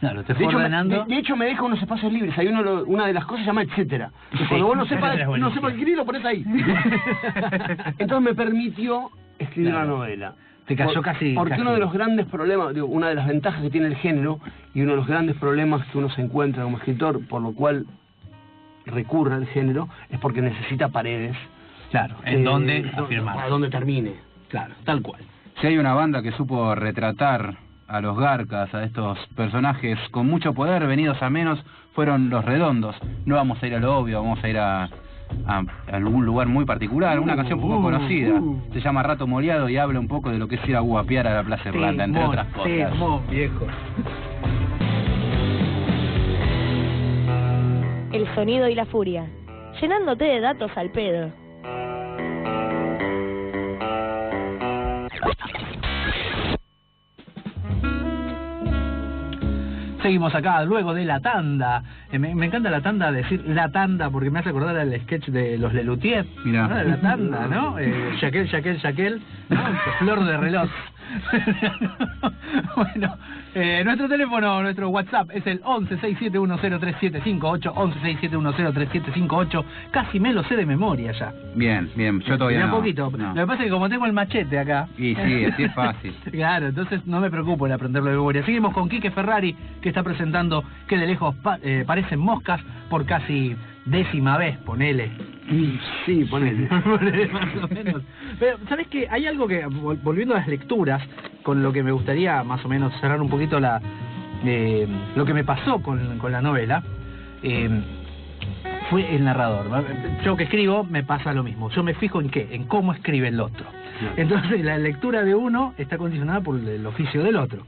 Claro, 0.00 0.24
te 0.24 0.34
De 0.34 0.40
hecho, 0.40 0.50
me, 0.50 0.64
ordenando. 0.64 1.04
de, 1.04 1.14
de 1.14 1.20
hecho, 1.20 1.36
me 1.36 1.44
deja 1.46 1.62
unos 1.62 1.80
espacios 1.80 2.12
libres. 2.12 2.36
Hay 2.36 2.48
uno, 2.48 2.62
lo- 2.62 2.84
una 2.86 3.06
de 3.06 3.12
las 3.12 3.24
cosas 3.24 3.44
se 3.44 3.46
llama 3.46 3.62
etcétera. 3.62 4.10
Que 4.36 4.46
cuando 4.48 4.66
vos 4.66 4.76
no 4.82 4.84
sepas, 4.86 5.16
no 5.38 5.54
sepas 5.54 5.70
escribir, 5.72 5.96
lo 5.96 6.04
pones 6.04 6.24
ahí. 6.24 6.44
Entonces 7.98 8.20
me 8.20 8.34
permitió 8.34 9.10
escribir 9.38 9.70
Claro. 9.70 9.86
la 9.86 9.92
novela. 9.96 10.34
Te 10.76 10.84
cayó 10.84 10.94
Por- 10.94 11.04
casi- 11.04 11.34
Porque 11.34 11.50
casi. 11.50 11.62
uno 11.62 11.72
de 11.72 11.78
los 11.80 11.92
grandes 11.92 12.26
problemas, 12.26 12.74
digo, 12.74 12.86
una 12.86 13.08
de 13.08 13.14
las 13.14 13.26
ventajas 13.26 13.62
que 13.62 13.70
tiene 13.70 13.86
el 13.88 13.96
género 13.96 14.38
y 14.74 14.82
uno 14.82 14.92
de 14.92 14.96
los 14.98 15.06
grandes 15.06 15.36
problemas 15.36 15.86
que 15.88 15.98
uno 15.98 16.10
se 16.10 16.20
encuentra 16.22 16.62
como 16.64 16.78
escritor, 16.78 17.26
por 17.28 17.42
lo 17.42 17.52
cual 17.52 17.86
recurre 18.86 19.34
al 19.34 19.46
género, 19.46 19.88
es 20.10 20.18
porque 20.18 20.42
necesita 20.42 20.88
paredes. 20.88 21.36
Claro, 21.90 22.16
en 22.24 22.40
eh, 22.40 22.44
donde 22.44 22.82
do- 22.82 23.04
afirmar. 23.04 23.34
Para 23.36 23.48
donde 23.48 23.70
termine. 23.70 24.14
Claro, 24.48 24.74
tal 24.84 25.02
cual. 25.02 25.22
Si 25.60 25.66
hay 25.66 25.78
una 25.78 25.94
banda 25.94 26.22
que 26.22 26.32
supo 26.32 26.74
retratar 26.74 27.54
a 27.86 28.00
los 28.00 28.16
garcas, 28.18 28.74
a 28.74 28.84
estos 28.84 29.18
personajes 29.36 29.98
con 30.10 30.26
mucho 30.26 30.54
poder, 30.54 30.86
venidos 30.86 31.22
a 31.22 31.28
menos, 31.30 31.62
fueron 31.94 32.30
los 32.30 32.44
redondos. 32.44 32.96
No 33.26 33.36
vamos 33.36 33.62
a 33.62 33.66
ir 33.66 33.74
a 33.74 33.78
lo 33.80 33.96
obvio, 33.98 34.22
vamos 34.22 34.42
a 34.42 34.48
ir 34.48 34.58
a, 34.58 34.88
a- 35.46 35.58
a 35.90 35.96
algún 35.96 36.24
lugar 36.24 36.46
muy 36.48 36.64
particular, 36.64 37.18
una 37.20 37.36
canción 37.36 37.60
poco 37.60 37.78
Uh, 37.78 37.82
conocida. 37.82 38.34
uh. 38.40 38.60
Se 38.72 38.80
llama 38.80 39.02
Rato 39.02 39.26
Moleado 39.26 39.68
y 39.68 39.76
habla 39.76 39.98
un 40.00 40.08
poco 40.08 40.30
de 40.30 40.38
lo 40.38 40.48
que 40.48 40.56
es 40.56 40.68
ir 40.68 40.76
a 40.76 40.80
guapear 40.80 41.26
a 41.26 41.34
la 41.34 41.42
Plaza 41.42 41.68
Irlanda, 41.68 42.04
entre 42.04 42.24
otras 42.24 42.46
cosas. 42.48 42.66
Viejo. 43.30 43.66
El 48.12 48.26
sonido 48.34 48.68
y 48.68 48.74
la 48.74 48.84
furia. 48.86 49.26
Llenándote 49.80 50.24
de 50.24 50.40
datos 50.40 50.70
al 50.76 50.90
pedo. 50.90 51.30
Seguimos 60.02 60.34
acá 60.34 60.64
luego 60.64 60.94
de 60.94 61.04
la 61.04 61.20
tanda. 61.20 61.82
Eh, 62.10 62.18
me, 62.18 62.34
me 62.34 62.46
encanta 62.46 62.70
la 62.70 62.80
tanda 62.80 63.12
decir 63.12 63.42
la 63.46 63.70
tanda 63.70 64.10
porque 64.10 64.30
me 64.30 64.40
hace 64.40 64.48
acordar 64.48 64.76
al 64.76 65.00
sketch 65.02 65.28
de 65.28 65.58
los 65.58 65.72
Lelutier. 65.72 66.26
De 66.44 66.52
La 66.52 67.00
tanda, 67.00 67.46
¿no? 67.46 67.78
Eh, 67.78 68.16
Jaquel, 68.20 68.48
Jaquel, 68.48 68.80
Jaquel. 68.80 69.22
¿no? 69.48 69.60
Flor 70.00 70.24
de 70.24 70.36
reloj. 70.36 70.68
bueno, 72.76 73.16
eh, 73.54 73.82
nuestro 73.84 74.08
teléfono, 74.08 74.62
nuestro 74.62 74.88
WhatsApp 74.90 75.30
es 75.34 75.46
el 75.46 75.60
1167103758, 75.62 77.72
1167103758. 77.74 79.64
Casi 79.90 80.20
me 80.20 80.32
lo 80.32 80.42
sé 80.44 80.56
de 80.56 80.64
memoria 80.66 81.12
ya. 81.12 81.32
Bien, 81.54 81.90
bien, 81.94 82.20
yo 82.20 82.36
todavía 82.38 82.66
no. 82.66 82.76
poquito. 82.76 83.10
no. 83.16 83.28
Lo 83.34 83.42
que 83.42 83.46
pasa 83.46 83.62
es 83.62 83.66
que 83.66 83.70
como 83.70 83.88
tengo 83.88 84.06
el 84.06 84.12
machete 84.12 84.58
acá. 84.58 84.88
Y 84.96 85.14
sí, 85.14 85.44
así 85.44 85.62
es 85.64 85.74
fácil. 85.74 86.14
Claro, 86.32 86.68
entonces 86.68 87.06
no 87.06 87.20
me 87.20 87.30
preocupo 87.30 87.66
en 87.66 87.72
aprenderlo 87.72 88.08
de 88.10 88.16
memoria. 88.16 88.44
Seguimos 88.44 88.72
con 88.74 88.88
Quique 88.88 89.10
Ferrari, 89.10 89.54
que 89.80 89.88
está 89.90 90.02
presentando 90.02 90.64
que 90.86 90.96
de 90.96 91.06
lejos 91.06 91.34
pa- 91.36 91.58
eh, 91.62 91.84
parecen 91.86 92.18
moscas 92.20 92.60
por 92.88 93.04
casi 93.06 93.54
décima 93.86 94.36
vez, 94.38 94.56
ponele. 94.58 95.10
Sí, 96.06 96.24
ponele. 96.30 96.68
Más 96.68 96.84
o 97.62 97.68
menos. 97.68 98.02
Pero, 98.38 98.58
¿sabes 98.68 98.86
qué? 98.88 99.06
Hay 99.10 99.26
algo 99.26 99.46
que, 99.48 99.66
vol- 99.66 99.98
volviendo 100.02 100.34
a 100.34 100.38
las 100.38 100.48
lecturas, 100.48 101.02
con 101.42 101.62
lo 101.62 101.72
que 101.72 101.82
me 101.82 101.92
gustaría 101.92 102.42
más 102.44 102.64
o 102.64 102.68
menos 102.68 102.92
cerrar 103.00 103.20
un 103.20 103.28
poquito 103.28 103.58
la 103.60 103.80
eh, 104.44 104.86
lo 105.14 105.24
que 105.24 105.34
me 105.34 105.44
pasó 105.44 105.80
con, 105.82 106.18
con 106.18 106.32
la 106.32 106.40
novela, 106.42 106.82
eh, 107.42 107.68
fue 108.90 109.14
el 109.14 109.24
narrador. 109.24 109.66
Yo 110.24 110.36
que 110.36 110.44
escribo 110.44 110.84
me 110.84 111.02
pasa 111.04 111.32
lo 111.32 111.42
mismo. 111.42 111.70
Yo 111.70 111.82
me 111.82 111.94
fijo 111.94 112.20
en 112.20 112.28
qué, 112.30 112.48
en 112.52 112.64
cómo 112.64 112.92
escribe 112.92 113.28
el 113.28 113.40
otro. 113.40 113.64
Entonces 114.16 114.64
la 114.64 114.78
lectura 114.78 115.22
de 115.22 115.34
uno 115.34 115.74
está 115.78 115.96
condicionada 115.96 116.40
por 116.40 116.56
el 116.58 116.84
oficio 116.86 117.22
del 117.22 117.36
otro. 117.36 117.64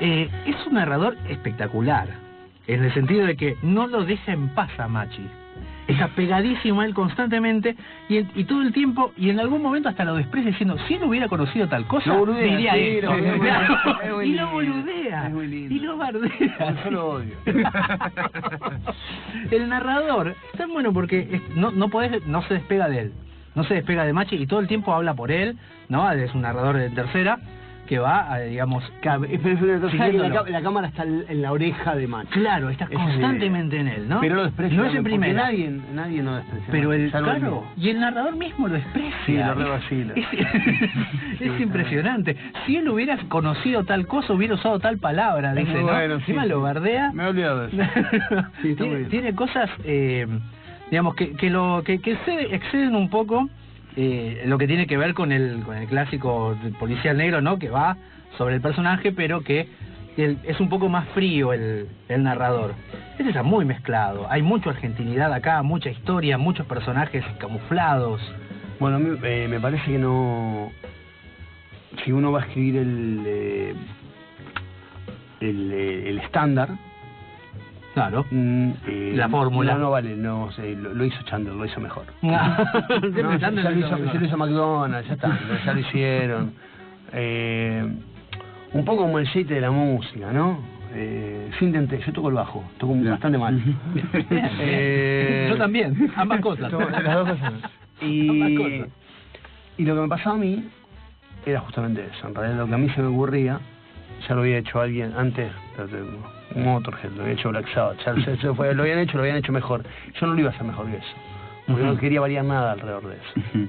Eh, 0.00 0.28
es 0.46 0.66
un 0.66 0.74
narrador 0.74 1.16
espectacular, 1.28 2.08
en 2.68 2.84
el 2.84 2.92
sentido 2.94 3.26
de 3.26 3.36
que 3.36 3.56
no 3.62 3.86
lo 3.88 4.04
deja 4.04 4.32
en 4.32 4.48
paz 4.50 4.70
a 4.78 4.86
Machi. 4.88 5.26
está 5.88 6.08
pegadísimo 6.08 6.82
a 6.82 6.84
él 6.84 6.92
constantemente 6.94 7.74
y, 8.10 8.18
y 8.18 8.44
todo 8.44 8.60
el 8.62 8.72
tiempo, 8.74 9.10
y 9.16 9.30
en 9.30 9.40
algún 9.40 9.62
momento 9.62 9.88
hasta 9.88 10.04
lo 10.04 10.14
desprecia 10.16 10.50
diciendo, 10.50 10.76
si 10.86 10.94
él 10.94 11.02
hubiera 11.04 11.28
conocido 11.28 11.66
tal 11.66 11.86
cosa, 11.86 12.10
Lo 12.10 12.18
boludea, 12.20 12.44
diría 12.44 12.74
sí, 12.74 12.80
esto. 12.80 13.06
lo 13.10 13.16
boludea. 13.22 13.66
Claro, 13.82 14.00
Es 14.02 14.12
muy 14.14 14.24
y 14.26 14.32
lo 14.34 14.50
boludea, 14.50 15.28
lindo. 15.30 15.74
y 15.74 15.78
lo 15.80 15.96
bardea. 15.96 16.84
Yo 16.84 16.90
lo 16.90 17.06
odio. 17.08 17.34
el 19.50 19.68
narrador 19.68 20.34
es 20.52 20.58
tan 20.58 20.72
bueno 20.72 20.92
porque 20.92 21.28
es- 21.32 21.56
no, 21.56 21.70
no 21.70 21.88
podés, 21.88 22.24
no 22.26 22.42
se 22.42 22.54
despega 22.54 22.88
de 22.88 22.98
él, 23.00 23.12
no 23.54 23.64
se 23.64 23.74
despega 23.74 24.04
de 24.04 24.12
Machi 24.12 24.36
y 24.36 24.46
todo 24.46 24.60
el 24.60 24.68
tiempo 24.68 24.94
habla 24.94 25.14
por 25.14 25.30
él, 25.32 25.56
¿no? 25.88 26.10
Es 26.12 26.34
un 26.34 26.42
narrador 26.42 26.76
de 26.76 26.90
tercera 26.90 27.38
que 27.88 27.98
va, 27.98 28.30
a, 28.32 28.40
digamos, 28.40 28.84
Siguiéndolo. 29.90 30.44
la, 30.44 30.50
la 30.50 30.62
cámara 30.62 30.88
está 30.88 31.04
en 31.04 31.40
la 31.42 31.52
oreja 31.52 31.94
de 31.96 32.06
Macho. 32.06 32.28
claro, 32.30 32.68
está 32.68 32.84
Ese 32.84 32.94
es 32.94 33.00
constantemente 33.00 33.80
en 33.80 33.88
él, 33.88 34.08
¿no? 34.08 34.20
Pero 34.20 34.34
lo 34.36 34.44
desprecia. 34.44 34.76
No 34.76 34.84
es 34.84 35.00
primera. 35.02 35.42
Nadie, 35.44 35.70
nadie 35.94 36.22
no 36.22 36.36
desprecia. 36.36 36.68
Pero 36.70 36.92
el 36.92 37.10
claro, 37.10 37.64
y 37.76 37.88
el 37.90 38.00
narrador 38.00 38.36
mismo 38.36 38.68
lo 38.68 38.74
desprecia. 38.74 39.14
Sí, 39.24 39.36
lo. 39.36 40.14
Es, 40.14 40.26
es 41.40 41.60
impresionante. 41.60 42.36
Si 42.66 42.76
él 42.76 42.88
hubiera 42.88 43.16
conocido 43.28 43.84
tal 43.84 44.06
cosa, 44.06 44.32
hubiera 44.34 44.54
usado 44.54 44.78
tal 44.80 44.98
palabra, 44.98 45.54
dice, 45.54 45.80
bueno, 45.80 46.14
Encima 46.16 46.42
sí. 46.42 46.48
lo 46.50 46.60
bardea. 46.60 47.10
Me 47.12 47.24
he 47.24 47.26
olvidado 47.28 47.66
de 47.66 47.76
eso. 47.82 47.90
Sí, 48.62 48.74
tiene, 48.74 49.04
tiene 49.04 49.34
cosas, 49.34 49.70
eh, 49.84 50.26
digamos, 50.90 51.14
que, 51.14 51.32
que 51.32 51.48
lo 51.50 51.82
que, 51.84 52.00
que 52.00 52.12
excede- 52.16 52.54
exceden 52.54 52.94
un 52.96 53.08
poco 53.08 53.48
eh, 53.96 54.42
lo 54.46 54.58
que 54.58 54.66
tiene 54.66 54.86
que 54.86 54.96
ver 54.96 55.14
con 55.14 55.32
el, 55.32 55.62
con 55.64 55.76
el 55.76 55.88
clásico 55.88 56.56
policial 56.78 57.16
negro, 57.16 57.40
¿no? 57.40 57.58
Que 57.58 57.70
va 57.70 57.96
sobre 58.36 58.54
el 58.56 58.60
personaje, 58.60 59.12
pero 59.12 59.42
que 59.42 59.68
el- 60.16 60.38
es 60.44 60.60
un 60.60 60.68
poco 60.68 60.88
más 60.88 61.08
frío 61.10 61.52
el, 61.52 61.88
el 62.08 62.22
narrador. 62.22 62.74
Este 63.12 63.28
está 63.28 63.42
muy 63.42 63.64
mezclado. 63.64 64.26
Hay 64.30 64.42
mucha 64.42 64.70
argentinidad 64.70 65.32
acá, 65.32 65.62
mucha 65.62 65.90
historia, 65.90 66.38
muchos 66.38 66.66
personajes 66.66 67.24
camuflados. 67.38 68.20
Bueno, 68.80 68.98
mí 69.00 69.18
eh, 69.24 69.46
me 69.50 69.58
parece 69.60 69.84
que 69.90 69.98
no. 69.98 70.70
Si 72.04 72.12
uno 72.12 72.30
va 72.30 72.40
a 72.42 72.44
escribir 72.44 72.76
el. 72.76 73.22
eh, 73.26 73.74
eh, 75.40 76.04
el 76.08 76.18
estándar. 76.18 76.70
Claro. 77.98 78.24
mm, 78.30 78.70
eh, 78.86 79.12
La 79.16 79.28
fórmula. 79.28 79.74
No, 79.74 79.78
no 79.80 79.90
vale, 79.90 80.16
no 80.16 80.50
sé, 80.52 80.74
lo, 80.76 80.94
lo 80.94 81.04
hizo 81.04 81.22
Chandler, 81.24 81.54
lo 81.54 81.64
hizo 81.64 81.80
mejor. 81.80 82.04
No, 82.22 82.30
ya, 83.38 83.50
lo 83.50 83.70
hizo 83.78 83.96
ya 83.98 84.14
lo 84.20 84.24
hizo 84.26 84.36
McDonald's, 84.36 85.08
ya 85.08 85.14
está, 85.14 85.38
ya 85.64 85.72
lo 85.74 85.80
hicieron. 85.80 86.52
Eh, 87.12 87.86
un 88.72 88.84
poco 88.84 89.02
como 89.02 89.18
el 89.18 89.26
aceite 89.26 89.54
de 89.54 89.60
la 89.62 89.70
música, 89.70 90.30
¿no? 90.32 90.58
Eh, 90.94 91.50
yo 91.60 91.66
intenté, 91.66 92.00
yo 92.00 92.12
toco 92.12 92.28
el 92.28 92.34
bajo, 92.34 92.64
toco 92.78 92.94
bastante 92.96 93.38
mal. 93.38 93.60
Eh, 94.60 95.46
Yo 95.50 95.56
también, 95.56 96.10
ambas 96.16 96.40
cosas. 96.40 96.70
toco 96.70 96.88
las 96.88 97.04
dos 97.04 97.28
cosas. 97.30 97.52
Ambas 98.00 98.50
Y, 98.50 98.54
cosas. 98.54 98.88
y 99.76 99.84
lo 99.84 99.94
que 99.96 100.00
me 100.02 100.08
pasaba 100.08 100.36
a 100.36 100.38
mí 100.38 100.64
era 101.44 101.60
justamente 101.60 102.04
eso. 102.14 102.28
En 102.28 102.34
realidad 102.34 102.58
lo 102.58 102.66
que 102.68 102.74
a 102.74 102.78
mí 102.78 102.88
se 102.90 103.02
me 103.02 103.08
ocurría, 103.08 103.58
ya 104.28 104.34
lo 104.34 104.42
había 104.42 104.58
hecho 104.58 104.80
alguien 104.80 105.12
antes, 105.16 105.50
un 106.54 106.64
Motorhead, 106.64 107.10
lo 107.12 107.22
había 107.22 107.34
hecho 107.34 107.50
Black 107.50 107.72
Sabbath, 107.74 107.98
se 108.40 108.54
fue- 108.54 108.74
lo 108.74 108.82
habían 108.82 108.98
hecho, 108.98 109.16
lo 109.16 109.22
habían 109.22 109.36
hecho 109.36 109.52
mejor. 109.52 109.82
Yo 110.20 110.26
no 110.26 110.34
lo 110.34 110.40
iba 110.40 110.50
a 110.50 110.52
hacer 110.52 110.66
mejor 110.66 110.86
que 110.86 110.96
eso, 110.96 111.14
porque 111.66 111.82
no 111.82 111.96
quería 111.98 112.20
variar 112.20 112.44
nada 112.44 112.72
alrededor 112.72 113.06
de 113.08 113.14
eso. 113.16 113.68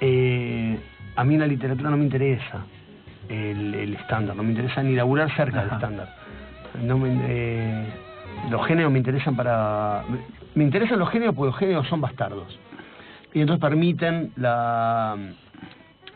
Eh, 0.00 0.78
a 1.16 1.24
mí 1.24 1.34
en 1.34 1.40
la 1.40 1.46
literatura 1.46 1.90
no 1.90 1.96
me 1.96 2.04
interesa 2.04 2.64
el, 3.28 3.94
estándar, 3.94 4.36
no 4.36 4.42
me 4.42 4.50
interesa 4.50 4.82
ni 4.82 4.94
laburar 4.94 5.34
cerca 5.34 5.64
del 5.64 5.72
estándar. 5.72 6.14
No 6.82 6.98
me, 6.98 7.08
eh, 7.28 7.86
los 8.50 8.64
géneros 8.66 8.92
me 8.92 8.98
interesan 8.98 9.34
para... 9.34 10.04
Me 10.54 10.64
interesan 10.64 10.98
los 10.98 11.10
géneros 11.10 11.34
porque 11.34 11.50
los 11.50 11.58
géneros 11.58 11.88
son 11.88 12.00
bastardos. 12.00 12.58
Y 13.34 13.40
entonces 13.40 13.60
permiten 13.60 14.32
la 14.36 15.16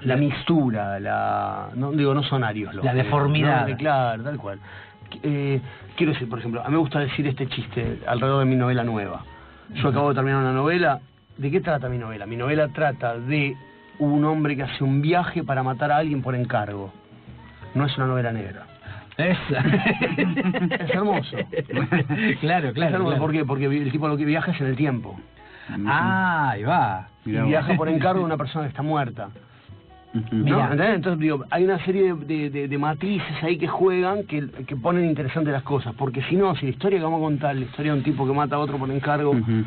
la 0.04 0.16
mixtura, 0.16 0.98
la 1.00 1.68
no 1.74 1.92
digo 1.92 2.14
no 2.14 2.22
son 2.22 2.44
arios 2.44 2.74
los 2.74 2.84
La 2.84 2.94
deformidad. 2.94 3.66
¿no? 3.68 3.76
claro, 3.76 4.22
tal 4.22 4.38
cual. 4.38 4.58
Eh, 5.22 5.60
quiero 5.96 6.12
decir, 6.12 6.28
por 6.28 6.38
ejemplo, 6.38 6.60
a 6.62 6.64
mí 6.66 6.72
me 6.72 6.78
gusta 6.78 6.98
decir 7.00 7.26
este 7.26 7.46
chiste 7.46 8.00
alrededor 8.06 8.40
de 8.40 8.46
mi 8.46 8.56
novela 8.56 8.82
nueva. 8.84 9.24
Yo 9.74 9.88
acabo 9.88 10.08
de 10.10 10.14
terminar 10.14 10.40
una 10.40 10.52
novela. 10.52 11.00
¿De 11.36 11.50
qué 11.50 11.60
trata 11.60 11.88
mi 11.88 11.98
novela? 11.98 12.26
Mi 12.26 12.36
novela 12.36 12.68
trata 12.68 13.16
de 13.18 13.56
un 13.98 14.24
hombre 14.24 14.56
que 14.56 14.62
hace 14.64 14.84
un 14.84 15.00
viaje 15.02 15.42
para 15.44 15.62
matar 15.62 15.92
a 15.92 15.96
alguien 15.98 16.22
por 16.22 16.34
encargo. 16.34 16.92
No 17.74 17.86
es 17.86 17.96
una 17.96 18.06
novela 18.06 18.32
negra. 18.32 18.66
Esa. 19.16 19.60
Es 20.84 20.90
hermoso. 20.90 21.36
claro, 22.40 22.68
Es 22.68 22.74
claro. 22.74 22.96
hermoso. 22.96 23.16
claro. 23.16 23.18
¿Por 23.18 23.32
qué? 23.32 23.44
Porque 23.44 23.66
el 23.66 23.92
tipo 23.92 24.08
lo 24.08 24.16
que 24.16 24.24
viaja 24.24 24.52
es 24.52 24.60
en 24.60 24.66
el 24.68 24.76
tiempo. 24.76 25.18
Ah, 25.86 26.50
ahí 26.50 26.64
va. 26.64 27.08
Y 27.24 27.30
viaja 27.30 27.74
por 27.74 27.88
encargo 27.88 28.20
de 28.20 28.26
una 28.26 28.36
persona 28.36 28.64
que 28.64 28.70
está 28.70 28.82
muerta. 28.82 29.28
Entonces 30.14 31.18
digo, 31.18 31.44
hay 31.50 31.64
una 31.64 31.82
serie 31.84 32.14
de, 32.14 32.24
de, 32.24 32.50
de- 32.50 32.68
de 32.68 32.78
matrices 32.78 33.42
ahí 33.42 33.56
que 33.56 33.66
juegan 33.68 34.24
que, 34.24 34.46
que 34.66 34.76
ponen 34.76 35.06
interesantes 35.06 35.52
las 35.52 35.62
cosas. 35.62 35.94
Porque 35.94 36.22
si 36.24 36.36
no, 36.36 36.54
si 36.56 36.66
la 36.66 36.70
historia 36.72 36.98
que 36.98 37.04
vamos 37.04 37.20
a 37.20 37.24
contar, 37.24 37.54
la 37.56 37.62
historia 37.64 37.92
de 37.92 37.98
un 37.98 38.04
tipo 38.04 38.26
que 38.26 38.32
mata 38.32 38.56
a 38.56 38.58
otro 38.58 38.76
por 38.78 38.90
encargo, 38.90 39.30
Ujú. 39.30 39.64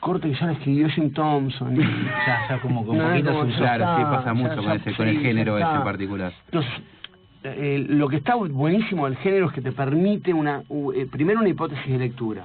corte 0.00 0.28
que 0.30 0.34
ya 0.38 0.46
la 0.46 0.52
escribió 0.52 0.88
Jim 0.90 1.12
Thompson. 1.12 1.76
y- 1.76 1.80
Ya, 2.26 2.46
ya 2.48 2.58
como 2.60 2.84
con 2.84 2.98
No, 2.98 3.08
poquito 3.08 3.32
como 3.32 3.52
Claro, 3.54 3.84
sí, 3.96 4.02
pasa 4.04 4.34
mucho 4.34 4.50
ya- 4.50 4.56
con 4.56 4.64
ya- 4.66 4.74
ese- 4.74 4.94
con 4.94 5.08
el 5.08 5.18
género 5.20 5.58
ese 5.58 5.70
en 5.76 5.82
particular. 5.84 6.32
Entonces, 6.46 6.72
eh, 7.44 7.86
lo 7.88 8.08
que 8.08 8.16
está 8.16 8.34
buenísimo 8.34 9.06
del 9.06 9.16
género 9.16 9.46
es 9.46 9.52
que 9.52 9.62
te 9.62 9.72
permite 9.72 10.34
una 10.34 10.62
eh, 10.94 11.06
primero 11.10 11.40
una 11.40 11.48
hipótesis 11.48 11.86
de 11.90 11.98
lectura. 11.98 12.44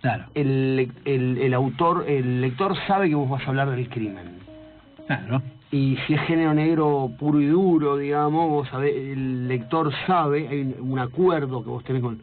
Claro, 0.00 0.24
El, 0.34 0.90
el, 1.04 1.36
el 1.36 1.52
autor, 1.52 2.06
el 2.08 2.40
lector 2.40 2.74
sabe 2.86 3.10
que 3.10 3.14
vos 3.14 3.28
vas 3.28 3.42
a 3.44 3.50
hablar 3.50 3.68
del 3.70 3.86
crimen. 3.90 4.38
claro. 5.06 5.42
Y 5.72 5.96
si 6.06 6.14
es 6.14 6.20
género 6.22 6.52
negro 6.52 7.10
puro 7.18 7.40
y 7.40 7.46
duro, 7.46 7.96
digamos, 7.96 8.48
vos 8.50 8.68
sabés, 8.68 8.94
el 8.96 9.46
lector 9.46 9.92
sabe, 10.06 10.48
hay 10.48 10.74
un, 10.80 10.98
acuerdo 10.98 11.62
que 11.62 11.70
vos 11.70 11.84
tenés 11.84 12.02
con 12.02 12.20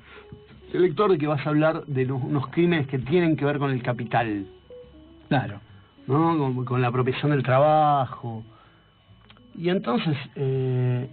el 0.74 0.82
lector 0.82 1.10
de 1.12 1.18
que 1.18 1.28
vas 1.28 1.46
a 1.46 1.50
hablar 1.50 1.86
de 1.86 2.06
los- 2.06 2.22
unos 2.22 2.48
crímenes 2.48 2.88
que 2.88 3.00
tienen 3.00 3.38
que 3.38 3.46
ver 3.46 3.58
con 3.58 3.72
el 3.72 3.82
capital, 3.82 4.46
Claro. 5.30 5.60
¿no? 6.08 6.38
Con, 6.38 6.66
con 6.66 6.82
la 6.82 6.88
apropiación 6.90 7.32
del 7.32 7.44
trabajo. 7.44 8.44
Y 9.58 9.70
entonces, 9.70 10.18
eh, 10.36 11.08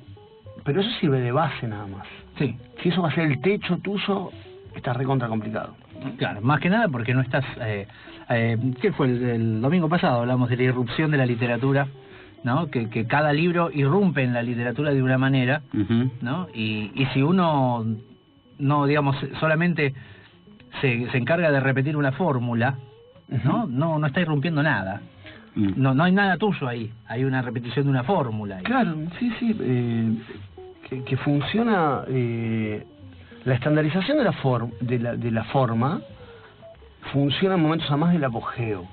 pero 0.65 0.81
eso 0.81 0.91
sirve 1.01 1.21
de 1.21 1.31
base 1.33 1.67
nada 1.69 1.87
más. 1.87 2.07
Sí, 2.39 2.57
Si 2.83 2.89
eso 2.89 3.01
va 3.03 3.11
a 3.11 3.15
ser 3.15 3.25
el 3.31 3.41
techo 3.41 3.79
tuyo, 3.79 4.31
está 4.75 4.93
recontra 4.93 5.29
complicado. 5.29 5.75
claro. 6.19 6.41
Más 6.43 6.59
que 6.61 6.69
nada 6.69 6.89
porque 6.89 7.15
no 7.15 7.21
estás... 7.21 7.45
Eh, 7.61 7.87
eh, 8.31 8.59
¿Qué 8.81 8.91
fue? 8.93 9.07
El, 9.07 9.23
el 9.25 9.61
domingo 9.61 9.89
pasado 9.89 10.21
hablamos 10.21 10.49
de 10.51 10.57
la 10.57 10.63
irrupción 10.65 11.11
de 11.13 11.17
la 11.19 11.27
literatura, 11.27 11.87
¿no? 12.45 12.71
Que, 12.71 12.89
que 12.89 13.07
cada 13.07 13.33
libro 13.33 13.71
irrumpe 13.73 14.23
en 14.23 14.33
la 14.33 14.43
literatura 14.43 14.93
de 14.93 15.03
una 15.03 15.19
manera. 15.19 15.63
¿no? 16.21 16.47
Y, 16.55 16.93
y 16.95 17.07
si 17.13 17.23
uno 17.23 17.85
no, 18.59 18.87
digamos, 18.87 19.17
solamente 19.41 19.95
se, 20.81 21.11
se 21.11 21.19
encarga 21.19 21.51
de 21.51 21.61
repetir 21.61 21.97
una 21.97 22.13
fórmula, 22.13 22.77
¿no? 23.45 23.67
No, 23.67 23.99
no 23.99 24.07
está 24.07 24.21
irrumpiendo 24.21 24.63
nada. 24.63 25.01
Mm. 25.55 25.73
No, 25.77 25.95
no 25.95 26.05
hay 26.05 26.13
nada 26.13 26.37
tuyo 26.37 26.69
ahí. 26.69 26.93
Hay 27.07 27.25
una 27.25 27.43
repetición 27.43 27.87
de 27.87 27.91
una 27.91 28.05
fórmula. 28.05 28.57
ahí. 28.57 28.65
Claro, 28.65 28.95
sí, 29.19 29.33
sí, 29.39 29.57
eh, 29.61 30.15
que, 30.89 31.05
que 31.05 31.17
funciona 31.17 32.03
eh, 32.09 32.85
la 33.45 33.55
estandarización 33.55 34.19
de 34.19 34.25
la, 34.25 34.33
form, 34.33 34.71
de, 34.81 34.99
la, 34.99 35.17
de 35.17 35.31
la 35.31 35.45
forma 35.45 36.01
funciona 37.13 37.55
en 37.55 37.63
momentos 37.63 37.91
a 37.91 37.97
más 37.97 38.13
del 38.13 38.25
apogeo. 38.25 38.87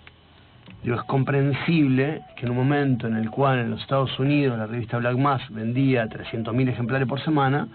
Digo, 0.83 0.95
es 0.95 1.03
comprensible 1.03 2.21
que 2.35 2.45
en 2.45 2.51
un 2.51 2.57
momento 2.57 3.07
en 3.07 3.15
el 3.15 3.29
cual 3.29 3.59
en 3.59 3.71
los 3.71 3.81
Estados 3.81 4.17
Unidos 4.19 4.57
la 4.57 4.65
revista 4.65 4.97
Black 4.97 5.17
Mass 5.17 5.41
vendía 5.49 6.07
300.000 6.07 6.69
ejemplares 6.69 7.07
por 7.07 7.19
semana, 7.21 7.67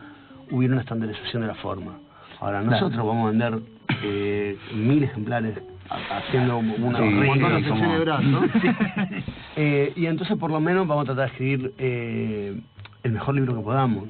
hubiera 0.51 0.73
una 0.75 0.83
estandarización 0.83 1.43
de 1.43 1.49
la 1.49 1.55
forma. 1.55 1.93
Ahora, 2.41 2.61
Claro. 2.63 2.71
nosotros 2.71 3.07
vamos 3.07 3.27
a 3.27 3.31
vender 3.31 3.59
eh, 4.03 4.59
mil 4.75 5.03
ejemplares 5.05 5.57
ha- 5.89 6.19
haciendo 6.19 6.59
una, 6.59 6.99
Sí, 6.99 7.05
un 7.05 7.27
montón 7.27 7.55
de 7.55 7.63
sí, 7.63 7.69
como-. 7.69 7.87
Eh, 9.59 9.93
y 9.97 10.05
entonces 10.07 10.37
por 10.37 10.51
lo 10.51 10.61
menos 10.61 10.87
vamos 10.87 11.05
a 11.05 11.15
tratar 11.15 11.27
de 11.27 11.33
escribir 11.33 11.73
eh, 11.79 12.61
el 13.05 13.13
mejor 13.13 13.35
libro 13.37 13.57
que 13.57 13.63
podamos. 13.63 14.05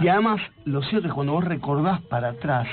Y 0.00 0.08
además, 0.08 0.40
lo 0.64 0.80
cierto 0.82 1.08
es 1.08 1.12
que 1.12 1.14
cuando 1.16 1.32
vos 1.34 1.44
recordás 1.44 2.00
para 2.02 2.28
atrás, 2.30 2.66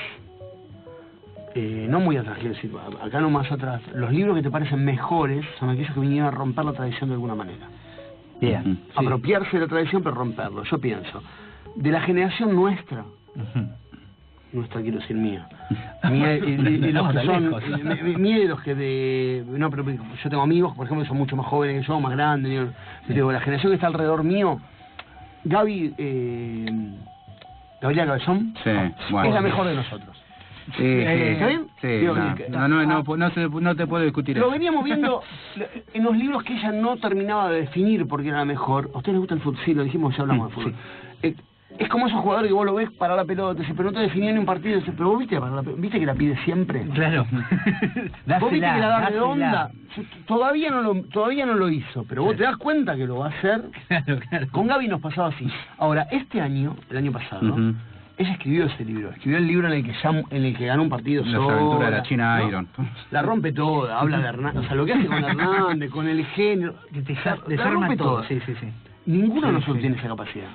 eh, 1.60 1.86
no 1.88 1.98
muy 2.00 2.16
atrás, 2.16 2.36
quiero 2.38 2.54
decir, 2.54 2.70
acá 3.02 3.20
no 3.20 3.30
más 3.30 3.50
atrás, 3.50 3.80
los 3.94 4.12
libros 4.12 4.36
que 4.36 4.42
te 4.42 4.50
parecen 4.50 4.84
mejores 4.84 5.44
son 5.58 5.70
aquellos 5.70 5.92
que 5.92 6.00
vinieron 6.00 6.28
a 6.28 6.30
romper 6.30 6.64
la 6.64 6.72
tradición 6.72 7.08
de 7.10 7.14
alguna 7.14 7.34
manera. 7.34 7.66
Bien. 8.40 8.80
Apropiarse 8.94 9.56
de 9.56 9.62
la 9.64 9.68
tradición 9.68 10.02
pero 10.02 10.14
romperlo. 10.14 10.62
Yo 10.64 10.78
pienso, 10.78 11.22
de 11.74 11.90
la 11.90 12.00
generación 12.02 12.54
nuestra, 12.54 13.04
nuestra 14.52 14.80
quiero 14.80 14.98
decir 14.98 15.16
mía, 15.16 15.46
mía 16.10 16.36
y, 16.36 16.40
y- 16.40 16.86
y 16.88 16.92
los 16.92 17.12
que 17.12 17.24
son, 17.26 17.54
mía 18.22 18.38
y 18.38 18.46
los 18.48 18.60
que 18.62 18.74
de, 18.74 19.44
no, 19.46 19.68
pero 19.70 19.84
yo 19.84 20.30
tengo 20.30 20.42
amigos, 20.42 20.74
por 20.76 20.86
ejemplo, 20.86 21.02
que 21.04 21.08
son 21.08 21.18
mucho 21.18 21.36
más 21.36 21.46
jóvenes 21.46 21.82
que 21.82 21.86
yo, 21.88 22.00
más 22.00 22.12
grandes, 22.12 22.50
digo, 22.50 22.66
digo, 23.08 23.32
la 23.32 23.40
generación 23.40 23.72
que 23.72 23.74
está 23.74 23.88
alrededor 23.88 24.24
mío, 24.24 24.60
Gaby, 25.44 25.94
eh, 25.98 26.66
Gabriela 27.80 28.06
Cabezón, 28.06 28.54
Sí, 28.64 28.70
es 28.70 29.10
bueno. 29.10 29.34
la 29.34 29.40
mejor 29.40 29.66
de 29.66 29.74
nosotros. 29.74 30.16
Sí, 30.76 30.82
Eh, 30.84 31.24
sí. 31.26 31.32
¿Está 31.32 31.46
bien? 31.46 31.66
Sí, 31.80 31.86
Digo, 31.86 32.14
no, 32.14 32.34
que- 32.34 32.48
no, 32.48 32.68
no, 32.68 32.84
no, 32.84 33.16
no, 33.16 33.30
se- 33.30 33.48
no 33.48 33.74
te 33.76 33.86
puedo 33.86 34.04
discutir 34.04 34.36
Lo 34.36 34.44
eso. 34.46 34.52
veníamos 34.52 34.84
viendo 34.84 35.22
en 35.94 36.04
los 36.04 36.16
libros 36.16 36.42
que 36.44 36.54
ella 36.54 36.72
no 36.72 36.96
terminaba 36.98 37.48
de 37.50 37.62
definir 37.62 38.06
porque 38.06 38.28
era 38.28 38.38
la 38.38 38.44
mejor. 38.44 38.90
¿A 38.94 38.98
ustedes 38.98 39.14
les 39.14 39.18
gusta 39.20 39.34
el 39.34 39.40
fútbol? 39.40 39.58
Sí, 39.64 39.74
lo 39.74 39.84
dijimos, 39.84 40.14
ya 40.16 40.22
hablamos 40.22 40.48
de 40.48 40.54
fútbol. 40.54 40.74
Eh, 41.22 41.34
es 41.78 41.88
como 41.90 42.06
esos 42.08 42.20
jugadores 42.22 42.48
que 42.48 42.54
vos 42.54 42.66
lo 42.66 42.74
ves 42.74 42.90
para 42.92 43.14
la 43.14 43.24
pelota, 43.24 43.60
dice, 43.60 43.72
pero 43.76 43.90
no 43.90 43.94
te 43.96 44.00
definí 44.02 44.26
en 44.28 44.38
un 44.38 44.46
partido, 44.46 44.78
dice, 44.80 44.90
pero 44.96 45.10
vos 45.10 45.18
viste, 45.20 45.38
para 45.38 45.54
la 45.56 45.62
viste 45.62 46.00
que 46.00 46.06
la 46.06 46.14
pide 46.14 46.36
siempre. 46.44 46.82
Claro. 46.94 47.24
vos 48.40 48.50
viste 48.50 48.56
que 48.60 48.60
la 48.60 48.78
da 48.78 48.88
dásela. 49.00 49.08
redonda. 49.10 49.70
Todavía 50.26 50.70
no 50.70 50.82
lo, 50.82 51.02
todavía 51.04 51.46
no 51.46 51.54
lo 51.54 51.68
hizo, 51.70 52.04
pero 52.08 52.24
vos 52.24 52.36
te 52.36 52.42
das 52.42 52.56
cuenta 52.56 52.96
que 52.96 53.06
lo 53.06 53.18
va 53.18 53.26
a 53.26 53.28
hacer. 53.30 53.62
Claro, 53.88 54.18
claro. 54.28 54.46
Con 54.50 54.66
Gaby 54.66 54.88
nos 54.88 55.00
pasaba 55.00 55.28
así. 55.28 55.46
Ahora, 55.78 56.06
este 56.10 56.40
año, 56.40 56.76
el 56.90 56.96
año 56.96 57.12
pasado. 57.12 57.56
Ella 58.18 58.32
escribió 58.32 58.64
ese 58.66 58.84
libro. 58.84 59.10
Escribió 59.10 59.38
el 59.38 59.46
libro 59.46 59.68
en 59.68 59.74
el 59.74 59.84
que 59.84 59.92
ya, 60.02 60.10
en 60.10 60.44
el 60.44 60.56
que 60.56 60.66
ganó 60.66 60.82
un 60.82 60.88
partido 60.88 61.24
Las 61.24 61.32
sola, 61.34 61.54
aventuras 61.54 61.90
de 61.90 61.96
la 61.96 62.02
China 62.02 62.38
¿no? 62.38 62.48
Iron. 62.48 62.68
La 63.10 63.22
rompe 63.22 63.52
toda, 63.52 63.98
habla 64.00 64.18
de 64.18 64.26
Hernández, 64.28 64.64
o 64.64 64.66
sea, 64.66 64.74
lo 64.74 64.84
que 64.84 64.92
hace 64.94 65.06
con 65.06 65.24
Hernández, 65.24 65.90
con 65.90 66.08
el 66.08 66.24
género, 66.26 66.74
Que 66.92 67.02
te 67.02 67.14
la- 67.56 67.70
rompe 67.70 67.96
todo. 67.96 68.16
toda. 68.16 68.28
Sí, 68.28 68.40
sí, 68.44 68.54
sí. 68.60 68.66
Ninguno 69.06 69.46
de 69.46 69.48
Sí, 69.48 69.54
nosotros 69.54 69.76
sí. 69.76 69.80
tiene 69.82 69.96
esa 69.96 70.08
capacidad. 70.08 70.48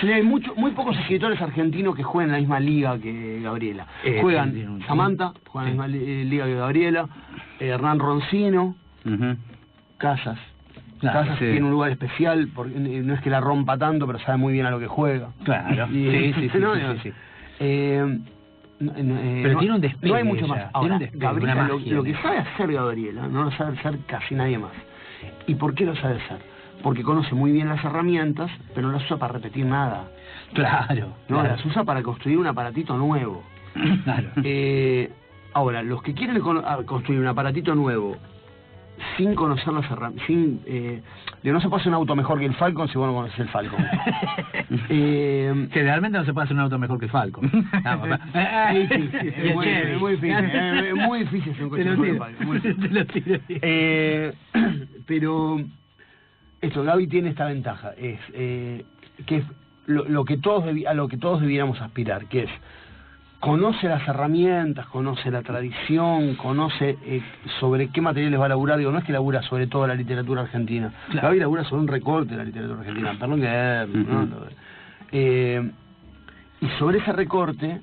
Sí, 0.00 0.12
hay 0.12 0.22
mucho, 0.22 0.54
muy 0.54 0.70
pocos 0.72 0.96
escritores 0.98 1.40
argentinos 1.40 1.96
que 1.96 2.02
juegan 2.04 2.28
en 2.28 2.32
la 2.34 2.38
misma 2.38 2.60
liga 2.60 2.98
que 2.98 3.40
Gabriela. 3.42 3.86
Eh, 4.04 4.18
juegan 4.20 4.80
Samantha, 4.86 5.32
juegan 5.48 5.72
en 5.72 5.76
la 5.78 5.86
misma 5.88 5.98
li- 5.98 6.24
liga 6.24 6.44
que 6.44 6.54
Gabriela, 6.54 7.08
eh, 7.58 7.66
Hernán 7.68 7.98
Roncino, 7.98 8.76
Ujú. 9.04 9.36
Casas. 9.96 10.38
Claro, 11.00 11.20
Casas 11.20 11.38
sí. 11.38 11.44
tiene 11.44 11.64
un 11.64 11.70
lugar 11.70 11.90
especial, 11.92 12.48
porque 12.54 12.74
eh, 12.76 13.02
no 13.04 13.14
es 13.14 13.20
que 13.20 13.30
la 13.30 13.40
rompa 13.40 13.78
tanto, 13.78 14.06
pero 14.06 14.18
sabe 14.20 14.38
muy 14.38 14.52
bien 14.52 14.66
a 14.66 14.70
lo 14.70 14.78
que 14.80 14.86
juega. 14.88 15.28
Claro. 15.44 15.86
Y- 15.92 16.10
Sí, 16.10 16.32
sí, 16.34 16.48
sí, 16.50 16.58
no, 16.58 16.74
sí, 16.74 16.80
no, 16.82 16.92
sí, 16.94 17.00
sí. 17.04 17.12
eh, 17.60 18.18
no, 18.80 18.92
eh, 18.96 19.40
Pero 19.42 19.54
no- 19.54 19.58
tiene 19.60 19.74
un 19.74 19.80
despegue 19.80 20.08
No 20.10 20.14
hay 20.16 20.24
mucho 20.24 20.46
más. 20.48 20.70
Ahora, 20.72 20.98
despegue, 20.98 21.24
Gabriela, 21.24 21.68
lo, 21.68 22.02
que 22.04 22.14
sabe 22.22 22.38
hacer 22.38 22.72
Gabriela, 22.72 23.26
no 23.28 23.44
lo 23.44 23.50
sabe 23.52 23.78
hacer 23.78 23.98
casi 24.06 24.34
nadie 24.34 24.58
más. 24.58 24.72
¿Y 25.46 25.54
por 25.54 25.74
qué 25.74 25.84
lo 25.84 25.94
sabe 25.96 26.16
hacer? 26.16 26.38
Porque 26.82 27.02
conoce 27.02 27.34
muy 27.34 27.50
bien 27.50 27.68
las 27.68 27.84
herramientas, 27.84 28.50
pero 28.74 28.86
no 28.86 28.92
las 28.94 29.04
usa 29.04 29.16
para 29.16 29.32
repetir 29.34 29.66
nada. 29.66 30.04
Claro. 30.54 31.08
No, 31.28 31.38
claro. 31.40 31.48
las 31.56 31.64
usa 31.64 31.82
para 31.84 32.02
construir 32.02 32.38
un 32.38 32.46
aparatito 32.46 32.96
nuevo. 32.96 33.42
Claro. 34.04 34.28
Eh, 34.44 35.10
ahora, 35.52 35.82
los 35.82 36.02
que 36.02 36.14
quieren 36.14 36.40
ah, 36.64 36.78
construir 36.86 37.20
un 37.20 37.26
aparatito 37.26 37.74
nuevo 37.74 38.16
sin 39.16 39.34
conocer 39.34 39.72
las 39.72 39.90
herramientas, 39.90 40.26
sin... 40.26 40.60
Eh, 40.66 41.02
digo, 41.42 41.54
no 41.54 41.60
se 41.60 41.68
puede 41.68 41.80
hacer 41.80 41.90
un 41.90 41.94
auto 41.96 42.14
mejor 42.16 42.38
que 42.38 42.46
el 42.46 42.54
Falcon 42.54 42.88
si 42.88 42.98
vos 42.98 43.06
no 43.06 43.14
conoces 43.14 43.38
el 43.38 43.48
Falcon. 43.48 43.84
eh, 44.88 45.68
Generalmente 45.72 46.18
no 46.18 46.24
se 46.24 46.32
puede 46.32 46.44
hacer 46.46 46.56
un 46.56 46.62
auto 46.62 46.78
mejor 46.78 46.98
que 46.98 47.06
el 47.06 47.10
Falcon. 47.10 47.50
No, 47.84 48.00
papá. 48.00 48.72
es 48.72 48.88
difícil, 48.90 49.34
muy, 49.54 49.64
Chevy. 49.64 49.92
es 49.92 50.00
muy 50.00 50.10
difícil, 50.12 50.44
es- 50.44 50.94
muy 50.94 51.18
difícil 51.20 51.52
hacer 51.52 51.64
un 51.64 51.70
coche 51.70 51.84
mejor 51.84 52.04
que 52.04 52.10
el. 52.10 52.18
Falcon, 52.18 52.46
muy 52.46 52.58
difícil. 52.58 53.42
Eh, 53.48 54.32
pero 55.06 55.60
esto, 56.60 56.82
Gaby 56.82 57.06
tiene 57.06 57.30
esta 57.30 57.46
ventaja, 57.46 57.92
es 57.96 58.18
eh, 58.32 58.84
que 59.26 59.36
es 59.38 59.44
lo, 59.86 60.04
lo 60.04 60.24
que 60.24 60.36
todos 60.38 60.64
debi- 60.64 60.86
a 60.86 60.94
lo 60.94 61.08
que 61.08 61.16
todos 61.16 61.40
debiéramos 61.40 61.80
aspirar, 61.80 62.26
que 62.26 62.44
es 62.44 62.50
conoce 63.40 63.88
las 63.88 64.06
herramientas, 64.08 64.86
conoce 64.88 65.30
la 65.30 65.42
tradición, 65.42 66.34
conoce 66.36 66.98
eh, 67.04 67.22
sobre 67.60 67.88
qué 67.88 68.00
materiales 68.00 68.40
va 68.40 68.46
a 68.46 68.48
laburar, 68.50 68.78
digo, 68.78 68.90
no 68.90 68.98
es 68.98 69.04
que 69.04 69.12
labura 69.12 69.42
sobre 69.42 69.66
toda 69.66 69.86
la 69.86 69.94
literatura 69.94 70.42
argentina, 70.42 70.92
Claro. 71.10 71.28
Gaby 71.28 71.40
labura 71.40 71.64
sobre 71.64 71.82
un 71.82 71.88
recorte 71.88 72.32
de 72.32 72.36
la 72.38 72.44
literatura 72.44 72.80
argentina, 72.80 73.16
perdón 73.18 73.40
que 73.40 73.86
¿no? 74.08 74.22
Ujú. 74.22 74.28
Eh, 75.12 75.70
y 76.60 76.68
sobre 76.78 76.98
ese 76.98 77.12
recorte 77.12 77.80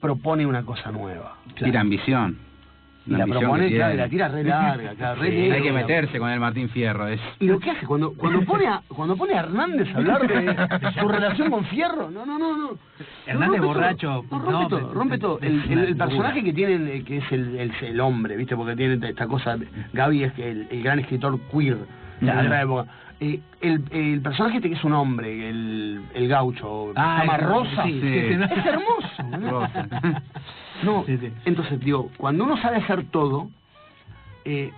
propone 0.00 0.44
una 0.46 0.64
cosa 0.64 0.90
nueva. 0.90 1.36
Tira 1.54 1.80
ambición. 1.80 2.49
Y 3.06 3.12
la 3.12 3.24
ambición 3.24 3.40
propone, 3.40 3.68
que 3.68 3.74
claro, 3.76 3.90
tiene. 3.92 4.02
la 4.04 4.08
tira 4.10 4.28
re 4.28 4.44
larga, 4.44 4.90
claro, 4.96 5.20
re 5.22 5.30
Sí, 5.30 5.36
larga. 5.40 5.54
hay 5.54 5.62
que 5.62 5.72
meterse 5.72 6.18
con 6.18 6.30
el 6.30 6.38
Martín 6.40 6.68
Fierro. 6.68 7.08
Es... 7.08 7.20
Y 7.40 7.46
lo 7.46 7.58
que 7.58 7.70
hace 7.70 7.86
cuando 7.86 8.12
cuando 8.12 8.42
pone 8.44 8.66
a 8.66 8.82
cuando 8.88 9.16
pone 9.16 9.34
a 9.34 9.40
Hernández 9.40 9.88
a 9.94 9.98
hablar 9.98 10.26
de 10.28 10.92
su 11.00 11.08
relación 11.08 11.50
con 11.50 11.64
Fierro, 11.64 12.10
no, 12.10 12.26
no, 12.26 12.38
no, 12.38 12.56
no. 12.56 12.70
Hernández 13.26 13.60
No, 13.60 13.66
borracho, 13.66 14.24
todo, 14.28 14.38
no, 14.38 14.44
rompe 14.44 14.52
no, 14.52 14.68
todo, 14.68 14.94
rompe 14.94 15.18
todo. 15.18 15.38
El, 15.40 15.62
el- 15.72 15.78
el 15.86 15.96
personaje 15.96 16.44
que 16.44 16.52
tienen, 16.52 16.88
eh, 16.88 17.02
que 17.04 17.16
es 17.18 17.32
el, 17.32 17.56
el, 17.56 17.72
el 17.80 18.00
hombre, 18.00 18.36
¿viste? 18.36 18.54
Porque 18.54 18.76
tiene 18.76 18.98
esta 19.08 19.26
cosa, 19.26 19.56
Gaby 19.94 20.24
es 20.24 20.38
el, 20.38 20.68
el 20.70 20.82
gran 20.82 20.98
escritor 20.98 21.38
queer 21.50 21.78
de 22.20 22.30
otra 22.30 22.62
época. 22.62 22.84
Eh, 23.22 23.38
el, 23.60 23.84
el 23.90 24.20
personaje 24.22 24.60
que 24.62 24.72
es 24.72 24.82
un 24.82 24.94
hombre, 24.94 25.50
el, 25.50 26.00
el 26.14 26.28
gaucho, 26.28 26.92
Ah, 26.96 27.18
llama 27.20 27.36
Rosa, 27.36 27.84
sí, 27.84 28.00
sí, 28.00 28.08
es 28.08 28.66
hermoso. 28.66 29.68
¿no? 30.82 31.04
Entonces 31.44 31.80
digo, 31.80 32.10
cuando 32.16 32.44
uno 32.44 32.56
sabe 32.62 32.78
hacer 32.78 33.04
todo, 33.10 33.50
eh, 34.44 34.72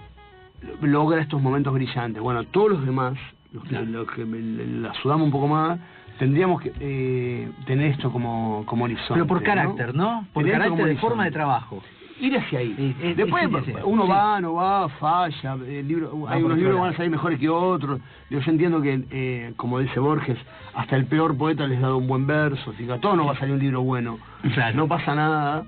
logra 0.80 1.20
estos 1.20 1.40
momentos 1.40 1.72
brillantes. 1.72 2.22
Bueno, 2.22 2.45
todos 2.45 2.70
los 2.72 2.84
demás, 2.86 3.14
los 3.53 3.62
que, 3.64 3.78
los 3.80 4.11
que 4.11 4.24
me- 4.24 4.66
la 4.80 4.93
sudamos 4.95 5.26
un 5.26 5.30
poco 5.32 5.47
más, 5.49 5.78
tendríamos 6.18 6.61
que 6.61 6.72
eh, 6.80 7.49
tener 7.66 7.93
esto 7.93 8.11
como, 8.11 8.64
como 8.66 8.84
horizonte. 8.84 9.14
Pero 9.14 9.26
por 9.26 9.43
carácter, 9.43 9.95
¿no? 9.95 10.26
Por 10.32 10.45
Tener 10.45 10.59
carácter 10.59 10.86
de 10.86 10.97
forma 10.97 11.24
de 11.26 11.30
trabajo. 11.30 11.82
Ir 12.21 12.37
hacia 12.37 12.59
ahí. 12.61 12.95
Sí, 13.01 13.15
Después 13.15 13.49
uno 13.85 14.07
va, 14.07 14.41
no 14.41 14.55
va, 14.55 14.89
falla. 14.89 15.55
El 15.67 15.89
libro, 15.89 16.27
hay 16.29 16.43
unos 16.43 16.57
libros 16.57 16.77
que 16.77 16.81
van 16.81 16.93
a 16.93 16.97
salir 16.97 17.11
mejores 17.11 17.39
que 17.39 17.49
otros. 17.49 18.01
Yo, 18.31 18.41
yo 18.41 18.51
entiendo 18.51 18.81
que, 18.83 19.05
eh, 19.11 19.53
como 19.57 19.79
dice 19.81 19.99
Borges, 19.99 20.39
hasta 20.75 20.97
el 20.97 21.07
peor 21.07 21.37
poeta 21.37 21.67
les 21.67 21.79
ha 21.79 21.83
dado 21.83 21.99
un 21.99 22.07
buen 22.07 22.27
verso. 22.27 22.71
Así 22.71 22.85
que 22.87 22.93
a 22.93 22.99
todos 23.01 23.17
nos 23.17 23.27
va 23.27 23.33
a 23.33 23.39
salir 23.39 23.55
un 23.55 23.61
libro 23.61 23.83
bueno. 23.83 24.19
Claro. 24.55 24.77
No 24.77 24.89
pasa 24.89 25.15
nada. 25.15 25.65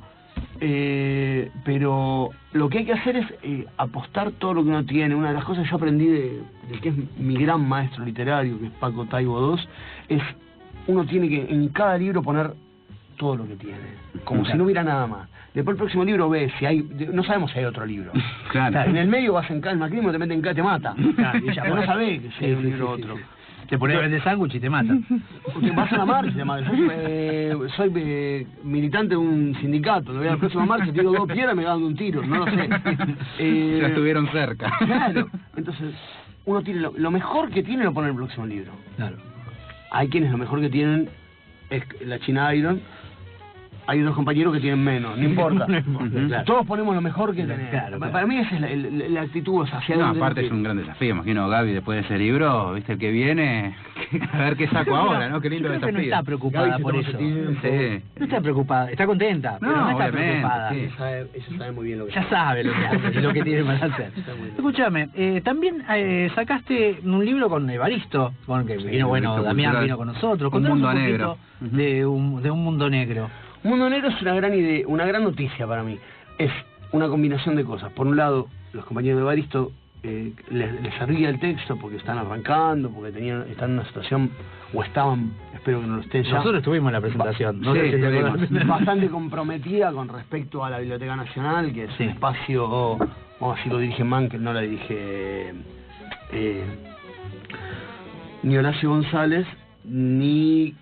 Eh, 0.60 1.50
pero 1.64 2.30
lo 2.52 2.68
que 2.68 2.78
hay 2.78 2.84
que 2.84 2.92
hacer 2.92 3.16
es 3.16 3.26
eh, 3.42 3.66
apostar 3.76 4.30
todo 4.32 4.54
lo 4.54 4.62
que 4.62 4.68
uno 4.70 4.84
tiene. 4.84 5.14
Una 5.14 5.28
de 5.28 5.34
las 5.34 5.44
cosas 5.44 5.64
que 5.64 5.70
yo 5.70 5.76
aprendí 5.76 6.06
de, 6.06 6.42
de 6.70 6.80
que 6.80 6.88
es 6.90 6.94
mi 7.18 7.36
gran 7.36 7.66
maestro 7.68 8.04
literario, 8.04 8.58
que 8.58 8.66
es 8.66 8.72
Paco 8.72 9.04
Taibo 9.06 9.56
II, 9.56 9.62
es 10.08 10.22
uno 10.86 11.04
tiene 11.06 11.28
que 11.28 11.46
en 11.52 11.68
cada 11.68 11.96
libro 11.98 12.22
poner 12.22 12.52
todo 13.16 13.36
lo 13.36 13.46
que 13.48 13.56
tiene, 13.56 13.78
como 14.24 14.40
Claro. 14.42 14.52
si 14.52 14.58
no 14.58 14.64
hubiera 14.64 14.82
nada 14.82 15.06
más. 15.06 15.28
Después 15.54 15.74
el 15.74 15.78
próximo 15.78 16.04
libro 16.04 16.28
ve 16.28 16.50
si 16.58 16.66
hay, 16.66 16.82
no 17.12 17.22
sabemos 17.22 17.52
si 17.52 17.60
hay 17.60 17.64
otro 17.64 17.86
libro. 17.86 18.12
Claro. 18.50 18.82
En 18.82 18.96
el 18.96 19.08
medio 19.08 19.32
vas 19.32 19.50
en 19.50 19.60
cada 19.60 19.72
el 19.72 19.78
macrismo, 19.80 20.12
te 20.12 20.18
meten 20.18 20.36
en 20.38 20.42
cada 20.42 20.54
te 20.54 20.62
mata. 20.62 20.94
Claro, 21.16 21.38
y 21.38 21.54
ya 21.54 21.62
Pero 21.62 21.76
no 21.76 21.86
sabés 21.86 22.20
que 22.22 22.30
si 22.32 22.44
hay 22.44 22.52
un 22.52 22.62
libro 22.64 22.90
otro. 22.90 23.16
Te 23.68 23.78
pones 23.78 23.96
a 23.96 24.00
vender 24.00 24.22
sándwich 24.22 24.54
y 24.56 24.60
te 24.60 24.68
mata. 24.68 24.94
Porque 25.52 25.70
vas 25.70 25.90
a 25.90 25.94
una 25.94 26.04
marcha, 26.04 26.32
además. 26.34 26.62
Yo 26.64 26.72
eh, 26.90 27.56
soy 27.76 27.92
eh, 27.96 28.46
militante 28.62 29.10
de 29.10 29.16
un 29.16 29.56
sindicato. 29.60 30.12
Le 30.12 30.18
voy 30.18 30.28
a 30.28 30.32
la 30.32 30.36
próxima 30.36 30.66
marcha, 30.66 30.92
tiro 30.92 31.12
dos 31.12 31.26
piedras 31.26 31.54
y 31.54 31.56
me 31.56 31.64
dan 31.64 31.82
un 31.82 31.96
tiro. 31.96 32.22
No 32.26 32.44
lo 32.44 32.46
sé. 32.46 32.68
Eh, 33.38 33.78
Ya 33.80 33.86
estuvieron 33.88 34.28
cerca. 34.28 34.70
Claro. 34.84 35.28
Entonces, 35.56 35.94
uno 36.44 36.62
tiene 36.62 36.80
lo, 36.80 36.92
lo 36.96 37.10
mejor 37.10 37.50
que 37.50 37.62
tiene 37.62 37.84
lo 37.84 37.94
pone 37.94 38.08
en 38.08 38.12
el 38.12 38.16
próximo 38.18 38.46
libro. 38.46 38.72
Claro. 38.96 39.16
Hay 39.90 40.08
quienes 40.08 40.30
lo 40.30 40.36
mejor 40.38 40.60
que 40.60 40.68
tienen 40.68 41.08
es 41.70 41.82
la 42.06 42.18
China 42.18 42.54
Iron. 42.54 42.80
Hay 43.86 44.00
otros 44.00 44.14
compañeros 44.16 44.52
que 44.54 44.60
tienen 44.60 44.82
menos, 44.82 45.16
no 45.18 45.24
importa. 45.24 45.66
No. 45.84 46.44
Todos 46.44 46.66
ponemos 46.66 46.94
lo 46.94 47.00
mejor 47.00 47.34
que 47.34 47.42
tenemos. 47.44 47.70
Claro, 47.70 47.92
Pa- 47.92 47.96
claro. 47.98 48.12
Para 48.12 48.26
mí 48.26 48.38
esa 48.38 48.54
es 48.56 48.60
la, 48.60 48.68
la- 48.98 49.08
la 49.08 49.20
actitud 49.22 49.66
hacia 49.70 49.96
No, 49.96 50.06
aparte 50.06 50.44
es 50.46 50.50
un 50.50 50.62
gran 50.62 50.76
desafío. 50.76 51.10
Imagino 51.10 51.48
Gaby 51.48 51.72
después 51.72 51.98
de 52.00 52.04
ese 52.06 52.18
libro, 52.18 52.72
viste 52.74 52.92
el 52.94 52.98
que 52.98 53.10
viene, 53.10 53.74
a 54.32 54.38
ver 54.38 54.56
qué 54.56 54.68
saco 54.68 54.96
ahora, 54.96 55.28
¿no? 55.28 55.40
Qué 55.40 55.50
lindo 55.50 55.68
Yo 55.68 55.74
creo 55.74 55.80
que 55.80 55.92
no 55.92 55.98
desafío. 55.98 56.12
está 56.14 56.22
preocupada 56.22 56.68
Gaby 56.68 56.82
por 56.82 56.96
eso. 56.96 57.18
Sí. 57.18 58.02
No 58.18 58.24
está 58.24 58.40
preocupada, 58.40 58.90
está 58.90 59.06
contenta, 59.06 59.56
pero 59.60 59.72
No, 59.72 59.80
no, 59.84 59.90
está 59.90 60.10
preocupada. 60.10 60.70
sí. 60.70 60.76
Ella 60.78 60.96
sabe, 60.96 61.26
ella 61.34 61.58
sabe 61.58 61.72
muy 61.72 61.84
bien 61.86 61.98
lo 61.98 62.06
que 62.06 62.12
Ya 62.12 62.28
sabe 62.28 62.64
lo 62.64 62.72
que 62.72 62.86
hace 62.86 63.20
lo 63.20 63.32
que 63.32 63.42
tiene 63.42 63.64
para 63.64 63.86
hacer. 63.86 64.12
Escúchame, 64.56 65.08
eh, 65.14 65.40
también 65.44 65.82
eh, 65.90 66.30
sacaste 66.34 67.00
un 67.04 67.24
libro 67.24 67.48
con 67.48 67.68
Evaristo, 67.68 68.32
con 68.46 68.66
que 68.66 68.76
vino, 68.78 69.08
bueno, 69.08 69.42
Damián 69.42 69.72
Cultural. 69.72 69.84
vino 69.84 69.96
con 69.98 70.06
nosotros. 70.08 70.52
Un 70.52 70.62
mundo 70.62 70.86
poquito 70.88 71.02
negro. 71.06 71.38
De, 71.60 72.04
un, 72.06 72.42
de 72.42 72.50
un 72.50 72.62
mundo 72.64 72.90
negro. 72.90 73.28
Mundo 73.64 73.88
Negro 73.90 74.08
es 74.10 74.20
una 74.22 74.34
gran 74.34 74.54
idea, 74.54 74.84
una 74.86 75.06
gran 75.06 75.24
noticia 75.24 75.66
para 75.66 75.82
mí. 75.82 75.98
Es 76.38 76.50
una 76.92 77.08
combinación 77.08 77.56
de 77.56 77.64
cosas. 77.64 77.90
Por 77.92 78.06
un 78.06 78.16
lado, 78.16 78.46
los 78.72 78.84
compañeros 78.84 79.18
de 79.18 79.24
Baristo 79.24 79.72
eh, 80.02 80.32
les, 80.50 80.82
les 80.82 80.94
servía 80.94 81.30
el 81.30 81.40
texto 81.40 81.76
porque 81.78 81.96
están 81.96 82.18
arrancando, 82.18 82.90
porque 82.90 83.10
tenían 83.12 83.42
están 83.50 83.70
en 83.70 83.78
una 83.78 83.86
situación, 83.88 84.30
o 84.74 84.82
estaban, 84.82 85.32
espero 85.54 85.80
que 85.80 85.86
no 85.86 85.96
lo 85.96 86.02
estén 86.02 86.24
ya, 86.24 86.32
Nosotros 86.34 86.58
estuvimos 86.58 86.88
en 86.90 86.92
la 86.92 87.00
presentación. 87.00 87.60
No 87.62 87.72
Sí, 87.72 87.80
sé 87.80 87.84
si 87.86 87.90
te 88.00 88.18
estuvimos. 88.42 88.66
bastante 88.68 89.08
comprometida 89.08 89.92
con 89.92 90.08
respecto 90.08 90.62
a 90.64 90.68
la 90.70 90.78
Biblioteca 90.80 91.16
Nacional, 91.16 91.72
que 91.72 91.84
es 91.84 91.90
Sí. 91.96 92.04
un 92.04 92.10
espacio, 92.10 92.98
vamos 93.40 93.54
a 93.54 93.56
decir, 93.56 93.72
lo 93.72 93.78
dirige 93.78 94.04
Mankel, 94.04 94.42
no 94.44 94.52
la 94.52 94.60
dirige 94.60 95.54
eh, 96.32 96.64
ni 98.42 98.56
Horacio 98.58 98.90
González, 98.90 99.46
ni 99.84 100.74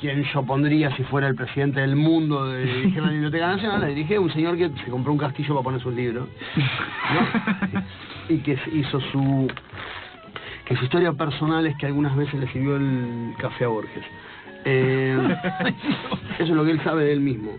quien 0.00 0.24
yo 0.24 0.42
pondría 0.42 0.94
si 0.96 1.04
fuera 1.04 1.28
el 1.28 1.34
presidente 1.34 1.80
del 1.80 1.96
mundo 1.96 2.46
de 2.46 2.64
dirigir 2.64 3.02
la 3.02 3.10
Biblioteca 3.10 3.48
Nacional, 3.48 3.80
la 3.80 3.86
dirige 3.86 4.18
un 4.18 4.32
señor 4.32 4.56
que 4.56 4.70
se 4.84 4.90
compró 4.90 5.12
un 5.12 5.18
castillo 5.18 5.54
para 5.54 5.64
poner 5.64 5.80
sus 5.80 5.94
libros, 5.94 6.28
¿no? 7.14 7.82
y 8.28 8.38
que 8.38 8.58
hizo 8.72 9.00
su 9.12 9.48
que 10.66 10.76
su 10.76 10.84
historia 10.84 11.12
personal 11.12 11.66
es 11.66 11.76
que 11.76 11.86
algunas 11.86 12.16
veces 12.16 12.40
le 12.40 12.48
sirvió 12.48 12.76
el 12.76 13.34
café 13.38 13.64
a 13.64 13.68
Borges. 13.68 14.04
Eh, 14.64 15.16
eso 16.40 16.42
es 16.42 16.50
lo 16.50 16.64
que 16.64 16.72
él 16.72 16.82
sabe 16.82 17.04
de 17.04 17.12
él 17.12 17.20
mismo. 17.20 17.52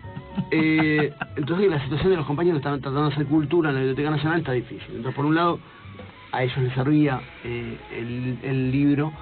Eh, 0.52 1.14
entonces 1.38 1.70
la 1.70 1.82
situación 1.82 2.12
de 2.12 2.18
los 2.18 2.26
compañeros 2.26 2.60
que 2.60 2.68
están 2.68 2.82
tratando 2.82 3.08
de 3.08 3.14
hacer 3.14 3.26
cultura 3.28 3.70
en 3.70 3.76
la 3.76 3.82
Biblioteca 3.82 4.12
Nacional 4.12 4.40
está 4.40 4.52
difícil. 4.52 4.88
Entonces, 4.90 5.16
por 5.16 5.26
un 5.26 5.36
lado, 5.36 5.60
a 6.34 6.44
ellos 6.44 6.58
les 6.58 6.74
servía 6.74 7.22
eh, 7.46 7.78
el, 7.96 8.38
el 8.44 8.72
libro 8.72 9.14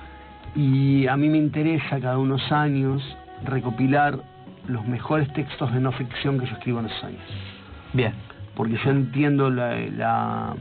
y 0.55 1.07
a 1.07 1.15
mí 1.17 1.29
me 1.29 1.37
interesa 1.37 1.99
cada 1.99 2.17
unos 2.17 2.51
años 2.51 3.01
recopilar 3.45 4.19
los 4.67 4.85
mejores 4.87 5.31
textos 5.33 5.71
de 5.73 5.79
no 5.79 5.91
ficción 5.91 6.39
que 6.39 6.45
yo 6.47 6.53
escribo 6.53 6.79
en 6.79 6.87
esos 6.87 7.03
años. 7.03 7.21
Bien. 7.93 8.13
Porque 8.55 8.77
yo 8.83 8.89
entiendo 8.91 9.49
la, 9.49 9.75
la, 9.75 10.55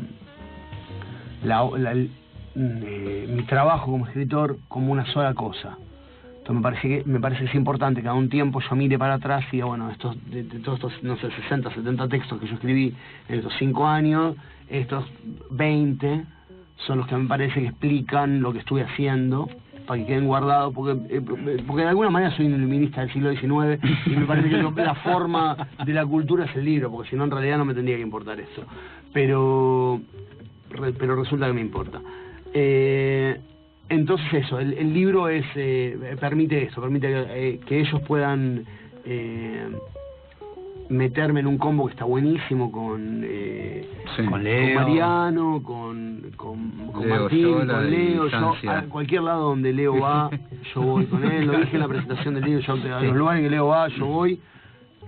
la- 1.45 1.71
la- 1.79 1.93
el- 1.93 2.11
eh, 2.57 3.27
mi 3.29 3.43
trabajo 3.45 3.91
como 3.91 4.07
escritor 4.07 4.59
como 4.69 4.93
una 4.93 5.05
sola 5.07 5.35
cosa. 5.35 5.77
Entonces 6.39 6.55
me 6.57 6.63
parece 6.63 6.89
que 6.89 7.03
me 7.07 7.21
parece 7.21 7.41
que 7.45 7.49
es 7.51 7.55
importante 7.55 8.03
que 8.03 8.09
a 8.09 8.13
un 8.13 8.29
tiempo 8.29 8.61
yo 8.61 8.77
mire 8.77 8.99
para 8.99 9.15
atrás 9.15 9.45
y 9.51 9.57
diga, 9.57 9.67
bueno, 9.67 9.91
estos, 9.91 10.17
de, 10.31 10.43
de 10.45 10.59
todos 10.61 10.79
estos, 10.79 11.03
no 11.03 11.17
sé, 11.17 11.31
60, 11.31 11.71
70 11.73 12.09
textos 12.09 12.39
que 12.41 12.47
yo 12.47 12.55
escribí 12.55 12.95
en 13.29 13.37
estos 13.39 13.53
5 13.59 13.87
años, 13.87 14.37
estos 14.69 15.05
20 15.51 16.25
son 16.87 16.99
los 16.99 17.07
que 17.07 17.17
me 17.17 17.27
parece 17.29 17.61
que 17.61 17.69
explican 17.69 18.41
lo 18.43 18.53
que 18.53 18.59
estuve 18.59 18.83
haciendo 18.83 19.49
para 19.87 20.01
que 20.01 20.07
queden 20.07 20.27
guardados, 20.27 20.73
porque, 20.75 21.17
eh, 21.17 21.21
porque 21.67 21.83
de 21.83 21.89
alguna 21.89 22.11
manera 22.11 22.35
soy 22.37 22.47
un 22.47 22.55
iluminista 22.55 23.03
del 23.03 23.13
siglo 23.13 23.31
XIX 23.31 23.81
y 24.07 24.11
me 24.11 24.27
parece 24.27 24.49
que 24.49 24.83
la 24.83 24.95
forma 24.97 25.69
de 25.85 25.93
la 25.93 26.07
cultura 26.07 26.45
es 26.47 26.57
el 26.57 26.65
libro, 26.65 26.91
porque 26.91 27.11
si 27.11 27.17
no 27.17 27.25
en 27.25 27.31
realidad 27.31 27.59
no 27.59 27.65
me 27.65 27.75
tendría 27.75 27.97
que 27.97 28.03
importar 28.03 28.41
esto. 28.41 28.65
Pero, 29.13 30.01
pero 30.99 31.17
resulta 31.17 31.47
que 31.47 31.53
me 31.53 31.61
importa. 31.61 32.01
Eh, 32.53 33.39
entonces 33.89 34.27
eso, 34.33 34.59
el, 34.59 34.73
el 34.75 34.95
libro 34.95 35.29
es 35.29 35.45
eh, 35.55 36.17
permite 36.19 36.65
eso, 36.65 36.81
permite 36.81 37.09
que, 37.09 37.27
eh, 37.29 37.61
que 37.67 37.81
ellos 37.81 38.01
puedan 38.03 38.65
eh, 39.05 39.69
meterme 40.89 41.41
en 41.41 41.47
un 41.47 41.59
combo 41.59 41.87
que 41.87 41.93
está 41.93 42.05
buenísimo 42.05 42.71
con, 42.71 43.23
eh, 43.25 43.89
Sí. 44.17 44.23
Con 44.23 44.31
con 44.33 44.45
Leo. 44.45 44.81
Mariano, 44.81 45.63
con, 45.63 46.21
con, 46.37 46.71
con 46.93 47.09
Leo 47.09 47.21
Martín, 47.23 47.67
con 47.67 47.91
Leo, 47.91 48.27
yo 48.29 48.55
a 48.71 48.83
cualquier 48.83 49.23
lado 49.23 49.49
donde 49.49 49.73
Leo 49.73 49.99
va, 49.99 50.31
yo 50.75 50.83
voy 50.83 51.07
con 51.07 51.25
él, 51.25 51.47
lo 51.47 51.59
dije 51.59 51.75
en 51.77 51.81
la 51.81 51.89
presentación 51.89 52.35
del 52.35 52.45
libro, 52.45 52.61
yo 52.61 52.73
a 52.95 53.01
los 53.03 53.17
lugares 53.17 53.43
que 53.43 53.51
Leo 53.51 53.67
va, 53.69 53.89
yo 53.89 54.07
voy, 54.07 54.39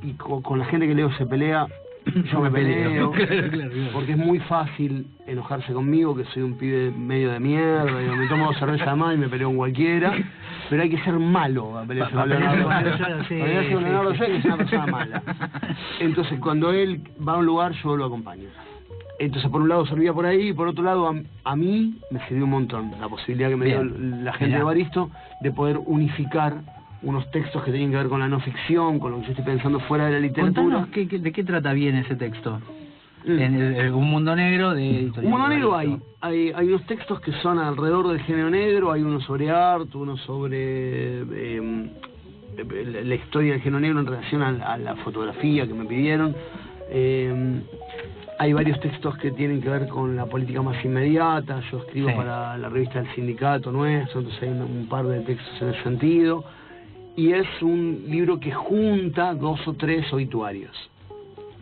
y 0.02 0.12
co- 0.14 0.42
con, 0.42 0.58
la 0.58 0.64
gente 0.64 0.88
que 0.88 0.94
Leo 0.94 1.10
se 1.12 1.26
pelea, 1.26 1.66
yo 2.32 2.40
me 2.40 2.50
peleo, 2.50 3.10
Claro, 3.12 3.28
claro, 3.28 3.50
claro. 3.50 3.90
porque 3.92 4.12
es 4.12 4.18
muy 4.18 4.38
fácil 4.40 5.06
enojarse 5.26 5.72
conmigo, 5.72 6.14
que 6.16 6.24
soy 6.26 6.42
un 6.42 6.56
pibe 6.56 6.90
medio 6.90 7.32
de 7.32 7.40
mierda, 7.40 7.98
digo, 7.98 8.16
me 8.16 8.28
tomo 8.28 8.46
dos 8.46 8.58
cervezas 8.58 8.96
más 8.96 9.14
y 9.14 9.18
me 9.18 9.28
peleo 9.28 9.48
con 9.48 9.56
cualquiera, 9.56 10.12
pero 10.70 10.82
hay 10.82 10.90
que 10.90 10.98
ser 11.02 11.14
malo 11.18 11.78
a 11.78 11.84
pelearse 11.84 12.14
con 12.14 12.28
Leonardo. 12.28 12.68
pelearse 13.28 13.72
con 13.72 13.82
Leonardo, 13.82 14.14
sé 14.14 14.26
que 14.26 14.36
es 14.36 14.44
una 14.44 14.56
persona 14.56 14.86
mala. 14.86 15.22
Entonces, 16.00 16.38
cuando 16.40 16.72
él 16.72 17.00
va 17.26 17.34
a 17.34 17.36
un 17.38 17.46
lugar, 17.46 17.72
yo 17.82 17.96
lo 17.96 18.04
acompaño. 18.06 18.48
Entonces, 19.18 19.50
por 19.50 19.62
un 19.62 19.68
lado 19.70 19.86
servía 19.86 20.12
por 20.12 20.26
ahí, 20.26 20.48
y 20.48 20.52
por 20.52 20.68
otro 20.68 20.84
lado, 20.84 21.08
a, 21.08 21.14
a 21.50 21.56
mí 21.56 21.94
me 22.10 22.20
sirvió 22.28 22.44
un 22.44 22.50
montón 22.50 22.92
la 23.00 23.08
posibilidad 23.08 23.48
que 23.48 23.56
me 23.56 23.66
dio 23.66 23.82
la 23.82 24.32
gente 24.32 24.46
Mirá. 24.48 24.58
de 24.58 24.64
Baristo 24.64 25.10
de 25.40 25.52
poder 25.52 25.78
unificar 25.86 26.60
unos 27.02 27.30
textos 27.30 27.62
que 27.62 27.70
tienen 27.70 27.90
que 27.90 27.96
ver 27.96 28.08
con 28.08 28.20
la 28.20 28.28
no 28.28 28.40
ficción, 28.40 28.98
con 28.98 29.12
lo 29.12 29.18
que 29.20 29.24
yo 29.26 29.30
estoy 29.30 29.44
pensando 29.44 29.80
fuera 29.80 30.06
de 30.06 30.12
la 30.12 30.20
literatura. 30.20 30.62
Contanos 30.62 30.88
qué- 30.88 31.06
qué- 31.08 31.18
de 31.18 31.32
qué 31.32 31.44
trata 31.44 31.72
bien 31.72 31.96
ese 31.96 32.16
texto. 32.16 32.60
Mm. 33.24 33.38
En 33.40 33.54
el- 33.54 33.74
el- 33.76 33.92
un 33.92 34.08
mundo 34.08 34.34
negro 34.36 34.72
de 34.74 35.10
Un 35.16 35.30
mundo 35.30 35.48
negro 35.48 35.74
hay, 35.76 35.96
hay, 36.20 36.52
hay 36.54 36.68
unos 36.68 36.84
textos 36.86 37.20
que 37.20 37.32
son 37.42 37.58
alrededor 37.58 38.08
del 38.08 38.20
género 38.20 38.50
negro, 38.50 38.92
hay 38.92 39.02
uno 39.02 39.20
sobre 39.20 39.50
arte, 39.50 39.96
uno 39.98 40.16
sobre 40.16 41.22
eh, 41.22 41.90
la- 42.56 43.00
la 43.02 43.14
historia 43.14 43.52
del 43.52 43.62
género 43.62 43.80
negro 43.80 44.00
en 44.00 44.06
relación 44.06 44.42
a, 44.42 44.48
a 44.74 44.78
la 44.78 44.94
fotografía 44.96 45.66
que 45.66 45.74
me 45.74 45.84
pidieron. 45.86 46.34
Eh, 46.88 47.60
hay 48.38 48.52
varios 48.52 48.78
textos 48.80 49.16
que 49.18 49.30
tienen 49.32 49.60
que 49.60 49.68
ver 49.70 49.88
con 49.88 50.14
la 50.14 50.26
política 50.26 50.62
más 50.62 50.82
inmediata, 50.84 51.60
yo 51.72 51.78
escribo 51.78 52.10
Sí. 52.10 52.14
para 52.16 52.56
la 52.58 52.68
revista 52.68 53.00
del 53.02 53.12
sindicato 53.14 53.72
nuestro, 53.72 54.20
entonces 54.20 54.42
hay 54.42 54.50
un, 54.50 54.62
un 54.62 54.86
par 54.88 55.06
de 55.06 55.20
textos 55.20 55.62
en 55.62 55.68
ese 55.70 55.82
sentido. 55.82 56.44
Y 57.16 57.32
es 57.32 57.46
un 57.62 58.04
libro 58.08 58.38
que 58.38 58.52
junta 58.52 59.34
dos 59.34 59.66
o 59.66 59.72
tres 59.72 60.12
obituarios. 60.12 60.76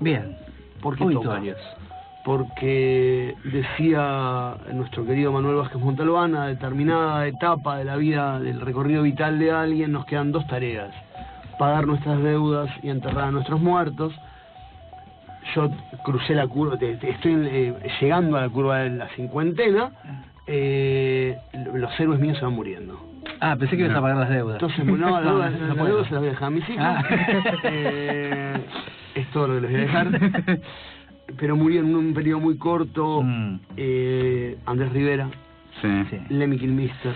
Bien. 0.01 0.37
¿Por 0.83 0.97
qué? 0.97 1.05
Obituarios. 1.05 1.59
porque 2.25 3.35
decía 3.45 4.57
nuestro 4.73 5.05
querido 5.05 5.31
Manuel 5.31 5.57
Vázquez 5.57 5.81
Montalbán, 5.81 6.35
a 6.35 6.47
determinada 6.47 7.27
etapa 7.27 7.77
de 7.77 7.85
la 7.85 7.97
vida, 7.97 8.41
del 8.41 8.63
recorrido 8.63 9.03
vital 9.03 9.39
de 9.39 9.53
alguien, 9.53 9.93
nos 9.93 10.07
quedan 10.07 10.33
dos 10.33 10.47
tareas, 10.47 10.91
pagar 11.59 11.87
nuestras 11.87 12.23
deudas 12.23 12.71
y 12.83 12.89
enterrar 12.89 13.25
a 13.25 13.31
nuestros 13.31 13.61
muertos. 13.61 14.15
Yo 15.55 15.71
crucé 16.03 16.35
la 16.35 16.49
curva, 16.49 16.77
estoy 16.81 17.35
eh, 17.47 17.75
llegando 18.01 18.39
a 18.39 18.41
la 18.41 18.49
curva 18.49 18.79
de 18.79 18.91
la 18.91 19.09
cincuentena, 19.11 19.93
eh, 20.47 21.39
los 21.75 22.01
héroes 22.01 22.21
míos 22.21 22.39
se 22.39 22.45
van 22.45 22.55
muriendo. 22.55 23.14
Ah, 23.47 23.57
pensé 23.59 23.77
que 23.77 23.83
ibas 23.85 23.97
a 23.97 24.01
pagar 24.01 24.17
las 24.17 24.31
deudas. 24.31 24.55
Entonces, 24.63 24.85
no, 24.85 24.97
las 25.11 25.25
deudas, 25.25 25.53
no 25.61 25.67
las 25.67 25.77
puedo. 25.77 25.87
deudas 25.89 26.07
se 26.09 26.13
las 26.15 26.21
voy 26.21 26.29
a 26.29 26.33
dejar 26.33 26.47
a 26.47 26.51
mis 26.51 26.69
hijos. 26.69 26.79
Ah. 26.81 27.05
Eh, 27.65 28.61
es 29.17 29.31
todo 29.33 29.49
lo 29.49 29.55
que 29.55 29.61
les 29.61 29.71
voy 29.71 29.81
a 29.81 29.85
dejar. 29.85 30.61
Pero 31.39 31.57
murió 31.57 31.81
en 31.81 31.95
un 31.95 32.15
periodo 32.15 32.41
muy 32.41 32.57
corto 32.59 33.23
Mm. 33.23 33.57
eh, 33.77 34.57
Andrés 34.67 34.93
Rivera, 34.93 35.29
Sí. 35.83 35.89
Lemmy 36.31 36.57
Kilmister 36.59 37.13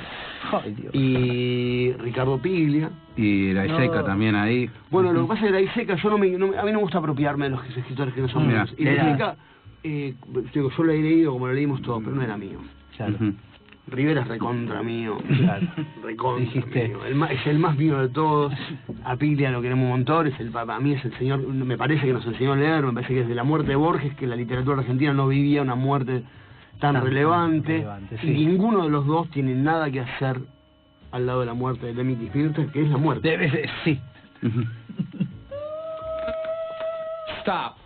y 0.92 1.92
Ricardo 1.98 2.38
Piglia. 2.38 2.90
Y 3.16 3.52
la 3.52 3.66
Iseca 3.66 3.98
No. 4.00 4.04
también 4.04 4.34
ahí. 4.34 4.68
Bueno, 4.90 5.12
lo 5.12 5.22
que 5.22 5.28
pasa 5.28 5.40
es 5.40 5.46
que 5.46 5.52
la 5.52 5.60
Iseca, 5.60 5.94
yo 5.96 6.10
no 6.10 6.18
me, 6.18 6.30
no 6.30 6.46
a 6.58 6.62
mí 6.64 6.72
no 6.72 6.78
me 6.78 6.82
gusta 6.82 6.98
apropiarme 6.98 7.44
de 7.46 7.50
los 7.50 7.64
escritores 7.76 8.14
que 8.14 8.20
no 8.20 8.28
son 8.28 8.46
míos. 8.48 8.72
Y 8.76 8.84
la 8.84 8.92
Iseca, 8.94 9.36
eh, 9.84 10.14
digo, 10.52 10.70
yo 10.76 10.82
lo 10.84 10.92
he 10.92 11.00
leído 11.00 11.32
como 11.32 11.46
lo 11.46 11.52
leímos 11.54 11.80
todos, 11.82 12.02
pero 12.02 12.14
no 12.16 12.22
era 12.22 12.36
mío. 12.36 12.58
Claro. 12.96 13.14
Rivera 13.90 14.22
es 14.22 14.28
recontra 14.28 14.82
mío. 14.82 15.16
Claro. 15.38 15.66
Recontra 16.02 16.44
Dijiste. 16.44 16.88
mío. 16.88 17.04
El 17.06 17.14
más, 17.14 17.30
es 17.30 17.46
el 17.46 17.58
más 17.58 17.76
mío 17.76 17.98
de 17.98 18.08
todos. 18.10 18.52
A 19.04 19.16
Piglia 19.16 19.50
lo 19.50 19.62
queremos 19.62 19.84
un 19.84 19.90
montón. 19.90 20.26
Es 20.26 20.38
el, 20.40 20.50
para 20.50 20.78
mí 20.78 20.92
es 20.92 21.04
el 21.04 21.16
señor, 21.18 21.40
me 21.40 21.76
parece 21.78 22.06
que 22.06 22.12
nos 22.12 22.26
enseñó 22.26 22.52
a 22.52 22.56
leer, 22.56 22.84
me 22.84 22.92
parece 22.92 23.14
que 23.14 23.20
desde 23.20 23.34
la 23.34 23.44
muerte 23.44 23.70
de 23.70 23.76
Borges, 23.76 24.14
que 24.16 24.26
la 24.26 24.36
literatura 24.36 24.78
argentina 24.78 25.12
no 25.12 25.26
vivía 25.28 25.62
una 25.62 25.74
muerte 25.74 26.22
tan, 26.80 26.94
Tan 26.94 27.04
relevante. 27.04 27.72
relevante, 27.78 28.18
sí. 28.18 28.28
Y 28.30 28.46
ninguno 28.46 28.84
de 28.84 28.90
los 28.90 29.06
dos 29.06 29.28
tiene 29.30 29.54
nada 29.54 29.90
que 29.90 30.00
hacer 30.00 30.38
al 31.10 31.26
lado 31.26 31.40
de 31.40 31.46
la 31.46 31.54
muerte 31.54 31.86
de 31.86 31.94
Lemmy 31.94 32.16
Kilmister, 32.16 32.66
que 32.68 32.82
es 32.82 32.88
la 32.90 32.98
muerte. 32.98 33.28
Debe 33.30 33.50
ser- 33.50 33.70
sí. 33.84 33.98
Stop. 37.40 37.77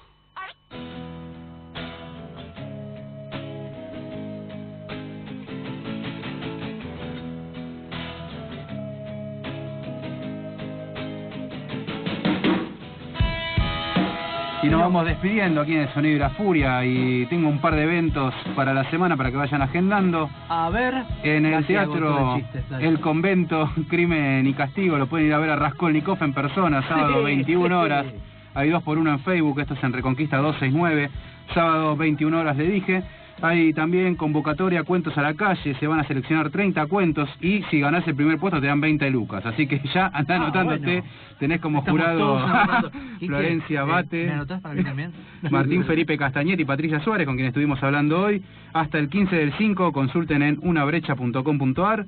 Nos 14.72 14.80
vamos 14.80 15.06
despidiendo 15.06 15.60
aquí 15.60 15.74
en 15.74 15.80
el 15.82 15.88
Sonido 15.92 16.16
y 16.16 16.18
la 16.18 16.30
Furia 16.30 16.84
y 16.84 17.26
tengo 17.26 17.48
un 17.48 17.58
par 17.60 17.74
de 17.74 17.82
eventos 17.84 18.34
para 18.56 18.72
la 18.74 18.84
semana 18.90 19.16
para 19.16 19.30
que 19.30 19.36
vayan 19.36 19.62
agendando. 19.62 20.28
A 20.48 20.68
ver. 20.70 20.94
En 21.22 21.46
el 21.46 21.64
teatro 21.66 22.34
el 22.36 22.42
chiste, 22.42 22.64
dale. 22.70 22.88
El 22.88 23.00
Convento, 23.00 23.70
Crimen 23.88 24.46
y 24.46 24.54
Castigo, 24.54 24.98
lo 24.98 25.06
pueden 25.06 25.26
ir 25.28 25.34
a 25.34 25.38
ver 25.38 25.50
a 25.50 25.56
Raskolnikov 25.56 26.22
en 26.22 26.32
persona, 26.32 26.82
sábado 26.88 27.18
Sí, 27.18 27.24
21 27.24 27.66
sí. 27.66 27.72
horas. 27.72 28.06
Hay 28.54 28.68
dos 28.70 28.82
por 28.82 28.98
uno 28.98 29.10
en 29.12 29.20
Facebook, 29.20 29.60
esto 29.60 29.74
es 29.74 29.82
en 29.84 29.92
Reconquista 29.92 30.36
269. 30.38 31.10
Sábado 31.54 31.96
21 31.96 32.38
horas 32.40 32.56
le 32.56 32.64
dije. 32.64 33.02
Hay 33.42 33.72
también 33.72 34.14
convocatoria 34.14 34.84
Cuentos 34.84 35.18
a 35.18 35.22
la 35.22 35.34
Calle, 35.34 35.74
se 35.74 35.86
van 35.88 35.98
a 35.98 36.04
seleccionar 36.04 36.50
30 36.50 36.86
cuentos 36.86 37.28
y 37.40 37.62
si 37.70 37.80
ganás 37.80 38.06
el 38.06 38.14
primer 38.14 38.38
puesto 38.38 38.60
te 38.60 38.68
dan 38.68 38.80
20 38.80 39.10
lucas. 39.10 39.44
Así 39.44 39.66
que 39.66 39.80
ya 39.94 40.06
anda 40.14 40.34
Ah, 40.34 40.36
anotándote, 40.44 41.00
bueno. 41.00 41.14
tenés 41.40 41.60
como 41.60 41.80
Estamos 41.80 42.00
jurado 42.00 42.90
Florencia 43.26 43.80
eh, 43.80 43.84
Bate. 43.84 44.26
¿Me 44.26 44.32
anotás 44.32 44.60
para 44.60 44.74
mí 44.76 44.84
también? 44.84 45.10
Martín 45.50 45.84
Felipe 45.84 46.16
Castañetti 46.16 46.62
y 46.62 46.64
Patricia 46.64 47.00
Suárez, 47.00 47.26
con 47.26 47.34
quien 47.34 47.48
estuvimos 47.48 47.82
hablando 47.82 48.20
hoy. 48.22 48.42
Hasta 48.72 48.98
el 48.98 49.08
15 49.08 49.34
del 49.34 49.52
5, 49.58 49.92
consulten 49.92 50.42
en 50.42 50.58
unabrecha.com.ar. 50.62 52.06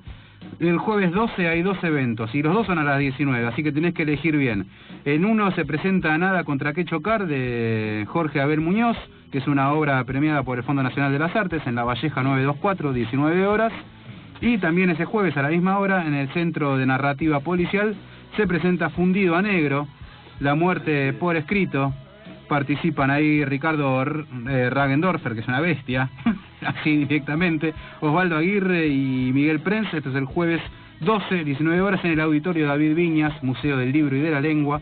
El 0.61 0.78
jueves 0.78 1.11
12 1.12 1.49
hay 1.49 1.62
dos 1.62 1.82
eventos 1.82 2.32
y 2.35 2.43
los 2.43 2.53
dos 2.55 2.66
son 2.66 2.78
a 2.78 2.85
las 2.85 2.99
19, 2.99 3.47
así 3.47 3.62
que 3.62 3.72
tenés 3.72 3.95
que 3.95 4.03
elegir 4.03 4.37
bien. 4.37 4.66
En 5.05 5.24
uno 5.24 5.51
se 5.53 5.64
presenta 5.64 6.16
Nada 6.18 6.45
contra 6.45 6.72
qué 6.74 6.85
chocar 6.85 7.26
de 7.26 8.05
Jorge 8.09 8.41
Abel 8.41 8.61
Muñoz, 8.61 8.97
que 9.35 9.39
es 9.39 9.49
una 9.49 9.72
obra 9.72 10.05
premiada 10.05 10.45
por 10.45 10.59
el 10.59 10.64
Fondo 10.64 10.80
Nacional 10.85 11.11
de 11.11 11.18
las 11.18 11.35
Artes 11.35 11.61
en 11.66 11.74
La 11.74 11.82
Valleja 11.82 12.22
924, 12.22 12.93
19 12.93 13.49
horas. 13.49 13.72
Y 14.41 14.59
también 14.59 14.91
ese 14.91 15.07
jueves 15.07 15.37
a 15.37 15.43
la 15.43 15.49
misma 15.49 15.80
hora 15.80 16.07
en 16.07 16.14
el 16.14 16.28
Centro 16.28 16.76
de 16.76 16.87
Narrativa 16.87 17.41
Policial 17.41 17.97
se 18.37 18.47
presenta 18.47 18.91
Fundido 18.91 19.35
a 19.35 19.43
Negro, 19.43 19.89
La 20.39 20.55
muerte 20.55 21.12
por 21.14 21.35
escrito. 21.35 21.93
Participan 22.49 23.11
ahí 23.11 23.45
Ricardo 23.45 24.05
eh, 24.05 24.70
Ragendorfer, 24.70 25.35
que 25.35 25.41
es 25.41 25.49
una 25.49 25.59
bestia, 25.59 26.09
así 26.64 26.99
directamente, 26.99 27.74
Osvaldo 28.03 28.37
Aguirre 28.37 28.87
y 28.87 29.32
Miguel 29.32 29.59
Prenz. 29.59 29.93
Esto 29.95 30.11
es 30.11 30.14
el 30.14 30.26
jueves 30.26 30.61
12, 31.01 31.43
19 31.43 31.80
horas 31.80 32.05
en 32.05 32.12
el 32.12 32.20
Auditorio 32.20 32.68
David 32.68 32.95
Viñas, 32.95 33.43
Museo 33.43 33.78
del 33.78 33.91
Libro 33.91 34.14
y 34.16 34.20
de 34.20 34.30
la 34.30 34.41
Lengua. 34.41 34.80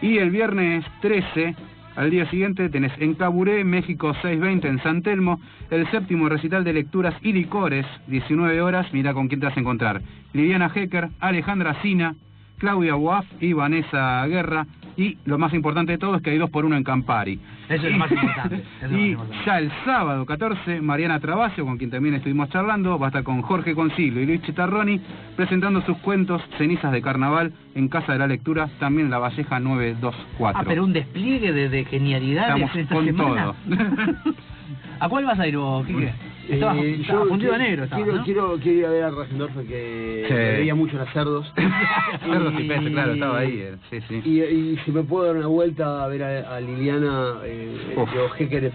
Y 0.00 0.16
el 0.16 0.30
viernes 0.30 0.86
13, 1.02 1.54
al 2.00 2.10
día 2.10 2.24
siguiente, 2.30 2.70
tenés 2.70 2.92
en 2.98 3.12
Caburé, 3.12 3.62
México 3.62 4.14
620 4.14 4.66
en 4.66 4.82
San 4.82 5.02
Telmo, 5.02 5.38
el 5.70 5.86
séptimo 5.90 6.30
recital 6.30 6.64
de 6.64 6.72
lecturas 6.72 7.14
y 7.20 7.34
licores, 7.34 7.84
19 8.06 8.62
horas, 8.62 8.86
mira 8.94 9.12
con 9.12 9.28
quién 9.28 9.38
te 9.38 9.44
vas 9.44 9.56
a 9.58 9.60
encontrar. 9.60 10.00
Liliana 10.32 10.72
Hecker, 10.74 11.10
Alejandra 11.20 11.82
Sina, 11.82 12.14
Claudia 12.56 12.94
Boaf 12.94 13.26
y 13.42 13.52
Vanessa 13.52 14.26
Guerra. 14.28 14.66
Y 14.96 15.16
lo 15.24 15.38
más 15.38 15.54
importante 15.54 15.92
de 15.92 15.98
todo 15.98 16.16
es 16.16 16.22
que 16.22 16.30
hay 16.30 16.38
dos 16.38 16.50
por 16.50 16.64
uno 16.64 16.76
en 16.76 16.84
Campari. 16.84 17.38
Eso 17.68 17.86
es 17.86 17.92
lo 17.92 17.98
más 17.98 18.10
importante. 18.10 18.56
eso 18.56 18.90
más 18.90 18.92
y 19.00 19.10
importante. 19.10 19.44
ya 19.46 19.58
el 19.58 19.72
sábado 19.84 20.26
14, 20.26 20.80
Mariana 20.80 21.20
Travasio, 21.20 21.64
con 21.64 21.78
quien 21.78 21.90
también 21.90 22.14
estuvimos 22.16 22.48
charlando, 22.50 22.98
va 22.98 23.06
a 23.06 23.08
estar 23.10 23.22
con 23.22 23.40
Jorge 23.42 23.74
Concilio 23.74 24.20
y 24.22 24.26
Luis 24.26 24.42
Chitarroni 24.42 25.00
presentando 25.36 25.80
sus 25.82 25.96
cuentos 25.98 26.42
Cenizas 26.58 26.92
de 26.92 27.00
Carnaval 27.02 27.52
en 27.74 27.88
Casa 27.88 28.12
de 28.12 28.18
la 28.18 28.26
Lectura, 28.26 28.68
también 28.78 29.10
La 29.10 29.18
Valleja 29.18 29.60
924. 29.60 30.60
Ah, 30.60 30.64
pero 30.66 30.84
un 30.84 30.92
despliegue 30.92 31.52
de, 31.52 31.68
de 31.68 31.84
genialidades 31.84 32.54
Estamos 32.54 32.76
esta 32.76 32.94
con 32.94 33.04
semana. 33.06 33.44
todo. 33.44 34.34
¿A 35.00 35.08
cuál 35.08 35.24
vas 35.24 35.38
a 35.38 35.46
ir 35.46 35.56
vos, 35.56 35.86
Quique? 35.86 36.12
Eh, 36.48 36.54
estabas 36.54 36.76
yo 36.76 37.26
fundido 37.26 37.50
quiero- 37.52 37.58
negro, 37.58 37.84
estabas, 37.84 38.04
quiero, 38.04 38.18
¿no? 38.18 38.24
quiero, 38.24 38.58
quiero 38.60 38.78
ir 38.78 38.86
a 38.86 38.90
ver 38.90 39.02
a 39.04 39.10
Rajendorf 39.10 39.56
que 39.68 40.24
Sí. 40.28 40.34
veía 40.34 40.74
mucho 40.74 40.96
las 40.96 41.12
cerdos. 41.12 41.52
Cerdos 42.24 42.54
y 42.58 42.64
peces, 42.68 42.90
claro, 42.92 43.12
estaba 43.12 43.38
ahí. 43.38 43.60
eh, 43.60 43.76
Sí, 43.90 43.98
sí. 44.08 44.22
Y, 44.24 44.40
y 44.42 44.76
si 44.84 44.90
me 44.92 45.02
puedo 45.02 45.26
dar 45.26 45.36
una 45.36 45.46
vuelta 45.46 46.04
a 46.04 46.08
ver 46.08 46.22
a, 46.22 46.56
a 46.56 46.60
Liliana, 46.60 47.34
eh, 47.44 47.76
digo, 47.90 48.06
Hecker 48.38 48.72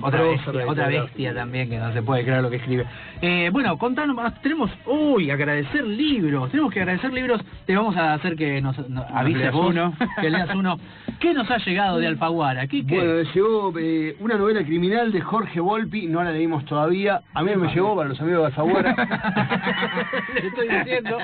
Otra 0.00 0.22
bestia, 0.22 0.66
otra 0.66 0.88
bestia 0.88 1.34
también 1.34 1.68
que 1.70 1.78
no 1.78 1.92
se 1.92 2.02
puede 2.02 2.24
creer 2.24 2.42
lo 2.42 2.50
que 2.50 2.56
escribe. 2.56 2.84
Eh, 3.20 3.50
bueno, 3.52 3.76
contanos 3.78 4.14
más. 4.16 4.40
Tenemos, 4.42 4.70
uy, 4.86 5.30
agradecer 5.30 5.84
libros. 5.86 6.50
Tenemos 6.50 6.72
que 6.72 6.80
agradecer 6.80 7.12
libros. 7.12 7.40
Te 7.66 7.76
vamos 7.76 7.96
a 7.96 8.14
hacer 8.14 8.36
que 8.36 8.60
nos, 8.60 8.76
nos 8.88 9.04
avises 9.12 9.52
vos, 9.52 9.70
uno. 9.70 9.94
que 10.20 10.30
leas 10.30 10.54
uno. 10.54 10.78
¿Qué 11.20 11.34
nos 11.34 11.50
ha 11.50 11.58
llegado 11.58 11.98
de 11.98 12.06
Alfaguara? 12.06 12.66
Quique? 12.66 12.94
Bueno, 12.94 13.22
llegó 13.34 13.72
eh, 13.78 14.16
una 14.20 14.36
novela 14.36 14.62
criminal 14.64 15.10
de 15.12 15.20
Jorge 15.20 15.60
Volpi, 15.60 16.06
no 16.06 16.22
la 16.22 16.27
leímos 16.32 16.64
todavía. 16.64 17.22
A 17.34 17.42
mí 17.42 17.54
me 17.56 17.68
llegó 17.72 17.96
para 17.96 18.08
los 18.08 18.20
amigos 18.20 18.40
de 18.40 18.46
Alfaguara. 18.46 18.94
Le 20.34 20.48
estoy 20.48 20.68
diciendo. 20.68 21.18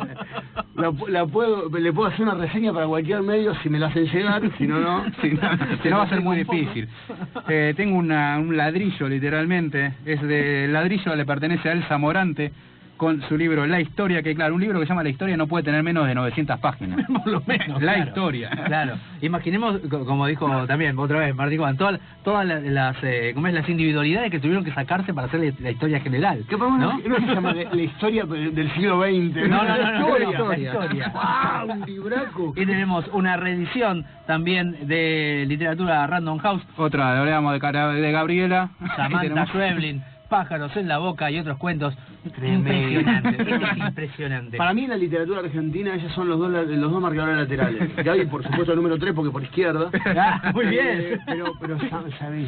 La, 0.77 0.91
pu- 0.91 1.09
la 1.09 1.27
puedo, 1.27 1.69
le 1.69 1.93
puedo 1.93 2.09
hacer 2.09 2.23
una 2.23 2.35
reseña 2.35 2.73
para 2.73 2.87
cualquier 2.87 3.23
medio 3.23 3.55
si 3.63 3.69
me 3.69 3.79
la 3.79 3.87
hacen 3.87 4.07
llegar, 4.07 4.43
si 4.59 4.67
no, 4.67 4.79
no. 4.81 5.05
Si 5.23 5.31
no, 5.31 5.41
si 5.83 5.89
no 5.89 5.99
va 5.99 6.05
a 6.05 6.09
ser 6.09 6.21
muy 6.21 6.37
difícil. 6.39 6.89
Eh, 7.49 7.75
tengo 7.77 7.97
una, 7.99 8.39
un 8.39 8.57
ladrillo, 8.57 9.09
literalmente. 9.09 9.93
Es 10.07 10.21
de 10.23 10.67
ladrillo, 10.69 11.15
le 11.15 11.27
pertenece 11.27 11.69
a 11.69 11.73
Elsa 11.73 11.99
Morante, 11.99 12.53
con 13.05 13.23
su 13.29 13.37
libro 13.37 13.67
La 13.67 13.81
Historia, 13.81 14.23
que 14.23 14.35
claro, 14.35 14.55
un 14.55 14.61
libro 14.61 14.81
que 14.81 14.87
se 14.87 14.91
llama 14.91 15.03
La 15.03 15.09
Historia 15.11 15.37
no 15.37 15.47
puede 15.47 15.65
tener 15.65 15.83
menos 15.83 16.07
de 16.07 16.15
900 16.15 16.59
páginas. 16.61 17.07
Por 17.25 17.27
lo 17.27 17.43
menos. 17.47 17.83
La 17.83 17.95
claro. 17.95 18.09
historia. 18.09 18.51
Claro. 18.67 18.95
Imaginemos, 19.21 19.79
co- 19.91 20.05
como 20.05 20.27
dijo 20.27 20.67
también 20.67 20.99
otra 20.99 21.19
vez 21.21 21.35
Martín 21.35 21.59
Juan, 21.59 21.77
todas, 21.77 22.01
todas 22.23 22.47
las, 22.47 22.63
las, 22.63 22.97
eh, 23.03 23.33
¿cómo 23.35 23.47
es? 23.47 23.55
las 23.55 23.69
individualidades 23.69 24.31
que 24.31 24.41
tuvieron 24.41 24.65
que 24.65 24.73
sacarse 24.73 25.13
para 25.15 25.27
hacer 25.29 25.55
la, 25.61 25.71
historia 25.71 26.01
general. 26.01 26.45
Que 26.49 26.57
podemos 26.57 26.81
¿no? 26.81 26.99
no 27.09 27.17
se 27.17 27.35
llama 27.35 27.53
la, 27.53 27.65
la 27.75 27.83
historia 27.83 28.25
del 28.25 28.73
siglo 28.75 29.01
XX. 29.03 29.49
No, 29.49 29.63
no, 29.65 29.65
no, 29.65 29.77
no, 29.77 29.77
La 29.77 29.99
no, 29.99 30.19
la 30.19 30.31
historia. 30.31 30.73
historia. 30.73 31.13
¡Wow! 31.67 31.73
Un 31.75 31.81
libraco. 31.87 32.53
Y 32.57 32.67
tenemos 32.67 33.05
una 33.13 33.37
reedición 33.37 34.05
también 34.27 34.87
de 34.89 35.45
literatura 35.49 36.07
Random 36.07 36.39
House, 36.39 36.63
Otra, 36.77 37.19
hablamos 37.21 37.53
de, 37.53 37.61
Cara- 37.61 37.89
de 37.89 38.13
Gabriela. 38.13 38.71
Samantha 38.97 39.47
Schweblin, 39.47 40.03
Pájaros 40.29 40.75
en 40.77 40.89
la 40.89 40.99
boca 40.99 41.31
y 41.31 41.39
otros 41.39 41.59
cuentos. 41.59 41.95
Impresionante, 42.43 43.37
es 43.73 43.77
impresionante. 43.79 44.57
Para 44.57 44.73
mí 44.73 44.85
en 44.85 44.91
la 44.91 44.97
literatura 44.97 45.41
argentina 45.41 45.95
ellos 45.95 46.11
son 46.13 46.29
los 46.29 46.39
dos, 46.39 46.51
los 46.51 46.91
dos 46.91 47.03
marcadores 47.03 47.37
laterales. 47.37 47.95
Gaby, 47.97 48.27
por 48.27 48.43
supuesto, 48.43 48.73
el 48.73 48.77
número 48.77 48.99
3 48.99 49.13
porque 49.15 49.31
por 49.31 49.43
izquierda. 49.43 49.91
Ah, 50.17 50.51
muy 50.55 50.65
Eh, 50.67 50.71
bien. 50.71 51.21
pero 51.27 51.53
pero 51.61 51.79
Sa- 51.91 52.03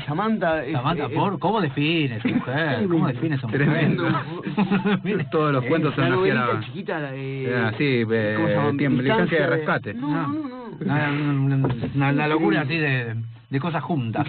Samantha... 0.06 0.64
es- 0.64 0.72
Samantha, 0.72 1.04
es- 1.06 1.12
por, 1.12 1.38
¿cómo 1.38 1.60
defines 1.60 2.24
mujer? 2.24 2.86
¿Cómo 2.88 3.06
defines 3.08 3.42
a 3.44 3.46
mujer? 3.46 3.62
Tremendo. 3.62 4.04
Todos 5.30 5.52
los 5.52 5.64
cuentos 5.66 5.90
la 5.96 5.96
son 5.96 6.04
así. 6.04 6.12
novelita 6.12 6.44
era- 6.50 6.60
chiquita... 6.60 7.14
Eh, 7.14 7.44
Era 7.48 7.68
así, 7.68 7.84
eh, 8.10 8.32
¿cómo 8.36 8.48
se 8.48 8.54
llama? 8.54 8.78
tiempo, 8.78 9.02
licencia 9.02 9.40
de 9.40 9.46
rescate. 9.46 9.94
No, 9.94 10.08
no, 10.08 10.28
no. 10.28 10.48
no. 10.48 10.56
Una, 10.80 11.10
una- 11.10 11.56
una- 11.94 12.10
una 12.12 12.28
locura 12.28 12.60
así 12.62 12.76
de, 12.76 13.16
de 13.50 13.60
cosas 13.60 13.82
juntas. 13.82 14.26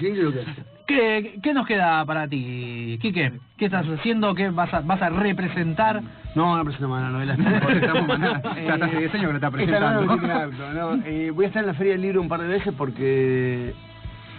¿Qué, 0.86 1.40
¿Qué 1.42 1.54
nos 1.54 1.66
queda 1.66 2.06
para 2.06 2.28
ti, 2.28 2.98
Quique? 3.02 3.34
¿Qué 3.58 3.66
estás 3.66 3.86
haciendo? 3.88 4.36
¿Qué 4.36 4.50
vas 4.50 4.74
a, 4.74 4.82
vas 4.82 5.02
a 5.02 5.10
representar? 5.10 6.02
No, 6.36 6.56
no 6.56 6.64
presento 6.64 6.88
más 6.88 7.02
la 7.02 7.10
novela. 7.10 7.34
Estamos 8.56 8.88
hace 8.88 8.98
10 8.98 9.14
años 9.16 9.26
que 9.26 9.32
lo 9.32 9.36
está 9.36 9.52
presentando. 9.52 10.06
no, 10.06 10.16
no 10.16 10.74
no. 10.98 11.04
Eh, 11.06 11.32
voy 11.32 11.46
a 11.46 11.48
estar 11.48 11.64
en 11.64 11.68
la 11.68 11.74
Feria 11.74 11.94
del 11.94 12.02
Libro 12.02 12.22
un 12.22 12.30
par 12.30 12.42
de 12.42 12.48
veces 12.48 12.74
porque... 12.78 13.74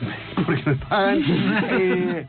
porque 0.47 0.63
me 0.65 0.77
pagan. 0.77 1.23
Eh, 1.27 2.27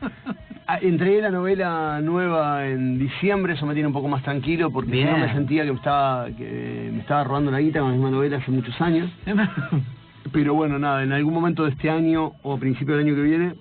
entregué 0.82 1.20
la 1.20 1.30
novela 1.30 2.00
nueva 2.02 2.66
en 2.66 2.98
diciembre, 2.98 3.54
eso 3.54 3.64
me 3.64 3.74
tiene 3.74 3.86
un 3.86 3.92
poco 3.92 4.08
más 4.08 4.22
tranquilo 4.22 4.70
porque 4.70 4.90
si 4.90 5.04
no 5.04 5.14
Bien. 5.14 5.20
me 5.20 5.32
sentía 5.32 5.64
que 5.64 5.70
me 5.70 5.78
estaba, 5.78 6.26
que 6.26 6.90
me 6.92 7.00
estaba 7.00 7.24
robando 7.24 7.52
la 7.52 7.60
guita 7.60 7.78
con 7.78 7.90
la 7.90 7.94
misma 7.94 8.10
novela 8.10 8.38
hace 8.38 8.50
muchos 8.50 8.78
años. 8.80 9.08
Pero 10.32 10.54
bueno, 10.54 10.78
nada, 10.78 11.02
en 11.02 11.12
algún 11.12 11.34
momento 11.34 11.64
de 11.64 11.70
este 11.70 11.90
año 11.90 12.32
o 12.42 12.54
a 12.54 12.58
principio 12.58 12.96
del 12.96 13.06
año 13.06 13.14
que 13.14 13.22
viene 13.22 13.54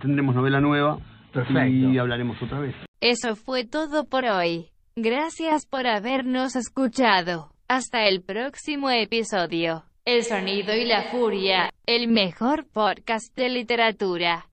tendremos 0.00 0.34
novela 0.34 0.60
nueva 0.60 0.98
Perfecto. 1.32 1.68
y 1.68 1.98
hablaremos 1.98 2.40
otra 2.42 2.60
vez. 2.60 2.74
Eso 3.00 3.34
fue 3.36 3.64
todo 3.64 4.04
por 4.04 4.24
hoy. 4.24 4.68
Gracias 4.96 5.66
por 5.66 5.86
habernos 5.86 6.56
escuchado. 6.56 7.52
Hasta 7.68 8.06
el 8.08 8.22
próximo 8.22 8.90
episodio. 8.90 9.84
El 10.04 10.24
sonido 10.24 10.74
y 10.74 10.84
la 10.84 11.04
furia, 11.04 11.70
el 11.86 12.08
mejor 12.08 12.66
podcast 12.72 13.34
de 13.36 13.48
literatura. 13.48 14.46